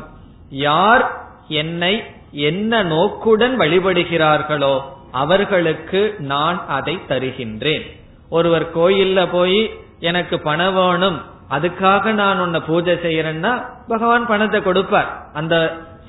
யார் 0.50 1.04
என்னை 1.48 1.94
என்ன 2.32 2.84
நோக்குடன் 2.84 3.56
வழிபடுகிறார்களோ 3.60 4.76
அவர்களுக்கு 5.12 6.02
நான் 6.32 6.60
அதை 6.68 6.96
தருகின்றேன். 7.08 7.86
ஒருவர் 8.30 8.66
கோயில்ல 8.76 9.20
போய் 9.32 9.60
எனக்கு 10.00 10.36
பணம் 10.40 10.76
வேணும் 10.76 11.18
அதுக்காக 11.50 12.12
நான் 12.12 12.40
உன்னை 12.40 12.60
பூஜை 12.60 12.94
செய்யறேன்னா 12.94 13.52
பகவான் 13.88 14.26
பணத்தை 14.28 14.62
கொடுப்பார். 14.62 15.10
அந்த 15.34 15.56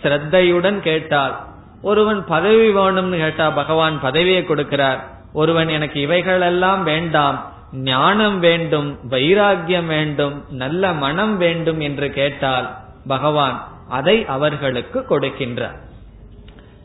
ஸ்ரத்தையுடன் 0.03 0.79
கேட்டால் 0.81 1.35
ஒருவன் 1.83 2.25
பதவி 2.25 2.69
வேணும்னு 2.75 3.19
கேட்டா 3.19 3.47
பகவான் 3.51 3.97
பதவியை 4.01 4.43
கொடுக்கிறார். 4.47 5.01
ஒருவன் 5.35 5.71
எனக்கு 5.77 5.99
இவைகள் 6.01 6.45
எல்லாம் 6.51 6.83
வேண்டாம் 6.85 7.39
ஞானம் 7.91 8.39
வேண்டும் 8.39 8.89
வைராகியம் 9.11 9.89
வேண்டும் 9.95 10.37
நல்ல 10.63 10.93
மனம் 11.05 11.37
வேண்டும் 11.37 11.81
என்று 11.81 12.09
கேட்டால் 12.19 12.67
பகவான் 13.07 13.57
அதை 13.89 14.17
அவர்களுக்கு 14.27 14.99
கொடுக்கின்றார். 15.11 15.79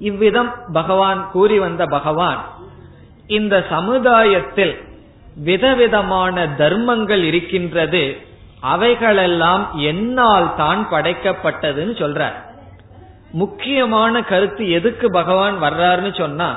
இவ்விதம் 0.09 0.51
பகவான் 0.73 1.21
கூறி 1.31 1.57
வந்த 1.59 1.83
பகவான் 1.85 2.41
இந்த 3.37 3.55
சமுதாயத்தில் 3.69 4.75
விதவிதமான 5.49 6.35
தர்மங்கள் 6.61 7.23
இருக்கின்றது 7.23 8.03
அவைகளெல்லாம் 8.73 9.63
என்னால் 9.91 10.47
தான் 10.55 10.81
படைக்கப்பட்டதுன்னு 10.91 11.93
சொல்றார். 12.03 12.37
முக்கியமான 13.41 14.21
கருத்து 14.31 14.63
எதுக்கு 14.77 15.07
பகவான் 15.19 15.57
வர்றாருன்னு 15.63 16.13
சொன்னா 16.19 16.49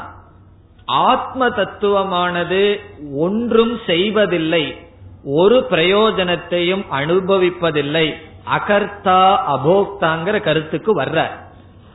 ஆத்ம 0.87 1.49
தத்துவமானது 1.49 2.81
ஒன்றும் 3.15 3.81
செய்வதில்லை 3.87 4.77
ஒரு 5.25 5.67
பிரயோஜனத்தையும் 5.71 6.85
அனுபவிப்பதில்லை. 6.91 8.15
அகர்த்தா 8.51 9.39
அபோக்தாங்கிற 9.55 10.41
கருத்துக்கு 10.41 11.01
வர்றார். 11.01 11.31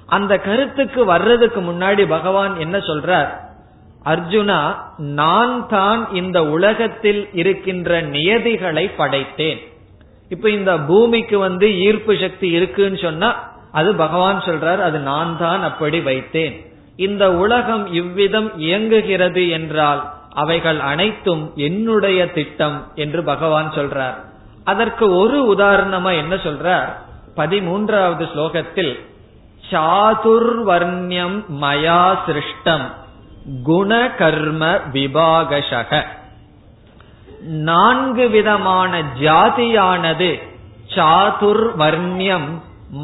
அந்த 0.05 0.39
கருத்துக்கு 0.39 1.05
வர்றதுக்கு 1.05 1.61
முன்னாடி 1.61 2.07
பகவான் 2.07 2.59
என்ன 2.59 2.77
சொல்றார்? 2.77 3.45
அர்ஜுனா 4.05 4.75
நான் 4.97 5.67
தான் 5.67 6.13
இந்த 6.13 6.45
உலகத்தில் 6.45 7.29
இருக்கின்ற 7.33 8.01
நியதிகளை 8.01 8.89
படைத்தேன். 8.97 9.59
இப்ப 10.29 10.49
இந்த 10.49 10.79
பூமிக்கு 10.79 11.39
வந்து 11.39 11.79
ஈர்ப்பு 11.79 12.17
சக்தி 12.17 12.49
இருக்குன்னு 12.49 12.97
சொன்னா 12.97 13.55
அது 13.71 13.95
பகவான் 13.95 14.39
சொல்றார் 14.39 14.77
அது 14.77 14.99
நான் 14.99 15.37
தான் 15.37 15.63
அப்படி 15.63 15.99
வைத்தேன். 15.99 16.66
இந்த 16.97 17.31
உலகம் 17.31 17.93
இவ்விதம் 17.93 18.59
இயங்குகிறது 18.59 19.49
என்றால் 19.49 20.01
அவைகள் 20.33 20.79
அனைத்தும் 20.79 21.51
என்னுடைய 21.55 22.31
திட்டம் 22.31 22.77
என்று 22.95 23.23
பகவான் 23.23 23.69
சொல்றார். 23.75 24.17
அதற்கு 24.63 25.05
ஒரு 25.15 25.55
உதாரணமா 25.55 26.11
என்ன 26.17 26.35
சொல்றார்? 26.35 26.89
பதிமூன்றாவது 27.35 28.25
ஸ்லோகத்தில் 28.33 28.93
சாதுர்வர்ணியம் 29.71 31.37
மயா 31.61 32.03
சிருஷ்டம் 32.27 32.85
குண 33.63 33.91
கர்ம 34.17 34.79
விபாகசக 34.93 36.01
நான்கு 37.41 38.29
விதமான 38.29 39.01
ஜாதியானது 39.19 40.29
சாதுர்வர்ணியம் 40.95 42.49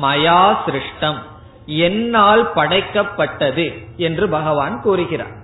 மயா 0.02 0.44
சிருஷ்டம். 0.66 1.20
என்னால் 1.66 2.52
படைக்கப்பட்டது 2.56 3.86
என்று 3.98 4.30
பகவான் 4.30 4.82
கூறுகிறார். 4.82 5.42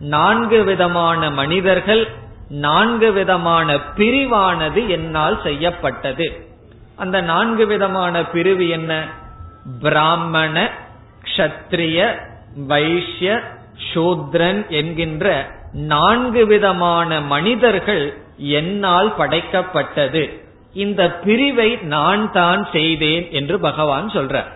நான்கு 0.00 0.64
விதமான 0.64 1.30
மனிதர்கள் 1.30 2.08
நான்கு 2.48 3.12
விதமான 3.12 3.74
பிரிவானது 3.74 4.86
என்னால் 4.86 5.42
செய்யப்பட்டது. 5.42 6.46
அந்த 6.96 7.20
நான்கு 7.20 7.66
விதமான 7.66 8.24
பிரிவு 8.24 8.68
என்ன? 8.68 9.04
பிராமண 9.80 10.70
கஷத்திரிய 11.24 12.14
வைஷ்ய 12.56 13.40
சூத்ரன் 13.94 14.68
என்கின்ற 14.68 15.50
நான்கு 15.72 16.46
விதமான 16.46 17.20
மனிதர்கள் 17.20 18.18
என்னால் 18.36 19.14
படைக்கப்பட்டது. 19.18 20.40
இந்த 20.72 21.12
பிரிவை 21.12 21.76
நான் 21.76 22.32
தான் 22.32 22.68
செய்தேன் 22.72 23.30
என்று 23.30 23.60
பகவான் 23.60 24.08
சொல்றார். 24.08 24.52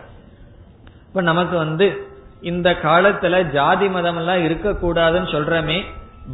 இப்ப 1.10 1.22
நமக்கு 1.22 1.56
வந்து 1.56 2.06
இந்த 2.40 2.76
காலத்துல 2.82 3.50
ஜாதி 3.50 3.88
மதம் 3.88 4.16
எல்லாம் 4.16 4.36
இருக்கக்கூடாதுன்னு 4.36 5.30
சொல்றமே 5.32 5.84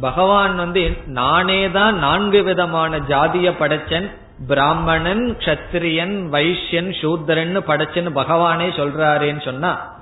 பகவான் 0.01 0.55
வந்து 0.55 0.97
நானே 1.05 1.71
தான் 1.71 1.97
நான்கு 1.97 2.43
விதமான 2.43 2.97
ஜாதிய 2.97 3.53
படைச்சன் 3.59 4.11
பிராமணன் 4.47 5.37
கத்திரியன் 5.45 6.15
வைஷ்யன் 6.31 6.99
சூத்திரன் 7.01 7.57
படைச்சன்னு 7.57 8.11
பகவானே 8.15 8.67
சொல்றாருன்னு 8.79 9.41
சொன்னா 9.41 9.95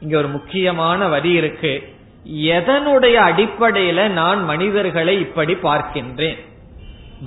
இங்க 0.00 0.18
ஒரு 0.18 0.28
முக்கியமான 0.28 1.08
வரி 1.08 1.32
இருக்கு. 1.32 1.94
எதனுடைய 2.26 3.16
அடிப்படையில 3.28 4.08
நான் 4.08 4.44
மனிதர்களை 4.44 5.20
இப்படி 5.20 5.54
பார்க்கின்றேன்? 5.54 6.38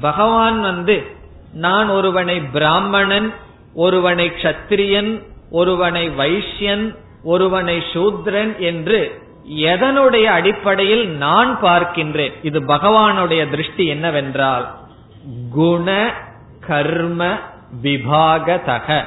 பகவான் 0.01 0.61
வந்து 0.61 1.05
நான் 1.53 1.89
ஒருவனை 1.89 2.39
பிராமணன் 2.39 3.33
ஒருவனை 3.73 4.31
கத்திரியன் 4.41 5.23
ஒருவனை 5.51 6.09
வைஷ்யன் 6.09 6.95
ஒருவனை 7.23 7.83
சூத்ரன் 7.93 8.57
என்று 8.57 9.21
எதனுடைய 9.55 10.23
அடிப்படையில் 10.23 11.09
நான் 11.09 11.59
பார்க்கின்றேன்? 11.63 12.33
இது 12.41 12.59
பகவானுடைய 12.59 13.49
திருஷ்டி 13.49 13.85
என்னவென்றால் 13.85 14.75
குண 15.51 16.13
கர்ம 16.67 17.37
விபாகதக. 17.83 19.03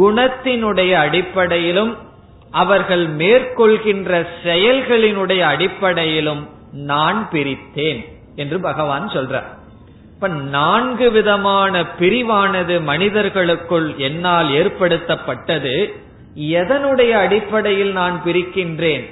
குணத்தினுடைய 0.00 0.92
அடிப்படையிலும் 0.92 1.96
அவர்கள் 2.50 3.16
மேற்கொள்கின்ற 3.16 4.26
செயல்களினுடைய 4.44 5.40
அடிப்படையிலும் 5.40 6.48
நான் 6.72 7.28
பிரித்தேன் 7.32 8.08
என்று 8.36 8.60
பகவான் 8.60 9.08
சொல்றார். 9.08 9.57
இப்ப 10.20 10.28
நான்கு 10.28 11.10
விதமான 11.10 11.80
பிரிவானது 12.00 12.82
மனிதர்களுக்குள் 12.82 13.94
என்னால் 13.96 14.48
ஏற்படுத்தப்பட்டது. 14.48 15.92
எதனுடைய 16.36 17.10
அடிப்படையில் 17.10 17.92
நான் 17.92 18.22
பிரிக்கின்றேன்? 18.26 19.04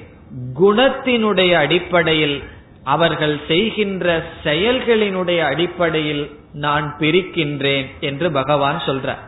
குணத்தினுடைய 0.61 1.53
அடிப்படையில் 1.53 2.43
அவர்கள் 2.83 3.39
செய்கின்ற 3.47 4.25
செயல்களினுடைய 4.43 5.39
அடிப்படையில் 5.39 6.31
நான் 6.53 6.95
பிரிக்கின்றேன் 6.99 7.85
என்று 7.99 8.31
பகவான் 8.31 8.81
சொல்றார். 8.85 9.23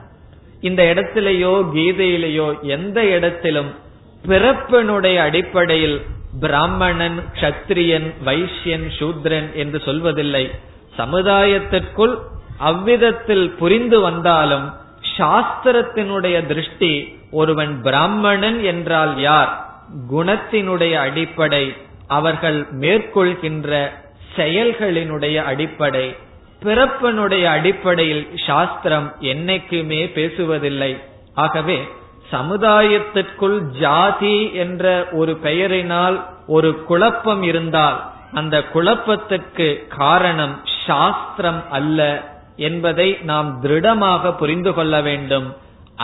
இந்த 0.62 0.84
இடத்திலேயோ 0.84 1.56
கீதையிலேயோ 1.76 2.62
எந்த 2.62 3.06
இடத்திலும் 3.06 3.76
பிறப்பினுடைய 4.28 5.18
அடிப்படையில் 5.18 6.02
பிராமணன் 6.40 7.24
கத்திரியன் 7.42 8.14
வைசியன் 8.26 8.90
சூத்ரன் 9.00 9.54
என்று 9.54 9.82
சொல்வதில்லை. 9.86 10.50
சமுதாயத்திற்குள் 11.00 12.16
அவ்விதத்தில் 12.58 13.48
புரிந்து 13.52 13.98
வந்தாலும் 14.02 14.68
சாஸ்திரத்தினுடைய 15.18 16.46
திருஷ்டி 16.46 16.94
ஒருவன் 17.32 17.74
பிராமணன் 17.82 18.60
என்றால் 18.64 19.14
யார்? 19.20 19.52
குணத்தினுடைய 20.12 20.94
அடிப்படை 20.94 21.66
அவர்கள் 22.08 22.60
மேற்கொள்கின்ற 22.80 23.72
செயல்களினுடைய 24.36 25.38
அடிப்படை 25.44 26.08
பிறப்பனுடைய 26.64 27.46
அடிப்படையில் 27.46 28.24
சாஸ்திரம் 28.48 29.08
என்னைக்குமே 29.22 30.02
பேசுவதில்லை. 30.12 30.92
ஆகவே 31.34 31.78
சமுதாயத்திற்குள் 32.32 33.58
ஜாதி 33.80 34.38
என்ற 34.54 35.08
ஒரு 35.12 35.34
பெயரினால் 35.44 36.18
ஒரு 36.48 36.84
குழப்பம் 36.84 37.44
இருந்தால் 37.44 37.98
அந்த 38.34 38.56
குழப்பத்திற்கு 38.64 39.68
காரணம் 39.98 40.56
சாஸ்திரம் 40.90 41.62
அல்ல 41.78 42.00
என்பதை 42.68 43.10
நாம் 43.30 43.50
திருடமாக 43.64 44.32
புரிந்து 44.42 44.72
கொள்ள 44.78 44.96
வேண்டும். 45.08 45.48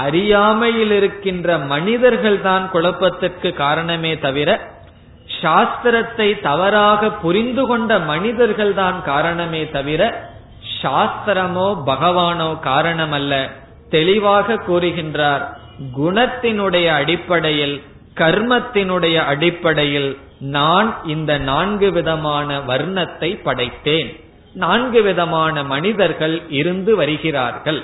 அறியாமையில் 0.04 0.94
இருக்கின்ற 1.00 1.58
மனிதர்கள் 1.74 2.40
தான் 2.48 2.66
குழப்பத்திற்கு 2.74 3.50
காரணமே 3.64 4.14
தவிர 4.26 4.50
சாஸ்திரத்தை 5.42 6.28
தவறாக 6.48 7.10
புரிந்து 7.24 7.64
கொண்ட 7.70 7.92
மனிதர்கள் 8.12 8.74
தான் 8.80 8.98
காரணமே 9.12 9.62
தவிர 9.76 10.02
சாஸ்திரமோ 10.82 11.68
பகவானோ 11.90 12.50
காரணம் 12.70 13.16
அல்ல 13.20 13.34
தெளிவாக 13.96 14.58
கூறுகின்றார் 14.68 15.44
குணத்தினுடைய 16.00 16.88
அடிப்படையில் 17.00 17.76
கர்மத்தினுடைய 18.22 19.18
அடிப்படையில் 19.32 20.12
நான் 20.56 20.90
இந்த 21.14 21.32
நான்கு 21.50 21.88
விதமான 21.98 22.58
வர்ணத்தை 22.70 23.30
படைத்தேன். 23.48 24.12
நான்கு 24.56 25.02
விதமான 25.02 25.64
மனிதர்கள் 25.64 26.42
இருந்து 26.50 26.96
வருகிறார்கள். 26.96 27.84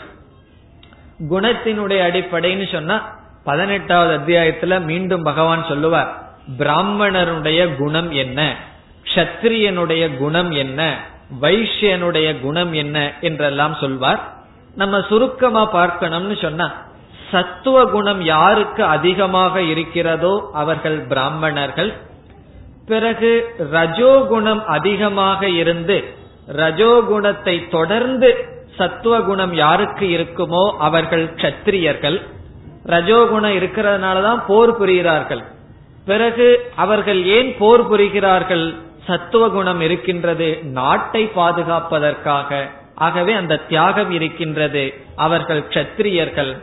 குணத்தினுடைய 1.30 2.00
அடிப்படைன்னு 2.08 2.72
சொன்னா 2.72 3.20
பதினெட்டாவது 3.44 4.14
அத்தியாயத்துல 4.18 4.82
மீண்டும் 4.82 5.24
பகவான் 5.24 5.66
சொல்லுவார் 5.68 6.12
பிராமணருடைய 6.60 7.76
குணம் 7.76 8.12
என்ன? 8.12 8.56
கஷத்திரியனுடைய 9.04 10.18
குணம் 10.18 10.52
என்ன? 10.52 10.98
வைஷ்யனுடைய 11.42 12.40
குணம் 12.40 12.74
என்ன? 12.74 13.14
என்றெல்லாம் 13.22 13.76
சொல்வார். 13.80 14.22
நம்ம 14.76 15.02
சுருக்கமா 15.10 15.66
பார்க்கணும்னு 15.66 16.38
சொன்னா 16.42 16.72
சத்துவ 17.32 17.86
குணம் 17.86 18.22
யாருக்கு 18.22 18.84
அதிகமாக 18.84 19.62
இருக்கிறதோ 19.62 20.50
அவர்கள் 20.54 21.00
பிராமணர்கள். 21.00 21.94
பிறகு 22.86 23.32
ரஜோகுணம் 23.74 24.64
அதிகமாக 24.66 25.50
இருந்து 25.50 25.98
ரஜோகுணத்தை 26.48 27.70
தொடர்ந்து 27.70 28.46
சத்துவ 28.78 29.22
குணம் 29.22 29.54
யாருக்கு 29.54 30.06
இருக்குமோ 30.06 30.72
அவர்கள் 30.78 31.34
கத்திரியர்கள் 31.36 32.22
ரஜோகுணம் 32.86 33.56
இருக்கிறதுனாலதான் 33.58 34.44
போர் 34.48 34.82
புரிகிறார்கள். 34.82 35.44
பிறகு 36.06 36.72
அவர்கள் 36.76 37.26
ஏன் 37.26 37.56
போர் 37.58 37.92
புரிகிறார்கள்? 37.92 38.76
சத்துவ 39.06 39.50
குணம் 39.50 39.82
இருக்கின்றது. 39.82 40.60
நாட்டை 40.64 41.32
பாதுகாப்பதற்காக. 41.36 42.70
ஆகவே 42.96 43.34
அந்த 43.34 43.58
தியாகம் 43.58 44.12
இருக்கின்றது. 44.12 44.94
அவர்கள் 45.16 45.64
கத்திரியர்கள் 45.70 46.58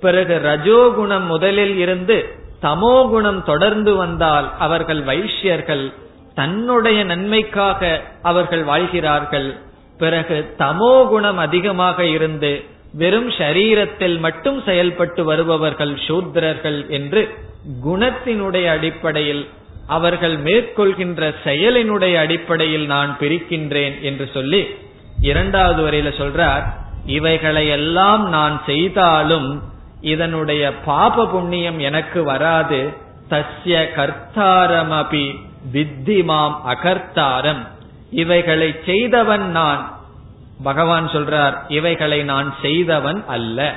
பிறகு 0.00 0.40
ரஜோகுணம் 0.44 1.26
முதலில் 1.26 1.76
இருந்து 1.76 2.28
தமோ 2.62 3.08
குணம் 3.08 3.44
தொடர்ந்து 3.44 3.96
வந்தால் 3.96 4.52
அவர்கள் 4.58 5.02
வைஷ்யர்கள். 5.02 5.92
தன்னுடைய 6.34 7.04
நன்மைக்காக 7.04 8.00
அவர்கள் 8.22 8.64
வாழ்கிறார்கள். 8.64 9.48
பிறகு 9.98 10.54
தமோ 10.58 11.08
குணம் 11.08 11.38
அதிகமாக 11.38 12.06
இருந்து 12.06 12.52
வெறும் 12.92 13.30
சரீரத்தில் 13.30 14.18
மட்டும் 14.18 14.62
செயல்பட்டு 14.62 15.24
வருபவர்கள் 15.24 15.94
சூத்ரர்கள் 16.06 16.88
என்று 16.88 17.22
குணத்தினுடைய 17.84 18.66
அடிப்படையில் 18.70 19.48
அவர்கள் 19.86 20.36
மேற்கொள்கின்ற 20.38 21.34
செயலினுடைய 21.44 22.14
அடிப்படையில் 22.18 22.86
நான் 22.86 23.16
பிரிக்கின்றேன் 23.20 24.00
என்று 24.00 24.30
சொல்லி 24.34 24.62
இரண்டாவது 25.20 25.80
வரையில 25.82 26.12
சொல்றார் 26.20 26.64
இவைகளை 27.06 27.68
எல்லாம் 27.68 28.28
நான் 28.28 28.62
செய்தாலும் 28.66 29.62
இதனுடைய 30.00 30.72
பாப 30.84 31.26
புண்ணியம் 31.26 31.78
எனக்கு 31.78 32.22
வராது 32.24 32.80
தஸ்ய 33.30 33.76
கர்த்தாரமபி 33.96 35.26
வித்திமாம் 35.72 36.54
அகர்த்தாரம். 36.68 37.66
இவைகளை 38.10 38.74
செய்தவன் 38.84 39.50
நான். 39.50 39.98
பகவான் 40.62 41.08
சொல்றார் 41.08 41.56
இவைகளை 41.68 42.22
நான் 42.22 42.54
செய்தவன் 42.62 43.24
அல்ல. 43.26 43.74